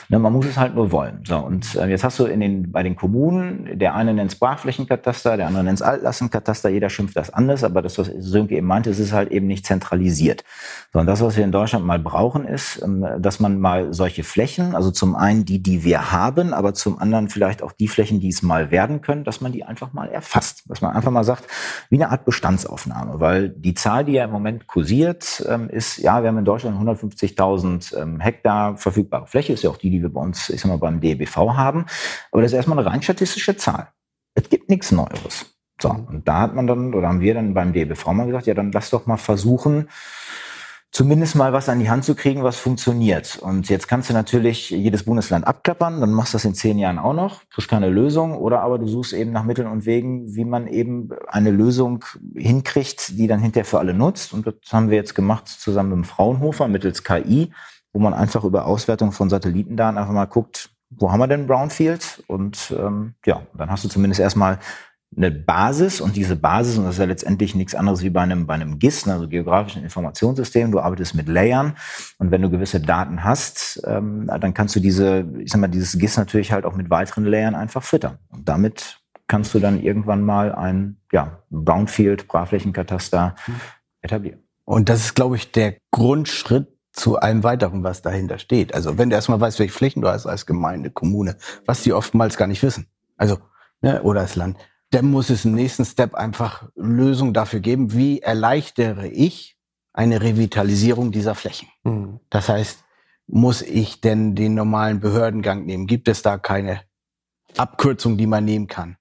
Ne, 0.09 0.19
man 0.19 0.33
muss 0.33 0.45
es 0.45 0.57
halt 0.57 0.75
nur 0.75 0.91
wollen. 0.91 1.23
So, 1.25 1.37
und 1.37 1.75
äh, 1.75 1.87
jetzt 1.87 2.03
hast 2.03 2.19
du 2.19 2.25
in 2.25 2.39
den, 2.39 2.71
bei 2.71 2.83
den 2.83 2.95
Kommunen, 2.95 3.77
der 3.77 3.95
eine 3.95 4.13
nennt 4.13 4.31
es 4.31 4.39
Brachflächenkataster, 4.39 5.37
der 5.37 5.47
andere 5.47 5.63
nennt 5.63 5.79
es 5.79 5.81
Altlassenkataster, 5.81 6.69
jeder 6.69 6.89
schimpft 6.89 7.15
das 7.15 7.31
anders, 7.31 7.63
aber 7.63 7.81
das, 7.81 7.97
was 7.97 8.07
Sönke 8.19 8.55
eben 8.55 8.67
meinte, 8.67 8.89
es 8.89 8.99
ist 8.99 9.13
halt 9.13 9.31
eben 9.31 9.47
nicht 9.47 9.65
zentralisiert. 9.65 10.43
Sondern 10.93 11.07
das, 11.07 11.21
was 11.21 11.37
wir 11.37 11.43
in 11.43 11.51
Deutschland 11.51 11.85
mal 11.85 11.99
brauchen, 11.99 12.45
ist, 12.45 12.81
ähm, 12.83 13.05
dass 13.19 13.39
man 13.39 13.59
mal 13.59 13.93
solche 13.93 14.23
Flächen, 14.23 14.75
also 14.75 14.91
zum 14.91 15.15
einen 15.15 15.45
die, 15.45 15.61
die 15.61 15.83
wir 15.83 16.11
haben, 16.11 16.53
aber 16.53 16.73
zum 16.73 16.99
anderen 16.99 17.29
vielleicht 17.29 17.63
auch 17.63 17.71
die 17.71 17.87
Flächen, 17.87 18.19
die 18.19 18.29
es 18.29 18.41
mal 18.41 18.71
werden 18.71 19.01
können, 19.01 19.23
dass 19.23 19.41
man 19.41 19.51
die 19.51 19.63
einfach 19.63 19.93
mal 19.93 20.09
erfasst. 20.09 20.63
Dass 20.67 20.81
man 20.81 20.95
einfach 20.95 21.11
mal 21.11 21.23
sagt, 21.23 21.45
wie 21.89 21.95
eine 21.95 22.09
Art 22.09 22.25
Bestandsaufnahme. 22.25 23.19
Weil 23.19 23.49
die 23.49 23.73
Zahl, 23.73 24.05
die 24.05 24.13
ja 24.13 24.25
im 24.25 24.31
Moment 24.31 24.67
kursiert, 24.67 25.43
ähm, 25.47 25.69
ist, 25.69 25.97
ja, 25.97 26.21
wir 26.21 26.29
haben 26.29 26.37
in 26.37 26.45
Deutschland 26.45 26.75
150 26.75 26.98
250.000 26.99 27.97
ähm, 27.97 28.19
Hektar 28.19 28.77
verfügbare 28.77 29.27
Fläche, 29.27 29.53
ist 29.53 29.63
ja 29.63 29.69
auch 29.69 29.77
die, 29.77 29.89
die 29.89 30.01
wir 30.01 30.09
bei 30.09 30.21
uns, 30.21 30.49
ich 30.49 30.61
sag 30.61 30.69
mal, 30.69 30.77
beim 30.77 31.01
DBV 31.01 31.35
haben. 31.55 31.85
Aber 32.31 32.41
das 32.41 32.51
ist 32.51 32.55
erstmal 32.55 32.79
eine 32.79 32.89
rein 32.89 33.01
statistische 33.01 33.57
Zahl. 33.57 33.89
Es 34.33 34.49
gibt 34.49 34.69
nichts 34.69 34.91
Neues. 34.91 35.55
So, 35.81 35.93
mhm. 35.93 36.05
und 36.05 36.27
da 36.27 36.41
hat 36.41 36.55
man 36.55 36.67
dann, 36.67 36.93
oder 36.93 37.07
haben 37.07 37.21
wir 37.21 37.33
dann 37.33 37.53
beim 37.53 37.73
DBV 37.73 38.07
mal 38.13 38.27
gesagt, 38.27 38.47
ja, 38.47 38.53
dann 38.53 38.71
lass 38.71 38.89
doch 38.89 39.05
mal 39.05 39.17
versuchen, 39.17 39.89
zumindest 40.91 41.35
mal 41.35 41.53
was 41.53 41.69
an 41.69 41.79
die 41.79 41.89
Hand 41.89 42.03
zu 42.03 42.15
kriegen, 42.15 42.43
was 42.43 42.57
funktioniert. 42.57 43.37
Und 43.37 43.69
jetzt 43.69 43.87
kannst 43.87 44.09
du 44.09 44.13
natürlich 44.13 44.69
jedes 44.71 45.03
Bundesland 45.03 45.45
abklappern, 45.45 46.01
dann 46.01 46.11
machst 46.11 46.33
du 46.33 46.35
das 46.35 46.45
in 46.45 46.55
zehn 46.55 46.79
Jahren 46.79 46.99
auch 46.99 47.13
noch, 47.13 47.41
kriegst 47.49 47.69
keine 47.69 47.89
Lösung, 47.89 48.37
oder 48.37 48.61
aber 48.61 48.79
du 48.79 48.87
suchst 48.87 49.13
eben 49.13 49.31
nach 49.31 49.43
Mitteln 49.43 49.67
und 49.67 49.85
Wegen, 49.85 50.35
wie 50.35 50.45
man 50.45 50.67
eben 50.67 51.09
eine 51.27 51.51
Lösung 51.51 52.05
hinkriegt, 52.35 53.17
die 53.17 53.27
dann 53.27 53.39
hinterher 53.39 53.65
für 53.65 53.79
alle 53.79 53.93
nutzt. 53.93 54.33
Und 54.33 54.47
das 54.47 54.55
haben 54.71 54.89
wir 54.89 54.97
jetzt 54.97 55.15
gemacht 55.15 55.47
zusammen 55.47 55.89
mit 55.89 55.97
dem 55.97 56.03
Fraunhofer 56.05 56.67
mittels 56.67 57.03
KI, 57.03 57.51
wo 57.93 57.99
man 57.99 58.13
einfach 58.13 58.43
über 58.43 58.65
Auswertung 58.65 59.11
von 59.11 59.29
Satellitendaten 59.29 59.97
einfach 59.97 60.13
mal 60.13 60.25
guckt, 60.25 60.69
wo 60.89 61.11
haben 61.11 61.19
wir 61.19 61.27
denn 61.27 61.45
Brownfield? 61.45 62.23
Und 62.27 62.73
ähm, 62.77 63.13
ja, 63.25 63.43
dann 63.53 63.69
hast 63.69 63.83
du 63.83 63.89
zumindest 63.89 64.19
erstmal 64.19 64.59
eine 65.15 65.31
Basis 65.31 66.01
und 66.01 66.15
diese 66.15 66.35
Basis, 66.35 66.77
und 66.77 66.85
das 66.85 66.95
ist 66.95 66.99
ja 66.99 67.05
letztendlich 67.05 67.55
nichts 67.55 67.75
anderes 67.75 68.03
wie 68.03 68.09
bei 68.09 68.21
einem, 68.21 68.45
bei 68.45 68.53
einem 68.53 68.77
GIS, 68.79 69.07
also 69.07 69.27
geografischen 69.27 69.83
Informationssystem, 69.83 70.71
du 70.71 70.79
arbeitest 70.79 71.15
mit 71.15 71.27
Layern 71.27 71.75
und 72.19 72.31
wenn 72.31 72.41
du 72.41 72.49
gewisse 72.49 72.79
Daten 72.79 73.23
hast, 73.23 73.81
ähm, 73.85 74.27
dann 74.27 74.53
kannst 74.53 74.75
du 74.75 74.79
diese, 74.79 75.25
ich 75.39 75.51
sag 75.51 75.61
mal, 75.61 75.67
dieses 75.67 75.97
GIS 75.97 76.17
natürlich 76.17 76.51
halt 76.51 76.65
auch 76.65 76.75
mit 76.75 76.89
weiteren 76.89 77.25
Layern 77.25 77.55
einfach 77.55 77.83
füttern. 77.83 78.19
Und 78.29 78.47
damit 78.47 78.99
kannst 79.27 79.53
du 79.53 79.59
dann 79.59 79.81
irgendwann 79.81 80.23
mal 80.23 80.53
ein 80.53 80.97
ja, 81.11 81.43
Brownfield, 81.49 82.27
Brachflächenkataster 82.27 83.35
etablieren. 84.01 84.43
Und 84.65 84.89
das 84.89 84.99
ist, 85.01 85.15
glaube 85.15 85.35
ich, 85.35 85.51
der 85.51 85.75
Grundschritt 85.91 86.67
zu 86.91 87.17
allem 87.17 87.43
weiteren, 87.43 87.83
was 87.83 88.01
dahinter 88.01 88.37
steht. 88.37 88.73
Also 88.73 88.97
wenn 88.97 89.09
du 89.09 89.15
erstmal 89.15 89.39
weißt, 89.39 89.59
welche 89.59 89.73
Flächen 89.73 90.01
du 90.01 90.09
hast 90.09 90.25
als 90.25 90.45
Gemeinde, 90.45 90.91
Kommune, 90.91 91.37
was 91.65 91.83
die 91.83 91.93
oftmals 91.93 92.37
gar 92.37 92.47
nicht 92.47 92.61
wissen. 92.61 92.87
Also, 93.17 93.37
ne, 93.81 94.01
oder 94.03 94.21
als 94.21 94.35
Land 94.35 94.57
dann 94.91 95.11
muss 95.11 95.29
es 95.29 95.45
im 95.45 95.53
nächsten 95.53 95.85
Step 95.85 96.15
einfach 96.15 96.67
Lösungen 96.75 97.33
dafür 97.33 97.59
geben, 97.59 97.93
wie 97.93 98.21
erleichtere 98.21 99.07
ich 99.07 99.57
eine 99.93 100.21
Revitalisierung 100.21 101.11
dieser 101.11 101.35
Flächen. 101.35 101.67
Mhm. 101.83 102.19
Das 102.29 102.49
heißt, 102.49 102.83
muss 103.27 103.61
ich 103.61 104.01
denn 104.01 104.35
den 104.35 104.55
normalen 104.55 104.99
Behördengang 104.99 105.65
nehmen? 105.65 105.85
Gibt 105.85 106.07
es 106.07 106.21
da 106.21 106.37
keine 106.37 106.81
Abkürzung, 107.57 108.17
die 108.17 108.27
man 108.27 108.45
nehmen 108.45 108.67
kann? 108.67 108.97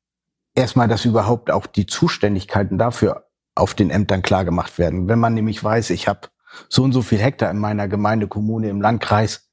Erstmal, 0.54 0.88
dass 0.88 1.04
überhaupt 1.04 1.50
auch 1.50 1.66
die 1.66 1.86
Zuständigkeiten 1.86 2.78
dafür 2.78 3.28
auf 3.54 3.74
den 3.74 3.90
Ämtern 3.90 4.22
klar 4.22 4.44
gemacht 4.44 4.78
werden. 4.78 5.08
Wenn 5.08 5.18
man 5.18 5.34
nämlich 5.34 5.62
weiß, 5.62 5.90
ich 5.90 6.08
habe 6.08 6.28
so 6.68 6.82
und 6.82 6.92
so 6.92 7.02
viel 7.02 7.18
Hektar 7.18 7.50
in 7.50 7.58
meiner 7.58 7.88
Gemeinde, 7.88 8.28
Kommune, 8.28 8.68
im 8.68 8.80
Landkreis, 8.80 9.47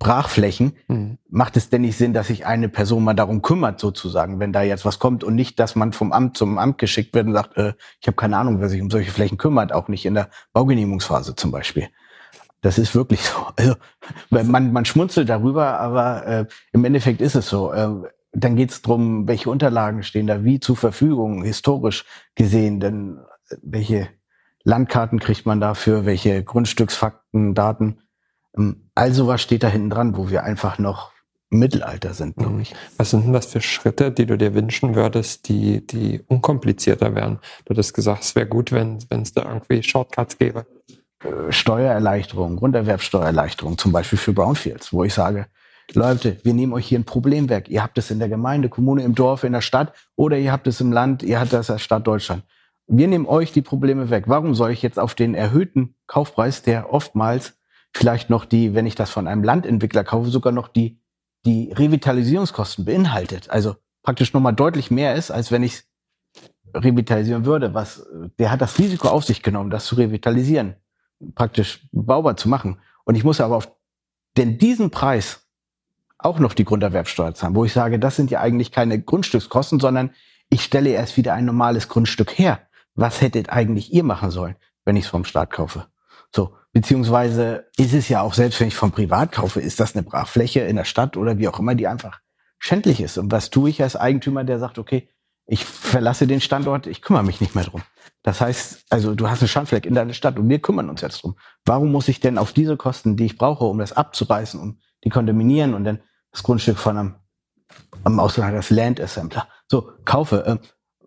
Brachflächen, 0.00 0.72
mhm. 0.88 1.18
macht 1.28 1.58
es 1.58 1.68
denn 1.68 1.82
nicht 1.82 1.96
Sinn, 1.96 2.14
dass 2.14 2.28
sich 2.28 2.46
eine 2.46 2.70
Person 2.70 3.04
mal 3.04 3.12
darum 3.12 3.42
kümmert, 3.42 3.78
sozusagen, 3.78 4.40
wenn 4.40 4.52
da 4.52 4.62
jetzt 4.62 4.86
was 4.86 4.98
kommt 4.98 5.22
und 5.22 5.34
nicht, 5.34 5.60
dass 5.60 5.76
man 5.76 5.92
vom 5.92 6.10
Amt 6.10 6.38
zum 6.38 6.58
Amt 6.58 6.78
geschickt 6.78 7.14
wird 7.14 7.26
und 7.26 7.34
sagt, 7.34 7.56
äh, 7.58 7.74
ich 8.00 8.08
habe 8.08 8.16
keine 8.16 8.38
Ahnung, 8.38 8.60
wer 8.60 8.70
sich 8.70 8.80
um 8.80 8.90
solche 8.90 9.10
Flächen 9.10 9.36
kümmert, 9.36 9.72
auch 9.72 9.88
nicht 9.88 10.06
in 10.06 10.14
der 10.14 10.30
Baugenehmigungsphase 10.54 11.36
zum 11.36 11.52
Beispiel. 11.52 11.88
Das 12.62 12.78
ist 12.78 12.94
wirklich 12.94 13.20
so. 13.20 13.34
Also, 13.56 13.74
man, 14.30 14.72
man 14.72 14.84
schmunzelt 14.86 15.28
darüber, 15.28 15.78
aber 15.78 16.26
äh, 16.26 16.46
im 16.72 16.84
Endeffekt 16.86 17.20
ist 17.20 17.34
es 17.34 17.48
so. 17.48 17.72
Äh, 17.72 18.08
dann 18.32 18.56
geht 18.56 18.70
es 18.70 18.80
darum, 18.80 19.28
welche 19.28 19.50
Unterlagen 19.50 20.02
stehen 20.02 20.26
da 20.26 20.44
wie 20.44 20.60
zur 20.60 20.76
Verfügung, 20.76 21.44
historisch 21.44 22.06
gesehen, 22.34 22.80
denn 22.80 23.18
äh, 23.50 23.56
welche 23.62 24.08
Landkarten 24.64 25.20
kriegt 25.20 25.44
man 25.44 25.60
dafür, 25.60 26.06
welche 26.06 26.42
Grundstücksfakten, 26.42 27.54
Daten 27.54 27.98
also 28.94 29.26
was 29.26 29.40
steht 29.42 29.62
da 29.62 29.68
hinten 29.68 29.90
dran, 29.90 30.16
wo 30.16 30.30
wir 30.30 30.44
einfach 30.44 30.78
noch 30.78 31.12
im 31.50 31.58
Mittelalter 31.58 32.14
sind, 32.14 32.36
glaube 32.36 32.54
mhm. 32.54 32.60
ich. 32.60 32.74
Was 32.96 33.10
sind 33.10 33.24
denn 33.24 33.32
das 33.32 33.46
für 33.46 33.60
Schritte, 33.60 34.12
die 34.12 34.26
du 34.26 34.38
dir 34.38 34.54
wünschen 34.54 34.94
würdest, 34.94 35.48
die, 35.48 35.86
die 35.86 36.20
unkomplizierter 36.26 37.14
wären? 37.14 37.40
Du 37.64 37.76
hast 37.76 37.92
gesagt, 37.92 38.22
es 38.22 38.36
wäre 38.36 38.46
gut, 38.46 38.72
wenn 38.72 38.98
es 39.10 39.32
da 39.32 39.42
irgendwie 39.42 39.82
Shortcuts 39.82 40.38
gäbe. 40.38 40.66
Äh, 41.24 41.52
Steuererleichterung, 41.52 42.56
Grunderwerbsteuererleichterung, 42.56 43.78
zum 43.78 43.92
Beispiel 43.92 44.18
für 44.18 44.32
Brownfields, 44.32 44.92
wo 44.92 45.04
ich 45.04 45.14
sage, 45.14 45.46
Leute, 45.92 46.38
wir 46.44 46.54
nehmen 46.54 46.72
euch 46.72 46.86
hier 46.86 47.00
ein 47.00 47.04
Problem 47.04 47.48
weg. 47.48 47.68
Ihr 47.68 47.82
habt 47.82 47.98
es 47.98 48.12
in 48.12 48.20
der 48.20 48.28
Gemeinde, 48.28 48.68
Kommune, 48.68 49.02
im 49.02 49.16
Dorf, 49.16 49.42
in 49.42 49.52
der 49.52 49.60
Stadt 49.60 49.92
oder 50.14 50.38
ihr 50.38 50.52
habt 50.52 50.68
es 50.68 50.80
im 50.80 50.92
Land, 50.92 51.24
ihr 51.24 51.40
habt 51.40 51.52
das 51.52 51.68
als 51.68 51.82
Stadt 51.82 52.06
Deutschland. 52.06 52.44
Wir 52.86 53.08
nehmen 53.08 53.26
euch 53.26 53.52
die 53.52 53.62
Probleme 53.62 54.08
weg. 54.10 54.24
Warum 54.26 54.54
soll 54.54 54.70
ich 54.70 54.82
jetzt 54.82 54.98
auf 54.98 55.14
den 55.14 55.34
erhöhten 55.34 55.96
Kaufpreis, 56.06 56.62
der 56.62 56.92
oftmals 56.92 57.59
vielleicht 57.92 58.30
noch 58.30 58.44
die, 58.44 58.74
wenn 58.74 58.86
ich 58.86 58.94
das 58.94 59.10
von 59.10 59.26
einem 59.26 59.42
Landentwickler 59.42 60.04
kaufe, 60.04 60.30
sogar 60.30 60.52
noch 60.52 60.68
die, 60.68 61.00
die 61.44 61.72
Revitalisierungskosten 61.72 62.84
beinhaltet. 62.84 63.50
Also 63.50 63.76
praktisch 64.02 64.32
nochmal 64.32 64.54
deutlich 64.54 64.90
mehr 64.90 65.14
ist, 65.14 65.30
als 65.30 65.50
wenn 65.50 65.62
ich 65.62 65.82
revitalisieren 66.74 67.44
würde, 67.44 67.74
was, 67.74 68.06
der 68.38 68.50
hat 68.50 68.60
das 68.60 68.78
Risiko 68.78 69.08
auf 69.08 69.24
sich 69.24 69.42
genommen, 69.42 69.70
das 69.70 69.86
zu 69.86 69.96
revitalisieren, 69.96 70.76
praktisch 71.34 71.88
baubar 71.92 72.36
zu 72.36 72.48
machen. 72.48 72.78
Und 73.04 73.16
ich 73.16 73.24
muss 73.24 73.40
aber 73.40 73.56
auf 73.56 73.72
denn 74.36 74.58
diesen 74.58 74.90
Preis 74.90 75.46
auch 76.18 76.38
noch 76.38 76.54
die 76.54 76.64
Grunderwerbsteuer 76.64 77.34
zahlen, 77.34 77.54
wo 77.54 77.64
ich 77.64 77.72
sage, 77.72 77.98
das 77.98 78.16
sind 78.16 78.30
ja 78.30 78.40
eigentlich 78.40 78.70
keine 78.70 79.00
Grundstückskosten, 79.00 79.80
sondern 79.80 80.10
ich 80.48 80.62
stelle 80.62 80.90
erst 80.90 81.16
wieder 81.16 81.34
ein 81.34 81.46
normales 81.46 81.88
Grundstück 81.88 82.38
her. 82.38 82.60
Was 82.94 83.20
hättet 83.20 83.50
eigentlich 83.50 83.92
ihr 83.92 84.04
machen 84.04 84.30
sollen, 84.30 84.56
wenn 84.84 84.96
ich 84.96 85.04
es 85.04 85.10
vom 85.10 85.24
Staat 85.24 85.50
kaufe? 85.50 85.86
So, 86.34 86.54
beziehungsweise 86.72 87.66
ist 87.76 87.94
es 87.94 88.08
ja 88.08 88.22
auch, 88.22 88.34
selbst 88.34 88.60
wenn 88.60 88.68
ich 88.68 88.76
vom 88.76 88.92
Privat 88.92 89.32
kaufe, 89.32 89.60
ist 89.60 89.80
das 89.80 89.94
eine 89.94 90.02
Brachfläche 90.02 90.60
in 90.60 90.76
der 90.76 90.84
Stadt 90.84 91.16
oder 91.16 91.38
wie 91.38 91.48
auch 91.48 91.58
immer, 91.58 91.74
die 91.74 91.88
einfach 91.88 92.20
schändlich 92.58 93.00
ist. 93.00 93.18
Und 93.18 93.32
was 93.32 93.50
tue 93.50 93.70
ich 93.70 93.82
als 93.82 93.96
Eigentümer, 93.96 94.44
der 94.44 94.58
sagt, 94.58 94.78
okay, 94.78 95.08
ich 95.46 95.64
verlasse 95.64 96.26
den 96.26 96.40
Standort, 96.40 96.86
ich 96.86 97.02
kümmere 97.02 97.24
mich 97.24 97.40
nicht 97.40 97.54
mehr 97.54 97.64
drum. 97.64 97.82
Das 98.22 98.40
heißt, 98.40 98.84
also 98.90 99.14
du 99.14 99.28
hast 99.28 99.40
einen 99.40 99.48
Schandfleck 99.48 99.86
in 99.86 99.94
deiner 99.94 100.12
Stadt 100.12 100.38
und 100.38 100.48
wir 100.48 100.60
kümmern 100.60 100.88
uns 100.88 101.00
jetzt 101.00 101.22
drum. 101.22 101.36
Warum 101.64 101.90
muss 101.90 102.06
ich 102.08 102.20
denn 102.20 102.38
auf 102.38 102.52
diese 102.52 102.76
Kosten, 102.76 103.16
die 103.16 103.26
ich 103.26 103.38
brauche, 103.38 103.64
um 103.64 103.78
das 103.78 103.92
abzureißen, 103.92 104.60
um 104.60 104.78
die 105.02 105.08
kontaminieren 105.08 105.74
und 105.74 105.84
dann 105.84 106.00
das 106.30 106.42
Grundstück 106.42 106.78
von 106.78 106.96
einem, 106.96 107.14
einem 108.04 108.20
Ausland, 108.20 108.54
das 108.54 108.70
Land 108.70 109.00
Assembler, 109.00 109.48
so 109.68 109.90
kaufe? 110.04 110.44
Äh, 110.46 110.56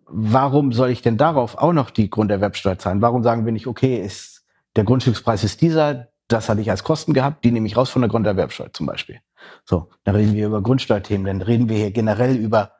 warum 0.06 0.72
soll 0.72 0.90
ich 0.90 1.02
denn 1.02 1.16
darauf 1.16 1.56
auch 1.56 1.72
noch 1.72 1.90
die 1.90 2.10
Grunderwerbsteuer 2.10 2.78
zahlen? 2.78 3.00
Warum 3.00 3.22
sagen 3.22 3.46
wir 3.46 3.52
nicht, 3.52 3.66
okay, 3.66 4.04
ist, 4.04 4.33
der 4.76 4.84
Grundstückspreis 4.84 5.44
ist 5.44 5.60
dieser, 5.60 6.08
das 6.28 6.48
hatte 6.48 6.60
ich 6.60 6.70
als 6.70 6.84
Kosten 6.84 7.14
gehabt, 7.14 7.44
die 7.44 7.52
nehme 7.52 7.66
ich 7.66 7.76
raus 7.76 7.90
von 7.90 8.02
der 8.02 8.08
Grunderwerbsteuer 8.08 8.72
zum 8.72 8.86
Beispiel. 8.86 9.20
So, 9.64 9.90
dann 10.04 10.16
reden 10.16 10.34
wir 10.34 10.46
über 10.46 10.62
Grundsteuerthemen, 10.62 11.26
dann 11.26 11.42
reden 11.42 11.68
wir 11.68 11.76
hier 11.76 11.90
generell 11.90 12.36
über 12.36 12.72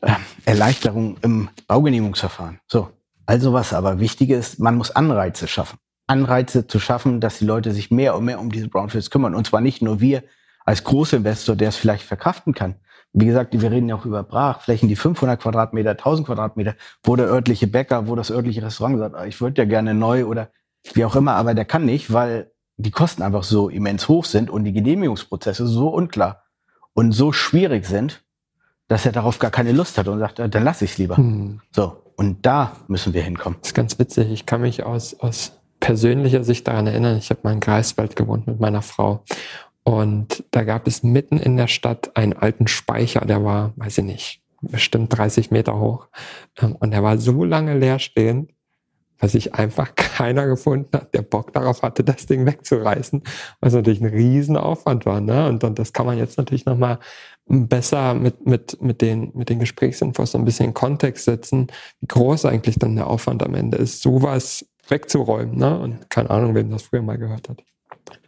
äh, 0.00 0.12
Erleichterung 0.44 1.16
im 1.22 1.48
Baugenehmigungsverfahren. 1.66 2.60
So, 2.66 2.90
also 3.26 3.52
was 3.52 3.72
aber 3.72 4.00
wichtig 4.00 4.30
ist, 4.30 4.58
man 4.58 4.76
muss 4.76 4.90
Anreize 4.90 5.48
schaffen. 5.48 5.78
Anreize 6.06 6.66
zu 6.66 6.80
schaffen, 6.80 7.20
dass 7.20 7.38
die 7.38 7.44
Leute 7.44 7.72
sich 7.72 7.90
mehr 7.90 8.16
und 8.16 8.24
mehr 8.24 8.40
um 8.40 8.50
diese 8.50 8.68
Brownfields 8.68 9.10
kümmern. 9.10 9.34
Und 9.34 9.46
zwar 9.46 9.60
nicht 9.60 9.82
nur 9.82 10.00
wir 10.00 10.22
als 10.64 10.84
Großinvestor, 10.84 11.54
der 11.54 11.68
es 11.68 11.76
vielleicht 11.76 12.04
verkraften 12.04 12.54
kann. 12.54 12.76
Wie 13.12 13.26
gesagt, 13.26 13.58
wir 13.58 13.70
reden 13.70 13.88
ja 13.88 13.94
auch 13.94 14.04
über 14.04 14.22
Brachflächen, 14.22 14.88
die 14.88 14.96
500 14.96 15.40
Quadratmeter, 15.40 15.90
1000 15.90 16.26
Quadratmeter, 16.26 16.74
wo 17.02 17.16
der 17.16 17.26
örtliche 17.26 17.66
Bäcker, 17.66 18.06
wo 18.06 18.14
das 18.14 18.30
örtliche 18.30 18.62
Restaurant 18.62 18.98
sagt, 18.98 19.14
ah, 19.14 19.26
ich 19.26 19.40
würde 19.40 19.62
ja 19.62 19.68
gerne 19.68 19.94
neu 19.94 20.26
oder 20.26 20.50
wie 20.96 21.04
auch 21.04 21.16
immer, 21.16 21.34
aber 21.34 21.54
der 21.54 21.64
kann 21.64 21.84
nicht, 21.84 22.12
weil 22.12 22.50
die 22.76 22.90
Kosten 22.90 23.22
einfach 23.22 23.42
so 23.42 23.68
immens 23.68 24.08
hoch 24.08 24.24
sind 24.24 24.50
und 24.50 24.64
die 24.64 24.72
Genehmigungsprozesse 24.72 25.66
so 25.66 25.88
unklar 25.88 26.44
und 26.94 27.12
so 27.12 27.32
schwierig 27.32 27.86
sind, 27.86 28.22
dass 28.86 29.04
er 29.04 29.12
darauf 29.12 29.38
gar 29.38 29.50
keine 29.50 29.72
Lust 29.72 29.98
hat 29.98 30.08
und 30.08 30.18
sagt, 30.18 30.38
dann 30.38 30.64
lass 30.64 30.82
ich 30.82 30.92
es 30.92 30.98
lieber. 30.98 31.16
Hm. 31.16 31.60
So, 31.72 32.02
und 32.16 32.46
da 32.46 32.76
müssen 32.86 33.12
wir 33.14 33.22
hinkommen. 33.22 33.58
Das 33.60 33.70
ist 33.70 33.74
ganz 33.74 33.98
witzig. 33.98 34.30
Ich 34.30 34.46
kann 34.46 34.62
mich 34.62 34.84
aus, 34.84 35.18
aus 35.20 35.52
persönlicher 35.80 36.44
Sicht 36.44 36.66
daran 36.66 36.86
erinnern, 36.86 37.16
ich 37.16 37.30
habe 37.30 37.40
mal 37.42 37.52
in 37.52 37.60
Greifswald 37.60 38.16
gewohnt 38.16 38.46
mit 38.46 38.60
meiner 38.60 38.82
Frau. 38.82 39.24
Und 39.84 40.44
da 40.50 40.64
gab 40.64 40.86
es 40.86 41.02
mitten 41.02 41.38
in 41.38 41.56
der 41.56 41.68
Stadt 41.68 42.16
einen 42.16 42.32
alten 42.32 42.66
Speicher, 42.66 43.20
der 43.20 43.44
war, 43.44 43.72
weiß 43.76 43.98
ich 43.98 44.04
nicht, 44.04 44.42
bestimmt 44.60 45.16
30 45.16 45.50
Meter 45.50 45.78
hoch. 45.78 46.08
Ähm, 46.58 46.76
und 46.76 46.90
der 46.90 47.02
war 47.02 47.18
so 47.18 47.44
lange 47.44 47.78
leer 47.78 47.98
stehend, 47.98 48.50
weil 49.18 49.28
sich 49.28 49.54
einfach 49.54 49.94
keiner 49.94 50.46
gefunden 50.46 50.96
hat, 50.96 51.14
der 51.14 51.22
Bock 51.22 51.52
darauf 51.52 51.82
hatte, 51.82 52.04
das 52.04 52.26
Ding 52.26 52.46
wegzureißen, 52.46 53.22
was 53.60 53.74
natürlich 53.74 54.00
ein 54.00 54.06
Riesenaufwand 54.06 55.06
war. 55.06 55.20
Ne? 55.20 55.48
Und, 55.48 55.64
und 55.64 55.78
das 55.78 55.92
kann 55.92 56.06
man 56.06 56.18
jetzt 56.18 56.38
natürlich 56.38 56.66
nochmal 56.66 56.98
besser 57.46 58.14
mit, 58.14 58.46
mit, 58.46 58.80
mit, 58.82 59.00
den, 59.00 59.32
mit 59.34 59.48
den 59.48 59.58
Gesprächsinfos 59.58 60.32
so 60.32 60.38
ein 60.38 60.44
bisschen 60.44 60.66
in 60.66 60.74
Kontext 60.74 61.24
setzen, 61.24 61.68
wie 62.00 62.06
groß 62.06 62.44
eigentlich 62.44 62.78
dann 62.78 62.96
der 62.96 63.06
Aufwand 63.06 63.42
am 63.42 63.54
Ende 63.54 63.78
ist, 63.78 64.02
sowas 64.02 64.66
wegzuräumen. 64.88 65.56
Ne? 65.56 65.78
Und 65.78 66.10
keine 66.10 66.30
Ahnung, 66.30 66.54
wem 66.54 66.70
das 66.70 66.82
früher 66.82 67.02
mal 67.02 67.18
gehört 67.18 67.48
hat. 67.48 67.62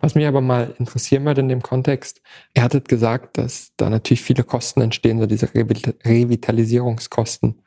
Was 0.00 0.14
mich 0.14 0.26
aber 0.26 0.40
mal 0.40 0.74
interessieren 0.78 1.24
würde 1.24 1.42
in 1.42 1.48
dem 1.48 1.62
Kontext, 1.62 2.22
er 2.54 2.64
hattet 2.64 2.88
gesagt, 2.88 3.38
dass 3.38 3.72
da 3.76 3.90
natürlich 3.90 4.22
viele 4.22 4.44
Kosten 4.44 4.80
entstehen, 4.80 5.20
so 5.20 5.26
diese 5.26 5.48
Revitalisierungskosten. 5.54 7.62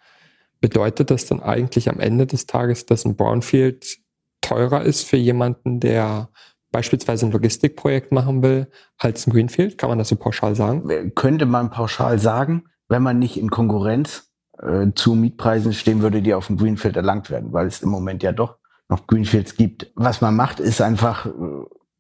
Bedeutet 0.63 1.11
das 1.11 1.25
dann 1.25 1.43
eigentlich 1.43 1.89
am 1.89 1.99
Ende 1.99 2.25
des 2.25 2.45
Tages, 2.45 2.85
dass 2.85 3.03
ein 3.03 3.17
Brownfield 3.17 3.97
teurer 4.39 4.83
ist 4.83 5.05
für 5.05 5.17
jemanden, 5.17 5.81
der 5.81 6.29
beispielsweise 6.71 7.25
ein 7.25 7.33
Logistikprojekt 7.33 8.13
machen 8.13 8.41
will, 8.41 8.71
als 8.97 9.27
ein 9.27 9.33
Greenfield? 9.33 9.77
Kann 9.77 9.89
man 9.89 9.97
das 9.97 10.07
so 10.07 10.15
pauschal 10.15 10.55
sagen? 10.55 11.11
Könnte 11.15 11.45
man 11.45 11.69
pauschal 11.69 12.17
sagen, 12.17 12.63
wenn 12.87 13.03
man 13.03 13.19
nicht 13.19 13.35
in 13.35 13.49
Konkurrenz 13.49 14.31
äh, 14.57 14.87
zu 14.95 15.15
Mietpreisen 15.15 15.73
stehen 15.73 16.01
würde, 16.01 16.21
die 16.21 16.33
auf 16.33 16.47
dem 16.47 16.55
Greenfield 16.55 16.95
erlangt 16.95 17.29
werden, 17.29 17.51
weil 17.51 17.67
es 17.67 17.81
im 17.81 17.89
Moment 17.89 18.23
ja 18.23 18.31
doch 18.31 18.55
noch 18.87 19.05
Greenfields 19.05 19.57
gibt. 19.57 19.91
Was 19.95 20.21
man 20.21 20.33
macht, 20.33 20.61
ist 20.61 20.79
einfach 20.79 21.25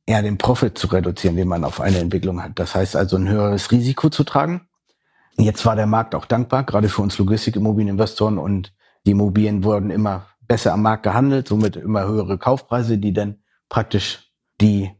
äh, 0.07 0.21
den 0.21 0.37
Profit 0.37 0.77
zu 0.77 0.87
reduzieren, 0.87 1.35
den 1.35 1.49
man 1.49 1.65
auf 1.65 1.81
eine 1.81 1.97
Entwicklung 1.97 2.41
hat. 2.41 2.57
Das 2.59 2.75
heißt 2.75 2.95
also 2.95 3.17
ein 3.17 3.27
höheres 3.27 3.71
Risiko 3.71 4.09
zu 4.09 4.23
tragen. 4.23 4.69
Jetzt 5.37 5.65
war 5.65 5.75
der 5.75 5.87
Markt 5.87 6.15
auch 6.15 6.25
dankbar, 6.25 6.63
gerade 6.63 6.89
für 6.89 7.01
uns 7.01 7.17
Logistikimmobilieninvestoren 7.17 8.37
und 8.37 8.73
die 9.05 9.11
Immobilien 9.11 9.63
wurden 9.63 9.89
immer 9.89 10.27
besser 10.47 10.73
am 10.73 10.81
Markt 10.81 11.03
gehandelt, 11.03 11.47
somit 11.47 11.75
immer 11.75 12.05
höhere 12.05 12.37
Kaufpreise, 12.37 12.97
die 12.97 13.13
dann 13.13 13.37
praktisch 13.69 14.31
die 14.61 14.91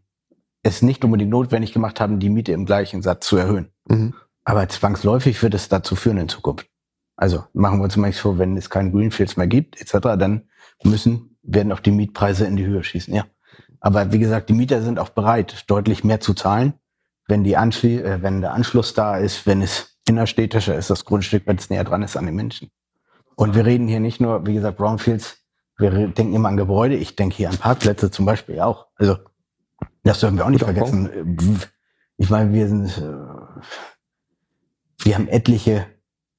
es 0.64 0.82
nicht 0.82 1.04
unbedingt 1.04 1.30
notwendig 1.30 1.74
gemacht 1.74 2.00
haben, 2.00 2.20
die 2.20 2.30
Miete 2.30 2.54
im 2.54 2.66
gleichen 2.66 3.02
Satz 3.02 3.28
zu 3.28 3.38
erhöhen. 3.38 3.72
Mhm. 3.86 4.14
Aber 4.44 4.68
zwangsläufig 4.68 5.42
wird 5.44 5.54
es 5.54 5.70
dazu 5.70 5.96
führen 5.96 6.18
in 6.18 6.30
Zukunft. 6.30 6.68
Also 7.16 7.44
machen 7.54 7.80
wir 7.80 7.84
uns 7.84 7.96
mal 7.98 8.08
nicht 8.08 8.20
vor, 8.20 8.40
wenn 8.40 8.58
es 8.58 8.70
keinen 8.70 8.92
Greenfields 8.92 9.38
mehr 9.38 9.48
gibt, 9.48 9.80
etc., 9.80 10.00
dann 10.18 10.50
müssen, 10.84 11.38
werden 11.44 11.72
auch 11.72 11.80
die 11.80 11.92
Mietpreise 11.92 12.46
in 12.46 12.56
die 12.56 12.66
Höhe 12.66 12.84
schießen, 12.84 13.14
ja. 13.14 13.26
Aber 13.80 14.12
wie 14.12 14.20
gesagt, 14.20 14.50
die 14.50 14.54
Mieter 14.54 14.82
sind 14.82 14.98
auch 14.98 15.10
bereit, 15.10 15.66
deutlich 15.68 16.04
mehr 16.04 16.22
zu 16.22 16.34
zahlen, 16.34 16.74
wenn 17.28 17.44
die 17.44 17.58
Anschli 17.58 18.00
äh, 18.00 18.22
wenn 18.22 18.42
der 18.42 18.54
Anschluss 18.54 18.94
da 18.94 19.18
ist, 19.18 19.46
wenn 19.46 19.62
es 19.62 19.93
innerstädtischer 20.08 20.76
ist, 20.76 20.90
das 20.90 21.06
Grundstück, 21.06 21.44
wenn 21.46 21.58
es 21.58 21.70
näher 21.70 21.84
dran 21.84 22.04
ist 22.04 22.18
an 22.18 22.26
den 22.26 22.36
Menschen. 22.36 22.72
Und 23.36 23.56
wir 23.56 23.66
reden 23.66 23.88
hier 23.88 24.00
nicht 24.00 24.22
nur, 24.22 24.46
wie 24.46 24.54
gesagt, 24.54 24.78
Brownfields, 24.78 25.38
wir 25.78 25.90
denken 26.08 26.34
immer 26.34 26.50
an 26.50 26.58
Gebäude, 26.58 26.96
ich 26.96 27.16
denke 27.16 27.36
hier 27.36 27.50
an 27.50 27.58
Parkplätze 27.58 28.12
zum 28.12 28.26
Beispiel 28.26 28.60
auch. 28.60 28.88
Also 28.96 29.18
das 30.04 30.20
dürfen 30.20 30.38
wir 30.38 30.46
auch 30.46 30.50
nicht 30.50 30.64
vergessen. 30.64 31.60
Ich 32.18 32.30
meine, 32.30 32.54
wir 32.54 32.68
sind, 32.68 32.98
äh, 32.98 33.02
wir 35.04 35.16
haben 35.16 35.28
etliche 35.28 35.88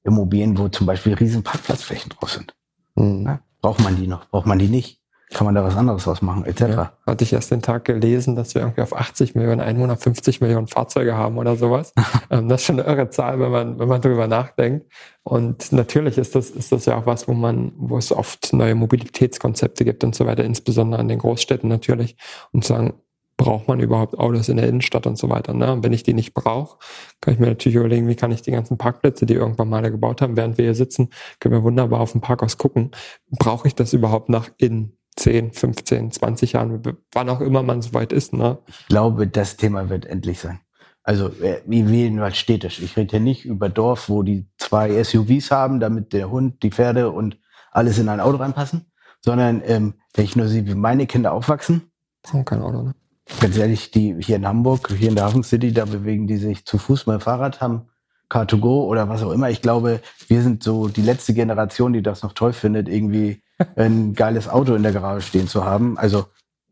Immobilien, 0.03 0.57
wo 0.57 0.69
zum 0.69 0.87
Beispiel 0.87 1.13
riesen 1.15 1.43
Parkplatzflächen 1.43 2.11
drauf 2.11 2.31
sind. 2.31 2.55
Mhm. 2.95 3.39
Braucht 3.61 3.81
man 3.81 3.97
die 3.97 4.07
noch? 4.07 4.29
Braucht 4.29 4.45
man 4.45 4.59
die 4.59 4.67
nicht? 4.67 5.01
Kann 5.35 5.43
man 5.43 5.53
da 5.53 5.65
was 5.65 5.75
anderes 5.75 6.05
draus 6.05 6.21
machen, 6.21 6.45
etc. 6.45 6.61
Ja, 6.61 6.91
hatte 7.05 7.25
ich 7.25 7.33
erst 7.33 7.51
den 7.51 7.61
Tag 7.61 7.83
gelesen, 7.83 8.37
dass 8.37 8.55
wir 8.55 8.61
irgendwie 8.61 8.79
auf 8.79 8.95
80 8.95 9.35
Millionen 9.35 9.59
Einwohner 9.59 9.97
50 9.97 10.39
Millionen 10.39 10.67
Fahrzeuge 10.67 11.15
haben 11.15 11.37
oder 11.37 11.57
sowas. 11.57 11.93
Ähm, 12.31 12.49
das 12.49 12.61
ist 12.61 12.65
schon 12.65 12.79
eine 12.79 12.89
irre 12.89 13.09
Zahl, 13.09 13.39
wenn 13.39 13.51
man, 13.51 13.77
wenn 13.77 13.87
man 13.87 14.01
drüber 14.01 14.25
nachdenkt. 14.25 14.91
Und 15.21 15.71
natürlich 15.71 16.17
ist 16.17 16.33
das, 16.33 16.49
ist 16.49 16.71
das 16.71 16.85
ja 16.85 16.97
auch 16.97 17.05
was, 17.05 17.27
wo 17.27 17.33
man, 17.33 17.71
wo 17.77 17.99
es 17.99 18.11
oft 18.11 18.51
neue 18.51 18.73
Mobilitätskonzepte 18.73 19.85
gibt 19.85 20.03
und 20.03 20.15
so 20.15 20.25
weiter, 20.25 20.43
insbesondere 20.43 21.01
an 21.01 21.07
den 21.07 21.19
Großstädten 21.19 21.69
natürlich. 21.69 22.15
Und 22.51 22.65
sagen, 22.65 22.95
braucht 23.37 23.67
man 23.67 23.79
überhaupt 23.79 24.17
Autos 24.17 24.49
in 24.49 24.57
der 24.57 24.67
Innenstadt 24.67 25.05
und 25.05 25.17
so 25.17 25.29
weiter. 25.29 25.53
Ne? 25.53 25.71
Und 25.71 25.83
wenn 25.83 25.93
ich 25.93 26.03
die 26.03 26.13
nicht 26.13 26.33
brauche, 26.33 26.77
kann 27.21 27.33
ich 27.33 27.39
mir 27.39 27.47
natürlich 27.47 27.75
überlegen, 27.75 28.07
wie 28.07 28.15
kann 28.15 28.31
ich 28.31 28.41
die 28.41 28.51
ganzen 28.51 28.77
Parkplätze, 28.77 29.25
die 29.25 29.33
irgendwann 29.33 29.69
mal 29.69 29.81
gebaut 29.91 30.21
haben, 30.21 30.37
während 30.37 30.57
wir 30.57 30.65
hier 30.65 30.75
sitzen, 30.75 31.09
können 31.39 31.53
wir 31.53 31.63
wunderbar 31.63 31.99
auf 31.99 32.13
dem 32.13 32.21
Parkhaus 32.21 32.57
gucken. 32.57 32.91
Brauche 33.29 33.67
ich 33.67 33.75
das 33.75 33.93
überhaupt 33.93 34.29
nach 34.29 34.49
in 34.57 34.94
10, 35.17 35.53
15, 35.53 36.11
20 36.11 36.53
Jahren, 36.53 36.81
wann 37.13 37.29
auch 37.29 37.41
immer 37.41 37.63
man 37.63 37.81
so 37.81 37.93
weit 37.93 38.11
ist? 38.11 38.33
Ne? 38.33 38.57
Ich 38.67 38.87
glaube, 38.87 39.27
das 39.27 39.57
Thema 39.57 39.89
wird 39.89 40.05
endlich 40.05 40.39
sein. 40.39 40.59
Also 41.03 41.27
äh, 41.41 41.61
wie 41.65 41.87
wählen 41.89 42.17
wir 42.17 42.31
städtisch. 42.31 42.81
Ich 42.81 42.97
rede 42.97 43.11
hier 43.11 43.19
nicht 43.19 43.45
über 43.45 43.69
Dorf, 43.69 44.09
wo 44.09 44.23
die 44.23 44.47
zwei 44.57 45.03
SUVs 45.03 45.51
haben, 45.51 45.79
damit 45.79 46.13
der 46.13 46.29
Hund, 46.31 46.63
die 46.63 46.71
Pferde 46.71 47.11
und 47.11 47.37
alles 47.71 47.99
in 47.99 48.09
ein 48.09 48.19
Auto 48.19 48.37
reinpassen, 48.37 48.91
sondern 49.21 49.61
ähm, 49.65 49.95
wenn 50.15 50.25
ich 50.25 50.35
nur 50.35 50.47
sehe, 50.47 50.65
wie 50.65 50.75
meine 50.75 51.05
Kinder 51.05 51.33
aufwachsen. 51.33 51.91
Brauchen 52.23 52.45
kein 52.45 52.61
Auto, 52.61 52.81
ne? 52.81 52.95
ganz 53.39 53.57
ehrlich, 53.57 53.91
die 53.91 54.15
hier 54.19 54.37
in 54.37 54.47
Hamburg, 54.47 54.91
hier 54.97 55.09
in 55.09 55.15
der 55.15 55.25
Hafen 55.25 55.43
City, 55.43 55.73
da 55.73 55.85
bewegen 55.85 56.27
die 56.27 56.37
sich 56.37 56.65
zu 56.65 56.77
Fuß 56.77 57.07
mit 57.07 57.15
dem 57.15 57.21
Fahrrad, 57.21 57.61
haben 57.61 57.87
Car2Go 58.29 58.85
oder 58.85 59.09
was 59.09 59.23
auch 59.23 59.31
immer. 59.31 59.49
Ich 59.49 59.61
glaube, 59.61 60.01
wir 60.27 60.41
sind 60.41 60.63
so 60.63 60.87
die 60.87 61.01
letzte 61.01 61.33
Generation, 61.33 61.93
die 61.93 62.01
das 62.01 62.23
noch 62.23 62.33
toll 62.33 62.53
findet, 62.53 62.89
irgendwie 62.89 63.41
ein 63.75 64.13
geiles 64.13 64.47
Auto 64.47 64.75
in 64.75 64.83
der 64.83 64.91
Garage 64.91 65.27
stehen 65.27 65.47
zu 65.47 65.65
haben. 65.65 65.97
Also 65.97 66.27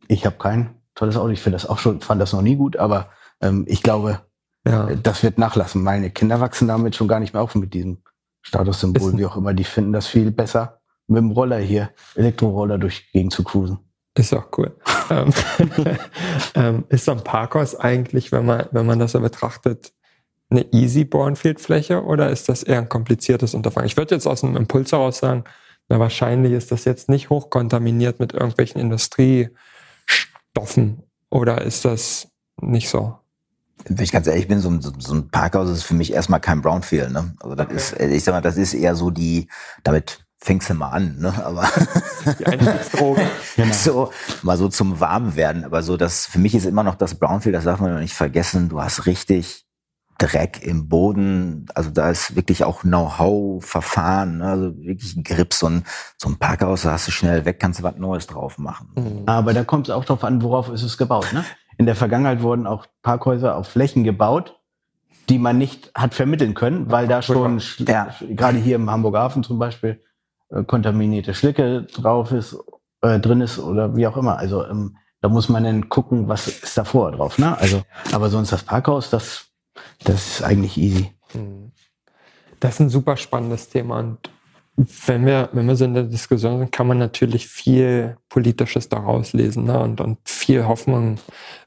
ich 0.07 0.25
habe 0.25 0.38
kein 0.38 0.75
tolles 0.95 1.17
Auto. 1.17 1.29
Ich 1.29 1.41
finde 1.41 1.57
das 1.57 1.67
auch 1.67 1.79
schon, 1.79 2.01
fand 2.01 2.21
das 2.21 2.34
noch 2.34 2.41
nie 2.41 2.55
gut, 2.55 2.77
aber 2.77 3.09
ähm, 3.41 3.65
ich 3.67 3.84
glaube, 3.84 4.21
ja. 4.67 4.93
das 4.95 5.23
wird 5.23 5.38
nachlassen. 5.38 5.84
Meine 5.84 6.09
Kinder 6.09 6.39
wachsen 6.39 6.67
damit 6.67 6.95
schon 6.95 7.07
gar 7.07 7.19
nicht 7.19 7.34
mehr 7.34 7.41
auf 7.41 7.55
mit 7.55 7.73
diesem 7.73 7.99
Statussymbol, 8.41 9.17
wie 9.17 9.25
auch 9.25 9.38
immer. 9.38 9.53
Die 9.53 9.63
finden 9.63 9.93
das 9.93 10.07
viel 10.07 10.31
besser, 10.31 10.81
mit 11.07 11.19
dem 11.19 11.31
Roller 11.31 11.57
hier, 11.57 11.91
Elektroroller 12.15 12.77
durch 12.77 13.05
die 13.05 13.17
Gegend 13.17 13.34
zu 13.34 13.43
cruisen. 13.43 13.79
Ist 14.17 14.34
auch 14.34 14.47
cool. 14.57 14.75
Ähm, 15.09 15.34
ähm, 16.55 16.86
ist 16.88 17.03
so 17.03 17.11
ein 17.11 17.25
Parkhaus 17.25 17.75
eigentlich, 17.75 18.31
wenn 18.31 18.45
man, 18.45 18.67
wenn 18.71 18.86
man 18.86 18.99
das 18.99 19.11
so 19.11 19.19
betrachtet, 19.19 19.91
eine 20.49 20.71
easy 20.71 21.03
Bornfield-Fläche 21.03 22.01
oder 22.03 22.29
ist 22.29 22.47
das 22.47 22.63
eher 22.63 22.77
ein 22.77 22.88
kompliziertes 22.88 23.53
Unterfangen? 23.53 23.86
Ich 23.86 23.97
würde 23.97 24.15
jetzt 24.15 24.25
aus 24.25 24.39
dem 24.39 24.55
Impuls 24.55 24.93
heraus 24.93 25.17
sagen, 25.17 25.43
na, 25.93 25.99
wahrscheinlich 25.99 26.53
ist 26.53 26.71
das 26.71 26.85
jetzt 26.85 27.07
nicht 27.07 27.29
hochkontaminiert 27.29 28.19
mit 28.19 28.33
irgendwelchen 28.33 28.81
Industriestoffen. 28.81 31.03
Oder 31.29 31.61
ist 31.61 31.85
das 31.85 32.29
nicht 32.59 32.89
so? 32.89 33.19
Wenn 33.85 34.03
ich 34.03 34.11
ganz 34.11 34.25
ehrlich 34.25 34.47
bin, 34.47 34.59
so 34.59 34.71
ein, 34.71 34.81
so 34.81 35.13
ein 35.13 35.29
Parkhaus 35.29 35.69
ist 35.69 35.83
für 35.83 35.93
mich 35.93 36.11
erstmal 36.11 36.39
kein 36.39 36.63
Brownfield. 36.63 37.11
Ne? 37.11 37.35
Also 37.39 37.53
das 37.53 37.67
okay. 37.67 37.75
ist, 37.75 37.99
ich 38.11 38.23
sag 38.23 38.31
mal, 38.31 38.41
das 38.41 38.57
ist 38.57 38.73
eher 38.73 38.95
so 38.95 39.11
die, 39.11 39.47
damit 39.83 40.25
fängst 40.39 40.71
du 40.71 40.73
mal 40.73 40.89
an, 40.89 41.19
ne? 41.19 41.31
Aber 41.45 41.69
die 42.39 42.43
genau. 43.55 43.71
so 43.71 44.11
mal 44.41 44.57
so 44.57 44.69
zum 44.69 44.99
Warmwerden. 44.99 45.63
Aber 45.63 45.83
so 45.83 45.95
das 45.95 46.25
für 46.25 46.39
mich 46.39 46.55
ist 46.55 46.65
immer 46.65 46.81
noch 46.81 46.95
das 46.95 47.13
Brownfield, 47.13 47.53
das 47.53 47.65
darf 47.65 47.81
man 47.81 47.99
nicht 47.99 48.15
vergessen. 48.15 48.67
Du 48.67 48.81
hast 48.81 49.05
richtig 49.05 49.67
Dreck 50.18 50.61
im 50.64 50.88
Boden. 50.89 51.66
Also 51.76 51.89
da 51.89 52.09
ist 52.09 52.36
wirklich 52.36 52.64
auch 52.64 52.82
Know-how, 52.82 53.64
Verfahren, 53.64 54.38
ne? 54.38 54.45
also 54.45 54.78
wirklich 54.78 55.16
ein 55.16 55.24
Grip. 55.24 55.53
So 55.53 55.68
ein, 55.68 55.84
so 56.18 56.30
ein 56.30 56.38
Parkhaus, 56.38 56.84
da 56.84 56.91
hast 56.91 57.07
du 57.07 57.11
schnell 57.11 57.45
weg, 57.45 57.59
kannst 57.59 57.80
du 57.80 57.84
was 57.84 57.97
Neues 57.97 58.28
drauf 58.28 58.57
machen. 58.57 58.91
Mhm. 58.95 59.24
Aber 59.26 59.53
da 59.53 59.64
kommt 59.64 59.88
es 59.88 59.93
auch 59.93 60.05
drauf 60.05 60.24
an, 60.24 60.41
worauf 60.41 60.70
ist 60.70 60.84
es 60.84 60.97
gebaut. 60.97 61.28
Ne? 61.34 61.43
In 61.78 61.86
der 61.86 61.95
Vergangenheit 61.95 62.41
wurden 62.41 62.68
auch 62.68 62.86
Parkhäuser 63.01 63.55
auf 63.55 63.68
Flächen 63.68 64.03
gebaut, 64.03 64.59
die 65.30 65.39
man 65.39 65.57
nicht 65.57 65.91
hat 65.95 66.14
vermitteln 66.14 66.53
können, 66.53 66.91
weil 66.91 67.07
da 67.07 67.22
schon, 67.22 67.61
ja. 67.80 68.09
gerade 68.30 68.57
hier 68.57 68.76
im 68.76 68.89
Hamburger 68.89 69.20
Hafen 69.20 69.43
zum 69.43 69.59
Beispiel, 69.59 70.01
äh, 70.49 70.64
kontaminierte 70.64 71.34
Schlicke 71.34 71.84
drauf 71.84 72.32
ist, 72.32 72.57
äh, 73.01 73.20
drin 73.20 73.41
ist 73.41 73.59
oder 73.59 73.95
wie 73.95 74.07
auch 74.07 74.18
immer. 74.18 74.38
Also 74.38 74.66
ähm, 74.66 74.97
da 75.22 75.30
muss 75.30 75.47
man 75.47 75.64
dann 75.64 75.88
gucken, 75.89 76.28
was 76.28 76.47
ist 76.47 76.78
davor 76.78 77.14
drauf. 77.14 77.38
Ne? 77.39 77.57
Also, 77.57 77.84
aber 78.11 78.30
sonst 78.30 78.51
das 78.51 78.64
Parkhaus, 78.64 79.09
das, 79.09 79.53
das 80.03 80.36
ist 80.36 80.43
eigentlich 80.43 80.78
easy. 80.78 81.11
Hm. 81.32 81.71
Das 82.59 82.76
ist 82.76 82.80
ein 82.80 82.89
super 82.89 83.17
spannendes 83.17 83.69
Thema 83.69 83.99
und 83.99 84.30
wenn 84.76 85.26
wir, 85.26 85.49
wenn 85.51 85.67
wir 85.67 85.76
so 85.76 85.86
in 85.86 85.93
der 85.93 86.03
Diskussion 86.03 86.59
sind, 86.59 86.71
kann 86.71 86.88
man 86.88 86.97
natürlich 86.97 87.47
viel 87.47 88.17
Politisches 88.30 88.89
daraus 88.89 89.34
lesen 89.34 89.65
ne? 89.65 89.80
und, 89.80 90.01
und 90.01 90.17
viel 90.26 90.65
Hoffnung 90.65 91.19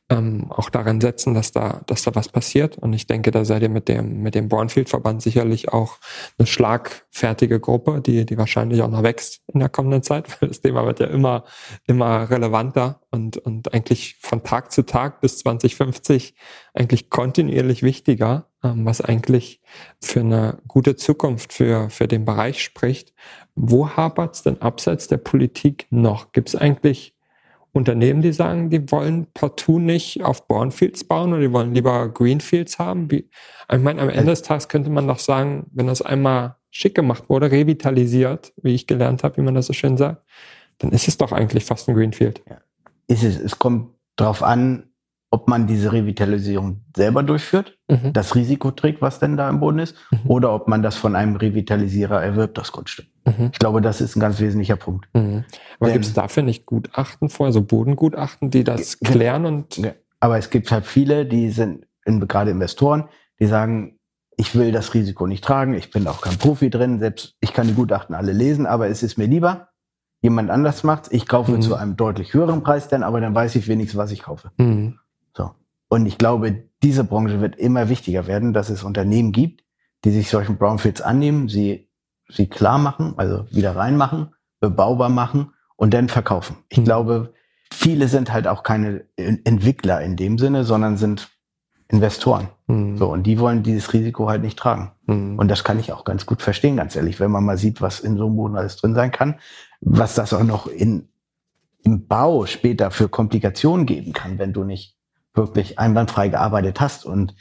ähm, 0.08 0.50
auch 0.50 0.70
daran 0.70 1.00
setzen, 1.00 1.34
dass 1.34 1.50
da, 1.50 1.80
dass 1.86 2.02
da 2.02 2.14
was 2.14 2.28
passiert. 2.28 2.78
Und 2.78 2.92
ich 2.92 3.06
denke, 3.06 3.32
da 3.32 3.44
seid 3.44 3.62
ihr 3.62 3.68
mit 3.68 3.88
dem, 3.88 4.22
mit 4.22 4.36
dem 4.36 4.48
Bornfield-Verband 4.48 5.20
sicherlich 5.20 5.72
auch 5.72 5.98
eine 6.38 6.46
schlagfertige 6.46 7.58
Gruppe, 7.58 8.00
die, 8.00 8.24
die 8.24 8.38
wahrscheinlich 8.38 8.82
auch 8.82 8.90
noch 8.90 9.02
wächst 9.02 9.42
in 9.52 9.58
der 9.60 9.68
kommenden 9.68 10.02
Zeit, 10.02 10.28
weil 10.40 10.48
das 10.48 10.60
Thema 10.60 10.86
wird 10.86 11.00
ja 11.00 11.06
immer, 11.06 11.44
immer 11.86 12.30
relevanter 12.30 13.00
und, 13.10 13.36
und 13.38 13.74
eigentlich 13.74 14.16
von 14.20 14.44
Tag 14.44 14.70
zu 14.70 14.86
Tag 14.86 15.20
bis 15.20 15.38
2050 15.38 16.34
eigentlich 16.72 17.10
kontinuierlich 17.10 17.82
wichtiger, 17.82 18.48
ähm, 18.62 18.86
was 18.86 19.00
eigentlich 19.00 19.60
für 20.00 20.20
eine 20.20 20.58
gute 20.68 20.94
Zukunft 20.94 21.52
für, 21.52 21.90
für 21.90 22.06
den 22.06 22.24
Bereich 22.24 22.62
spricht. 22.62 23.12
Wo 23.56 23.88
hapert 23.88 24.36
es 24.36 24.42
denn 24.42 24.62
abseits 24.62 25.08
der 25.08 25.16
Politik 25.16 25.88
noch? 25.90 26.30
Gibt 26.30 26.50
es 26.50 26.54
eigentlich 26.54 27.15
Unternehmen, 27.76 28.22
die 28.22 28.32
sagen, 28.32 28.70
die 28.70 28.90
wollen 28.90 29.26
partout 29.34 29.78
nicht 29.78 30.22
auf 30.24 30.46
Bornfields 30.46 31.04
bauen 31.04 31.32
oder 31.32 31.42
die 31.42 31.52
wollen 31.52 31.74
lieber 31.74 32.08
Greenfields 32.08 32.78
haben. 32.78 33.10
Wie, 33.10 33.28
ich 33.72 33.80
meine, 33.80 34.00
am 34.00 34.08
Ende 34.08 34.30
des 34.30 34.42
Tages 34.42 34.68
könnte 34.68 34.90
man 34.90 35.06
doch 35.06 35.18
sagen, 35.18 35.66
wenn 35.72 35.86
das 35.86 36.02
einmal 36.02 36.56
schick 36.70 36.94
gemacht 36.94 37.24
wurde, 37.28 37.50
revitalisiert, 37.50 38.52
wie 38.62 38.74
ich 38.74 38.86
gelernt 38.86 39.22
habe, 39.22 39.38
wie 39.38 39.42
man 39.42 39.54
das 39.54 39.66
so 39.66 39.72
schön 39.72 39.96
sagt, 39.96 40.22
dann 40.78 40.92
ist 40.92 41.08
es 41.08 41.16
doch 41.16 41.32
eigentlich 41.32 41.64
fast 41.64 41.88
ein 41.88 41.94
Greenfield. 41.94 42.42
Ja. 42.48 42.58
Ist 43.08 43.22
es. 43.22 43.38
Es 43.38 43.58
kommt 43.58 43.94
darauf 44.16 44.42
an, 44.42 44.90
ob 45.36 45.48
man 45.48 45.66
diese 45.66 45.92
Revitalisierung 45.92 46.80
selber 46.96 47.22
durchführt, 47.22 47.76
mhm. 47.88 48.14
das 48.14 48.34
Risiko 48.34 48.70
trägt, 48.70 49.02
was 49.02 49.18
denn 49.18 49.36
da 49.36 49.50
im 49.50 49.60
Boden 49.60 49.80
ist, 49.80 49.94
mhm. 50.10 50.30
oder 50.30 50.54
ob 50.54 50.66
man 50.66 50.82
das 50.82 50.96
von 50.96 51.14
einem 51.14 51.36
Revitalisierer 51.36 52.22
erwirbt, 52.22 52.56
das 52.56 52.72
Grundstück. 52.72 53.06
Mhm. 53.26 53.50
Ich 53.52 53.58
glaube, 53.58 53.82
das 53.82 54.00
ist 54.00 54.16
ein 54.16 54.20
ganz 54.20 54.40
wesentlicher 54.40 54.76
Punkt. 54.76 55.08
Mhm. 55.12 55.44
Aber 55.78 55.90
gibt 55.90 56.06
es 56.06 56.14
dafür 56.14 56.42
nicht 56.42 56.64
Gutachten 56.64 57.28
vor, 57.28 57.44
also 57.44 57.60
Bodengutachten, 57.60 58.50
die 58.50 58.64
das 58.64 58.98
klären 58.98 59.44
und. 59.44 59.78
Aber 60.20 60.38
es 60.38 60.48
gibt 60.48 60.72
halt 60.72 60.86
viele, 60.86 61.26
die 61.26 61.50
sind 61.50 61.86
in, 62.06 62.26
gerade 62.26 62.50
Investoren, 62.50 63.04
die 63.38 63.46
sagen, 63.46 63.98
ich 64.38 64.54
will 64.54 64.72
das 64.72 64.94
Risiko 64.94 65.26
nicht 65.26 65.44
tragen, 65.44 65.74
ich 65.74 65.90
bin 65.90 66.06
auch 66.08 66.22
kein 66.22 66.38
Profi 66.38 66.70
drin, 66.70 66.98
selbst 66.98 67.36
ich 67.40 67.52
kann 67.52 67.66
die 67.66 67.74
Gutachten 67.74 68.14
alle 68.14 68.32
lesen, 68.32 68.64
aber 68.64 68.88
es 68.88 69.02
ist 69.02 69.18
mir 69.18 69.26
lieber, 69.26 69.68
jemand 70.22 70.50
anders 70.50 70.82
macht. 70.82 71.08
Ich 71.10 71.26
kaufe 71.28 71.52
mhm. 71.52 71.60
zu 71.60 71.74
einem 71.74 71.96
deutlich 71.96 72.32
höheren 72.32 72.62
Preis 72.62 72.88
denn, 72.88 73.02
aber 73.02 73.20
dann 73.20 73.34
weiß 73.34 73.54
ich 73.56 73.68
wenigstens, 73.68 73.98
was 73.98 74.12
ich 74.12 74.22
kaufe. 74.22 74.50
Mhm. 74.56 74.98
So. 75.36 75.50
Und 75.88 76.06
ich 76.06 76.18
glaube, 76.18 76.64
diese 76.82 77.04
Branche 77.04 77.40
wird 77.40 77.56
immer 77.56 77.88
wichtiger 77.88 78.26
werden, 78.26 78.52
dass 78.52 78.70
es 78.70 78.82
Unternehmen 78.82 79.32
gibt, 79.32 79.64
die 80.04 80.10
sich 80.10 80.30
solchen 80.30 80.56
Brownfields 80.56 81.00
annehmen, 81.00 81.48
sie, 81.48 81.88
sie 82.28 82.48
klar 82.48 82.78
machen, 82.78 83.14
also 83.16 83.46
wieder 83.50 83.76
reinmachen, 83.76 84.34
bebaubar 84.60 85.08
machen 85.08 85.52
und 85.76 85.94
dann 85.94 86.08
verkaufen. 86.08 86.56
Ich 86.68 86.78
mhm. 86.78 86.84
glaube, 86.84 87.34
viele 87.72 88.08
sind 88.08 88.32
halt 88.32 88.46
auch 88.46 88.62
keine 88.62 89.04
Entwickler 89.16 90.00
in 90.00 90.16
dem 90.16 90.38
Sinne, 90.38 90.64
sondern 90.64 90.96
sind 90.96 91.28
Investoren. 91.88 92.48
Mhm. 92.66 92.96
So, 92.96 93.12
und 93.12 93.24
die 93.24 93.38
wollen 93.38 93.62
dieses 93.62 93.92
Risiko 93.92 94.28
halt 94.28 94.42
nicht 94.42 94.58
tragen. 94.58 94.92
Mhm. 95.06 95.38
Und 95.38 95.48
das 95.48 95.64
kann 95.64 95.78
ich 95.78 95.92
auch 95.92 96.04
ganz 96.04 96.26
gut 96.26 96.42
verstehen, 96.42 96.76
ganz 96.76 96.96
ehrlich, 96.96 97.20
wenn 97.20 97.30
man 97.30 97.44
mal 97.44 97.58
sieht, 97.58 97.80
was 97.80 98.00
in 98.00 98.16
so 98.16 98.26
einem 98.26 98.36
Boden 98.36 98.56
alles 98.56 98.76
drin 98.76 98.94
sein 98.94 99.12
kann, 99.12 99.36
was 99.80 100.14
das 100.14 100.32
auch 100.32 100.42
noch 100.42 100.66
in, 100.66 101.08
im 101.84 102.06
Bau 102.06 102.46
später 102.46 102.90
für 102.90 103.08
Komplikationen 103.08 103.86
geben 103.86 104.12
kann, 104.12 104.38
wenn 104.38 104.52
du 104.52 104.64
nicht 104.64 104.95
wirklich 105.36 105.78
einwandfrei 105.78 106.28
gearbeitet 106.28 106.80
hast. 106.80 107.04
Und 107.04 107.34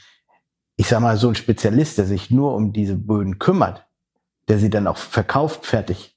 ich 0.76 0.88
sag 0.88 1.00
mal, 1.00 1.16
so 1.16 1.28
ein 1.28 1.34
Spezialist, 1.34 1.98
der 1.98 2.04
sich 2.04 2.30
nur 2.30 2.54
um 2.54 2.72
diese 2.72 2.96
Böden 2.96 3.38
kümmert, 3.38 3.86
der 4.48 4.58
sie 4.58 4.70
dann 4.70 4.86
auch 4.86 4.96
verkauft, 4.96 5.66
fertig. 5.66 6.16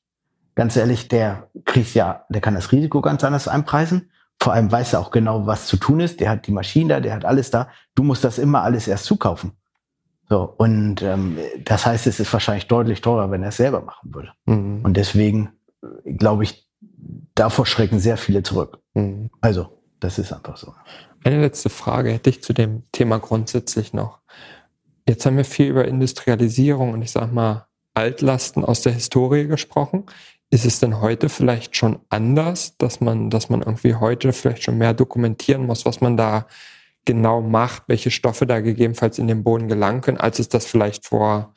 Ganz 0.56 0.76
ehrlich, 0.76 1.08
der 1.08 1.50
kriegt 1.66 1.94
ja, 1.94 2.26
der 2.30 2.42
kann 2.42 2.56
das 2.56 2.72
Risiko 2.72 3.02
ganz 3.02 3.24
anders 3.24 3.48
einpreisen. 3.48 4.12
Vor 4.42 4.54
allem 4.54 4.72
weiß 4.72 4.94
er 4.94 5.00
auch 5.00 5.12
genau, 5.12 5.48
was 5.48 5.68
zu 5.68 5.78
tun 5.78 6.00
ist. 6.00 6.20
Der 6.20 6.30
hat 6.30 6.48
die 6.48 6.52
Maschine 6.52 6.96
da, 6.96 7.00
der 7.00 7.14
hat 7.14 7.26
alles 7.26 7.52
da. 7.52 7.70
Du 7.96 8.04
musst 8.04 8.24
das 8.24 8.38
immer 8.38 8.64
alles 8.64 8.88
erst 8.88 9.06
zukaufen. 9.06 9.54
So, 10.30 10.54
und 10.58 11.02
ähm, 11.02 11.38
das 11.66 11.86
heißt, 11.86 12.06
es 12.08 12.20
ist 12.20 12.32
wahrscheinlich 12.32 12.68
deutlich 12.68 13.02
teurer, 13.02 13.32
wenn 13.32 13.42
er 13.42 13.50
es 13.50 13.58
selber 13.58 13.82
machen 13.82 14.14
würde. 14.14 14.32
Mhm. 14.46 14.82
Und 14.84 14.96
deswegen 14.96 15.50
äh, 15.82 16.14
glaube 16.14 16.44
ich, 16.44 16.70
davor 17.36 17.66
schrecken 17.66 18.00
sehr 18.00 18.18
viele 18.18 18.44
zurück. 18.44 18.80
Mhm. 18.94 19.32
Also, 19.42 19.82
das 20.00 20.20
ist 20.20 20.32
einfach 20.32 20.58
so. 20.58 20.74
Eine 21.24 21.42
letzte 21.42 21.70
Frage 21.70 22.12
hätte 22.12 22.30
ich 22.30 22.44
zu 22.44 22.54
dem 22.54 22.84
Thema 22.92 23.20
grundsätzlich 23.20 23.94
noch. 23.94 24.20
Jetzt 25.08 25.26
haben 25.26 25.38
wir 25.38 25.46
viel 25.46 25.68
über 25.68 25.86
Industrialisierung 25.86 26.94
und 26.94 27.02
ich 27.02 27.12
sag 27.12 27.34
mal 27.34 27.68
Altlasten 27.94 28.64
aus 28.64 28.82
der 28.82 28.94
Historie 28.94 29.48
gesprochen. 29.48 30.06
Ist 30.52 30.66
es 30.66 30.80
denn 30.80 31.02
heute 31.02 31.30
vielleicht 31.30 31.76
schon 31.76 32.00
anders, 32.10 32.78
dass 32.78 33.02
man, 33.02 33.30
dass 33.30 33.50
man 33.50 33.62
irgendwie 33.62 33.96
heute 33.96 34.34
vielleicht 34.34 34.64
schon 34.64 34.78
mehr 34.78 34.94
dokumentieren 34.94 35.66
muss, 35.66 35.86
was 35.86 36.02
man 36.02 36.16
da 36.16 36.48
genau 37.06 37.42
macht, 37.42 37.84
welche 37.88 38.12
Stoffe 38.12 38.46
da 38.46 38.60
gegebenenfalls 38.60 39.20
in 39.20 39.28
den 39.28 39.44
Boden 39.44 39.68
gelangen 39.68 40.02
können, 40.02 40.18
als 40.18 40.40
es 40.40 40.50
das 40.50 40.66
vielleicht 40.66 41.06
vor 41.06 41.54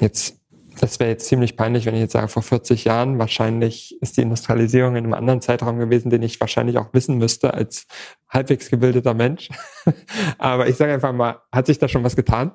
jetzt 0.00 0.39
das 0.80 0.98
wäre 0.98 1.10
jetzt 1.10 1.26
ziemlich 1.26 1.56
peinlich, 1.56 1.86
wenn 1.86 1.94
ich 1.94 2.00
jetzt 2.00 2.12
sage, 2.12 2.28
vor 2.28 2.42
40 2.42 2.84
Jahren. 2.84 3.18
Wahrscheinlich 3.18 4.00
ist 4.00 4.16
die 4.16 4.22
Industrialisierung 4.22 4.96
in 4.96 5.04
einem 5.04 5.14
anderen 5.14 5.40
Zeitraum 5.40 5.78
gewesen, 5.78 6.10
den 6.10 6.22
ich 6.22 6.40
wahrscheinlich 6.40 6.78
auch 6.78 6.92
wissen 6.92 7.18
müsste 7.18 7.52
als 7.52 7.86
halbwegs 8.28 8.70
gebildeter 8.70 9.14
Mensch. 9.14 9.50
Aber 10.38 10.68
ich 10.68 10.76
sage 10.76 10.92
einfach 10.92 11.12
mal, 11.12 11.40
hat 11.52 11.66
sich 11.66 11.78
da 11.78 11.88
schon 11.88 12.04
was 12.04 12.16
getan? 12.16 12.52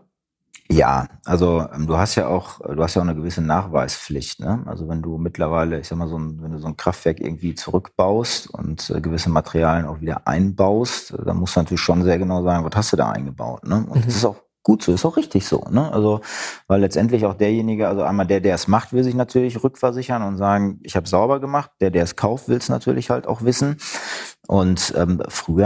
Ja, 0.67 1.07
also 1.25 1.67
ähm, 1.73 1.85
du 1.85 1.95
hast 1.95 2.15
ja 2.15 2.27
auch, 2.27 2.59
du 2.59 2.81
hast 2.81 2.95
ja 2.95 3.01
auch 3.01 3.05
eine 3.05 3.15
gewisse 3.15 3.41
Nachweispflicht. 3.41 4.39
Ne? 4.39 4.63
Also 4.65 4.87
wenn 4.87 5.03
du 5.03 5.19
mittlerweile, 5.19 5.79
ich 5.79 5.87
sag 5.87 5.97
mal, 5.99 6.07
so 6.07 6.17
ein, 6.17 6.41
wenn 6.41 6.53
du 6.53 6.57
so 6.57 6.67
ein 6.67 6.75
Kraftwerk 6.75 7.19
irgendwie 7.19 7.53
zurückbaust 7.53 8.49
und 8.49 8.89
äh, 8.89 8.99
gewisse 8.99 9.29
Materialien 9.29 9.85
auch 9.85 10.01
wieder 10.01 10.27
einbaust, 10.27 11.11
äh, 11.11 11.23
dann 11.23 11.37
musst 11.37 11.55
du 11.55 11.59
natürlich 11.59 11.81
schon 11.81 12.03
sehr 12.03 12.17
genau 12.17 12.41
sagen, 12.41 12.65
was 12.65 12.75
hast 12.75 12.93
du 12.93 12.97
da 12.97 13.11
eingebaut. 13.11 13.63
Ne? 13.63 13.85
Und 13.87 14.01
mhm. 14.01 14.05
das 14.05 14.15
ist 14.15 14.25
auch 14.25 14.37
gut 14.65 14.81
so, 14.81 14.91
ist 14.91 15.05
auch 15.05 15.15
richtig 15.15 15.45
so. 15.45 15.63
Ne? 15.69 15.93
Also, 15.93 16.21
weil 16.67 16.81
letztendlich 16.81 17.25
auch 17.25 17.35
derjenige, 17.35 17.87
also 17.87 18.01
einmal 18.01 18.25
der, 18.25 18.41
der 18.41 18.55
es 18.55 18.67
macht, 18.67 18.91
will 18.91 19.03
sich 19.03 19.13
natürlich 19.13 19.63
rückversichern 19.63 20.23
und 20.23 20.37
sagen, 20.37 20.79
ich 20.81 20.95
habe 20.95 21.07
sauber 21.07 21.39
gemacht. 21.39 21.69
Der, 21.79 21.91
der 21.91 22.03
es 22.03 22.15
kauft, 22.15 22.49
will 22.49 22.57
es 22.57 22.67
natürlich 22.67 23.11
halt 23.11 23.27
auch 23.27 23.43
wissen. 23.43 23.77
Und 24.47 24.93
ähm, 24.95 25.21
früher, 25.27 25.65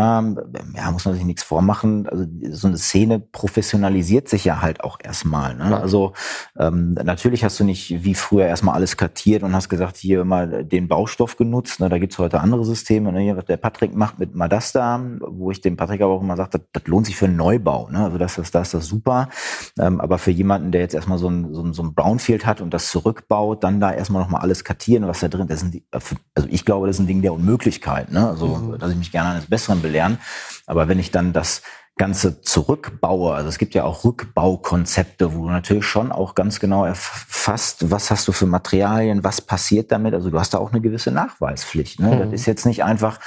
ja, 0.76 0.92
muss 0.92 1.06
man 1.06 1.14
sich 1.14 1.26
nichts 1.26 1.44
vormachen, 1.44 2.08
also 2.08 2.26
so 2.52 2.68
eine 2.68 2.78
Szene 2.78 3.20
professionalisiert 3.20 4.30
sich 4.30 4.46
ja 4.46 4.62
halt 4.62 4.84
auch 4.84 5.00
erstmal. 5.04 5.56
Ne? 5.56 5.72
Ja. 5.72 5.80
Also 5.80 6.14
ähm, 6.58 6.94
natürlich 6.94 7.44
hast 7.44 7.60
du 7.60 7.66
nicht 7.66 8.04
wie 8.04 8.16
früher 8.16 8.46
erstmal 8.46 8.76
alles 8.76 8.96
kartiert 8.96 9.44
und 9.44 9.54
hast 9.54 9.70
gesagt, 9.70 9.98
hier 9.98 10.22
immer 10.22 10.48
den 10.48 10.88
Baustoff 10.88 11.36
genutzt. 11.36 11.80
Ne? 11.80 11.90
Da 11.90 11.98
gibt's 11.98 12.18
heute 12.18 12.40
andere 12.40 12.64
Systeme. 12.64 13.12
Ne? 13.12 13.36
Was 13.36 13.46
der 13.46 13.58
Patrick 13.58 13.96
macht 13.96 14.20
mit 14.20 14.34
Madasta, 14.34 15.02
wo 15.20 15.52
ich 15.52 15.60
dem 15.62 15.76
Patrick 15.76 16.02
aber 16.02 16.14
auch 16.14 16.22
immer 16.22 16.38
sage, 16.38 16.52
das, 16.52 16.62
das 16.72 16.84
lohnt 16.88 17.06
sich 17.06 17.18
für 17.18 17.26
einen 17.26 17.36
Neubau. 17.36 17.90
Ne? 17.90 18.06
Also 18.06 18.18
das, 18.18 18.36
das, 18.36 18.52
das 18.52 18.68
ist 18.68 18.74
das 18.76 18.86
super. 18.86 19.30
Ähm, 19.78 20.00
aber 20.00 20.18
für 20.20 20.32
jemanden, 20.32 20.72
der 20.72 20.82
jetzt 20.82 20.96
erstmal 20.96 21.18
so 21.18 21.30
ein, 21.30 21.54
so, 21.54 21.64
ein, 21.64 21.74
so 21.74 21.84
ein 21.84 21.94
Brownfield 21.94 22.46
hat 22.46 22.62
und 22.62 22.74
das 22.74 22.90
zurückbaut, 22.90 23.64
dann 23.64 23.82
da 23.82 23.92
erstmal 23.92 24.22
nochmal 24.22 24.42
alles 24.42 24.64
kartieren, 24.64 25.06
was 25.08 25.20
da 25.20 25.28
drin 25.28 25.48
ist. 25.50 25.66
Also 25.92 26.48
ich 26.50 26.64
glaube, 26.64 26.88
das 26.88 26.96
ist 26.96 27.02
ein 27.02 27.08
Ding 27.08 27.22
der 27.22 27.34
Unmöglichkeit. 27.34 28.12
Ne? 28.12 28.28
Also 28.28 28.48
mhm 28.48 28.68
dass 28.78 28.91
ich 28.91 28.97
mich 28.97 29.11
gerne 29.11 29.32
eines 29.32 29.47
Besseren 29.47 29.82
belehren. 29.82 30.20
Aber 30.65 30.88
wenn 30.88 30.99
ich 30.99 31.11
dann 31.11 31.34
das 31.34 31.61
Ganze 32.00 32.41
zurückbaue, 32.41 33.36
also 33.36 33.50
es 33.50 33.58
gibt 33.58 33.76
ja 33.76 33.84
auch 33.84 34.06
Rückbaukonzepte, 34.06 35.36
wo 35.36 35.43
du 35.43 35.50
natürlich 35.50 35.84
schon 35.84 36.14
auch 36.14 36.34
ganz 36.34 36.62
genau 36.62 36.86
erfasst, 36.86 37.91
was 37.91 38.10
hast 38.10 38.26
du 38.30 38.32
für 38.32 38.45
Materialien, 38.45 39.26
was 39.26 39.41
passiert 39.41 39.91
damit. 39.91 40.14
Also 40.14 40.30
du 40.30 40.39
hast 40.39 40.54
da 40.54 40.60
auch 40.60 40.72
eine 40.72 40.80
gewisse 40.80 41.12
Nachweispflicht. 41.12 42.00
Ne? 42.00 42.16
Mhm. 42.16 42.20
Das 42.20 42.32
ist 42.32 42.45
jetzt 42.45 42.66
nicht 42.66 42.86
einfach, 42.86 43.20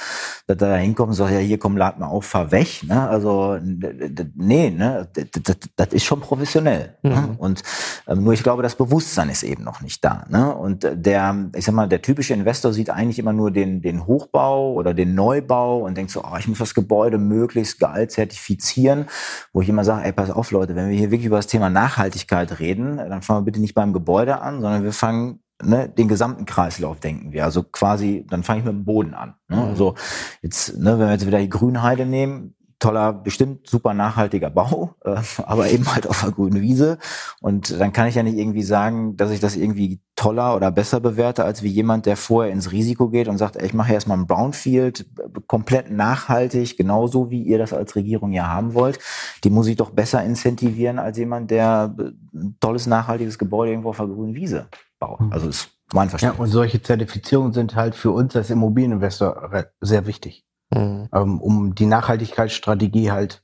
dass 0.47 0.57
da 0.57 0.75
hinkommt 0.75 1.09
und 1.09 1.15
sagt, 1.15 1.31
ja, 1.31 1.37
hier 1.37 1.59
komm, 1.59 1.77
lad 1.77 1.99
mal 1.99 2.07
auf, 2.07 2.25
fahr 2.25 2.51
weg. 2.51 2.81
Ne? 2.81 3.07
Also 3.07 3.59
nee, 3.61 4.71
ne? 4.71 5.07
das, 5.13 5.43
das, 5.43 5.57
das 5.75 5.87
ist 5.89 6.05
schon 6.05 6.21
professionell. 6.21 6.97
Ne? 7.03 7.09
Mhm. 7.11 7.15
Ne? 7.15 7.35
Und 7.37 7.61
ähm, 8.07 8.23
nur 8.23 8.33
ich 8.33 8.41
glaube, 8.41 8.63
das 8.63 8.73
Bewusstsein 8.73 9.29
ist 9.29 9.43
eben 9.43 9.63
noch 9.63 9.81
nicht 9.81 10.03
da. 10.03 10.25
Ne? 10.29 10.51
Und 10.51 10.89
der, 10.91 11.51
ich 11.55 11.63
sag 11.63 11.75
mal, 11.75 11.87
der 11.87 12.01
typische 12.01 12.33
Investor 12.33 12.73
sieht 12.73 12.89
eigentlich 12.89 13.19
immer 13.19 13.33
nur 13.33 13.51
den, 13.51 13.83
den 13.83 14.07
Hochbau 14.07 14.73
oder 14.73 14.95
den 14.95 15.13
Neubau 15.13 15.85
und 15.85 15.95
denkt 15.95 16.09
so, 16.09 16.23
oh, 16.23 16.37
ich 16.39 16.47
muss 16.47 16.57
das 16.57 16.73
Gebäude 16.73 17.19
möglichst 17.19 17.79
geil 17.79 18.09
zertifizieren 18.09 18.62
kommunizieren, 18.63 19.05
wo 19.51 19.61
ich 19.61 19.69
immer 19.69 19.83
sage, 19.83 20.05
ey, 20.05 20.11
pass 20.11 20.29
auf 20.29 20.51
Leute, 20.51 20.75
wenn 20.75 20.89
wir 20.89 20.97
hier 20.97 21.11
wirklich 21.11 21.27
über 21.27 21.37
das 21.37 21.47
Thema 21.47 21.69
Nachhaltigkeit 21.69 22.59
reden, 22.59 22.97
dann 22.97 23.21
fangen 23.21 23.41
wir 23.41 23.45
bitte 23.45 23.59
nicht 23.59 23.75
beim 23.75 23.93
Gebäude 23.93 24.41
an, 24.41 24.61
sondern 24.61 24.83
wir 24.83 24.93
fangen 24.93 25.39
ne, 25.61 25.89
den 25.89 26.07
gesamten 26.07 26.45
Kreislauf 26.45 26.99
denken 26.99 27.31
wir. 27.31 27.43
Also 27.43 27.63
quasi, 27.63 28.25
dann 28.29 28.43
fange 28.43 28.59
ich 28.59 28.65
mit 28.65 28.73
dem 28.73 28.85
Boden 28.85 29.13
an. 29.13 29.35
Ne? 29.47 29.63
Also 29.63 29.95
jetzt, 30.41 30.77
ne, 30.77 30.97
wenn 30.99 31.07
wir 31.07 31.11
jetzt 31.11 31.27
wieder 31.27 31.39
die 31.39 31.49
Grünheide 31.49 32.05
nehmen, 32.05 32.55
toller, 32.83 33.13
bestimmt 33.13 33.67
super 33.67 33.93
nachhaltiger 33.93 34.49
Bau, 34.49 34.95
äh, 35.05 35.15
aber 35.43 35.69
eben 35.69 35.93
halt 35.93 36.05
auf 36.05 36.21
der 36.21 36.31
grünen 36.31 36.61
Wiese. 36.61 36.97
Und 37.39 37.79
dann 37.79 37.93
kann 37.93 38.07
ich 38.07 38.15
ja 38.15 38.23
nicht 38.23 38.37
irgendwie 38.37 38.63
sagen, 38.63 39.15
dass 39.15 39.31
ich 39.31 39.39
das 39.39 39.55
irgendwie 39.55 40.01
toller 40.17 40.53
oder 40.55 40.69
besser 40.69 40.99
bewerte, 40.99 41.45
als 41.45 41.63
wie 41.63 41.69
jemand, 41.69 42.05
der 42.05 42.17
vorher 42.17 42.51
ins 42.51 42.73
Risiko 42.73 43.07
geht 43.07 43.29
und 43.29 43.37
sagt, 43.37 43.55
ey, 43.55 43.65
ich 43.65 43.73
mache 43.73 43.93
erstmal 43.93 44.17
ein 44.17 44.27
Brownfield, 44.27 45.05
komplett 45.47 45.91
nachhaltig, 45.91 46.75
genauso 46.75 47.31
wie 47.31 47.41
ihr 47.43 47.57
das 47.57 47.71
als 47.71 47.95
Regierung 47.95 48.33
ja 48.33 48.47
haben 48.47 48.73
wollt. 48.73 48.99
Die 49.45 49.49
muss 49.49 49.67
ich 49.67 49.77
doch 49.77 49.91
besser 49.91 50.21
incentivieren 50.21 50.99
als 50.99 51.17
jemand, 51.17 51.51
der 51.51 51.95
ein 52.33 52.57
tolles, 52.59 52.85
nachhaltiges 52.85 53.39
Gebäude 53.39 53.71
irgendwo 53.71 53.89
auf 53.91 53.97
der 53.97 54.07
grünen 54.07 54.35
Wiese 54.35 54.67
baut. 54.99 55.19
Hm. 55.19 55.31
Also 55.31 55.47
ist 55.47 55.69
mein 55.93 56.09
Verständnis. 56.09 56.37
Ja, 56.37 56.43
und 56.43 56.49
solche 56.49 56.81
Zertifizierungen 56.81 57.53
sind 57.53 57.75
halt 57.75 57.95
für 57.95 58.11
uns 58.11 58.35
als 58.35 58.49
Immobilieninvestor 58.49 59.49
sehr 59.79 60.05
wichtig. 60.05 60.43
Mhm. 60.73 61.09
Ähm, 61.13 61.41
um 61.41 61.75
die 61.75 61.85
Nachhaltigkeitsstrategie 61.85 63.11
halt 63.11 63.43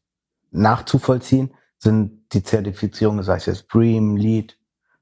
nachzuvollziehen, 0.51 1.51
sind 1.77 2.33
die 2.33 2.43
Zertifizierungen, 2.43 3.23
sei 3.23 3.37
es 3.37 3.45
jetzt 3.45 3.67
BREEAM, 3.67 4.17
LEED 4.17 4.57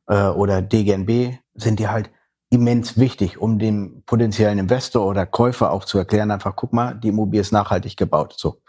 äh, 0.07 0.27
oder 0.27 0.61
DGNB, 0.61 1.37
sind 1.55 1.79
die 1.79 1.87
halt 1.87 2.11
immens 2.49 2.97
wichtig, 2.97 3.39
um 3.39 3.59
dem 3.59 4.03
potenziellen 4.05 4.59
Investor 4.59 5.05
oder 5.05 5.25
Käufer 5.25 5.71
auch 5.71 5.85
zu 5.85 5.97
erklären, 5.97 6.31
einfach 6.31 6.55
guck 6.55 6.71
mal, 6.73 6.93
die 6.93 7.09
Immobilie 7.09 7.41
ist 7.41 7.51
nachhaltig 7.51 7.97
gebaut. 7.97 8.35
So. 8.37 8.61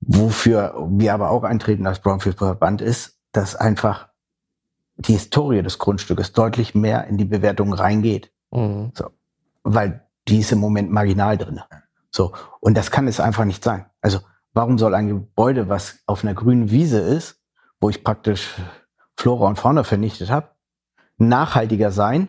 Wofür 0.00 0.74
wir 0.90 1.14
aber 1.14 1.30
auch 1.30 1.42
eintreten 1.42 1.86
als 1.86 1.98
Brownfield-Verband 2.00 2.80
ist, 2.80 3.18
dass 3.32 3.56
einfach 3.56 4.08
die 4.96 5.14
Historie 5.14 5.62
des 5.62 5.78
Grundstückes 5.78 6.32
deutlich 6.32 6.74
mehr 6.74 7.06
in 7.06 7.16
die 7.18 7.24
Bewertung 7.24 7.72
reingeht. 7.72 8.32
Mhm. 8.50 8.92
So. 8.94 9.10
Weil 9.64 10.06
die 10.28 10.38
ist 10.40 10.52
im 10.52 10.58
Moment 10.58 10.90
marginal 10.90 11.36
drin. 11.38 11.60
So. 12.10 12.32
Und 12.60 12.76
das 12.76 12.90
kann 12.90 13.08
es 13.08 13.20
einfach 13.20 13.44
nicht 13.44 13.62
sein. 13.62 13.86
Also, 14.00 14.20
warum 14.52 14.78
soll 14.78 14.94
ein 14.94 15.08
Gebäude, 15.08 15.68
was 15.68 16.00
auf 16.06 16.24
einer 16.24 16.34
grünen 16.34 16.70
Wiese 16.70 17.00
ist, 17.00 17.40
wo 17.80 17.90
ich 17.90 18.02
praktisch 18.02 18.54
Flora 19.16 19.48
und 19.48 19.58
Fauna 19.58 19.84
vernichtet 19.84 20.30
habe, 20.30 20.50
nachhaltiger 21.16 21.90
sein 21.90 22.28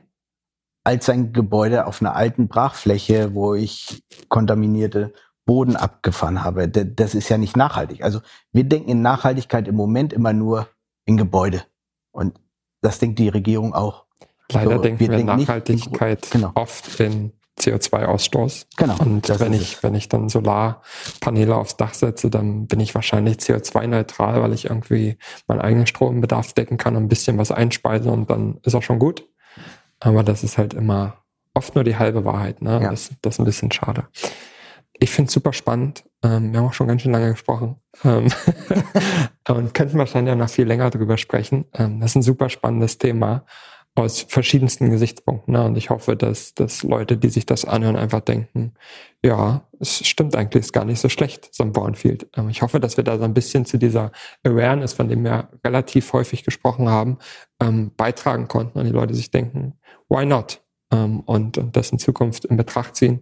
als 0.83 1.09
ein 1.09 1.33
Gebäude 1.33 1.85
auf 1.85 2.01
einer 2.01 2.15
alten 2.15 2.47
Brachfläche, 2.47 3.33
wo 3.33 3.53
ich 3.53 4.03
kontaminierte 4.27 5.13
Boden 5.45 5.75
abgefahren 5.75 6.43
habe. 6.43 6.67
Das 6.67 7.15
ist 7.15 7.29
ja 7.29 7.37
nicht 7.37 7.57
nachhaltig. 7.57 8.03
Also 8.03 8.21
wir 8.51 8.63
denken 8.63 8.89
in 8.89 9.01
Nachhaltigkeit 9.01 9.67
im 9.67 9.75
Moment 9.75 10.13
immer 10.13 10.33
nur 10.33 10.67
in 11.05 11.17
Gebäude. 11.17 11.63
Und 12.11 12.39
das 12.81 12.99
denkt 12.99 13.19
die 13.19 13.29
Regierung 13.29 13.73
auch. 13.73 14.05
Leider 14.51 14.77
so, 14.77 14.81
denken 14.81 14.99
wir, 14.99 15.09
wir 15.09 15.17
denken 15.17 15.41
Nachhaltigkeit 15.41 16.25
in, 16.25 16.31
genau. 16.31 16.51
oft 16.55 16.99
in 16.99 17.33
CO2-Ausstoß. 17.59 18.65
Genau. 18.77 18.95
Und 18.99 19.27
wenn 19.39 19.53
ich, 19.53 19.83
wenn 19.83 19.95
ich 19.95 20.09
dann 20.09 20.29
Solarpaneele 20.29 21.55
aufs 21.55 21.77
Dach 21.77 21.93
setze, 21.93 22.29
dann 22.29 22.67
bin 22.67 22.79
ich 22.79 22.95
wahrscheinlich 22.95 23.37
CO2-neutral, 23.37 24.41
weil 24.41 24.53
ich 24.53 24.65
irgendwie 24.65 25.17
meinen 25.47 25.61
eigenen 25.61 25.87
Strombedarf 25.87 26.53
decken 26.53 26.77
kann 26.77 26.95
und 26.95 27.03
ein 27.03 27.09
bisschen 27.09 27.37
was 27.37 27.51
einspeise 27.51 28.11
und 28.11 28.29
dann 28.29 28.59
ist 28.63 28.75
auch 28.75 28.83
schon 28.83 28.99
gut. 28.99 29.27
Aber 29.99 30.23
das 30.23 30.43
ist 30.43 30.57
halt 30.57 30.73
immer 30.73 31.17
oft 31.53 31.75
nur 31.75 31.83
die 31.83 31.97
halbe 31.97 32.25
Wahrheit. 32.25 32.61
Ne? 32.61 32.79
Ja. 32.81 32.89
Das, 32.89 33.11
das 33.21 33.35
ist 33.35 33.39
ein 33.39 33.45
bisschen 33.45 33.71
schade. 33.71 34.07
Ich 35.01 35.11
finde 35.11 35.27
es 35.27 35.33
super 35.33 35.53
spannend. 35.53 36.03
Ähm, 36.23 36.51
wir 36.51 36.59
haben 36.59 36.67
auch 36.67 36.73
schon 36.73 36.87
ganz 36.87 37.01
schön 37.01 37.11
lange 37.11 37.31
gesprochen. 37.31 37.77
Ähm 38.03 38.27
und 39.47 39.73
könnten 39.73 39.97
wahrscheinlich 39.97 40.33
auch 40.33 40.37
noch 40.37 40.49
viel 40.49 40.67
länger 40.67 40.89
drüber 40.89 41.17
sprechen. 41.17 41.65
Ähm, 41.73 41.99
das 41.99 42.11
ist 42.11 42.15
ein 42.15 42.21
super 42.21 42.49
spannendes 42.49 42.97
Thema 42.97 43.45
aus 43.99 44.21
verschiedensten 44.21 44.89
Gesichtspunkten. 44.89 45.53
Ne? 45.53 45.63
Und 45.63 45.77
ich 45.77 45.89
hoffe, 45.89 46.15
dass, 46.15 46.53
dass 46.53 46.83
Leute, 46.83 47.17
die 47.17 47.29
sich 47.29 47.45
das 47.45 47.65
anhören, 47.65 47.95
einfach 47.95 48.21
denken, 48.21 48.73
ja, 49.23 49.67
es 49.79 50.07
stimmt 50.07 50.35
eigentlich, 50.35 50.61
ist 50.61 50.73
gar 50.73 50.85
nicht 50.85 50.99
so 50.99 51.09
schlecht, 51.09 51.49
so 51.53 51.63
ein 51.63 51.71
Bornfield. 51.71 52.27
Ähm, 52.35 52.49
ich 52.49 52.61
hoffe, 52.61 52.79
dass 52.79 52.97
wir 52.97 53.03
da 53.03 53.17
so 53.17 53.23
ein 53.23 53.33
bisschen 53.33 53.65
zu 53.65 53.77
dieser 53.77 54.11
Awareness, 54.43 54.93
von 54.93 55.07
dem 55.07 55.23
wir 55.23 55.49
relativ 55.65 56.11
häufig 56.13 56.43
gesprochen 56.43 56.89
haben, 56.89 57.17
ähm, 57.61 57.91
beitragen 57.95 58.47
konnten 58.47 58.79
und 58.79 58.85
die 58.85 58.91
Leute 58.91 59.13
sich 59.13 59.31
denken, 59.31 59.73
why 60.07 60.25
not? 60.25 60.61
Ähm, 60.91 61.21
und, 61.21 61.57
und 61.57 61.75
das 61.75 61.91
in 61.91 61.99
Zukunft 61.99 62.45
in 62.45 62.57
Betracht 62.57 62.95
ziehen 62.95 63.21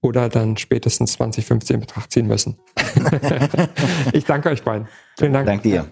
oder 0.00 0.28
dann 0.28 0.56
spätestens 0.56 1.12
2015 1.14 1.74
in 1.74 1.80
Betracht 1.80 2.12
ziehen 2.12 2.26
müssen. 2.26 2.58
ich 4.12 4.24
danke 4.24 4.50
euch 4.50 4.62
beiden. 4.62 4.88
Vielen 5.18 5.32
Dank. 5.32 5.46
Danke 5.46 5.68
dir. 5.68 5.86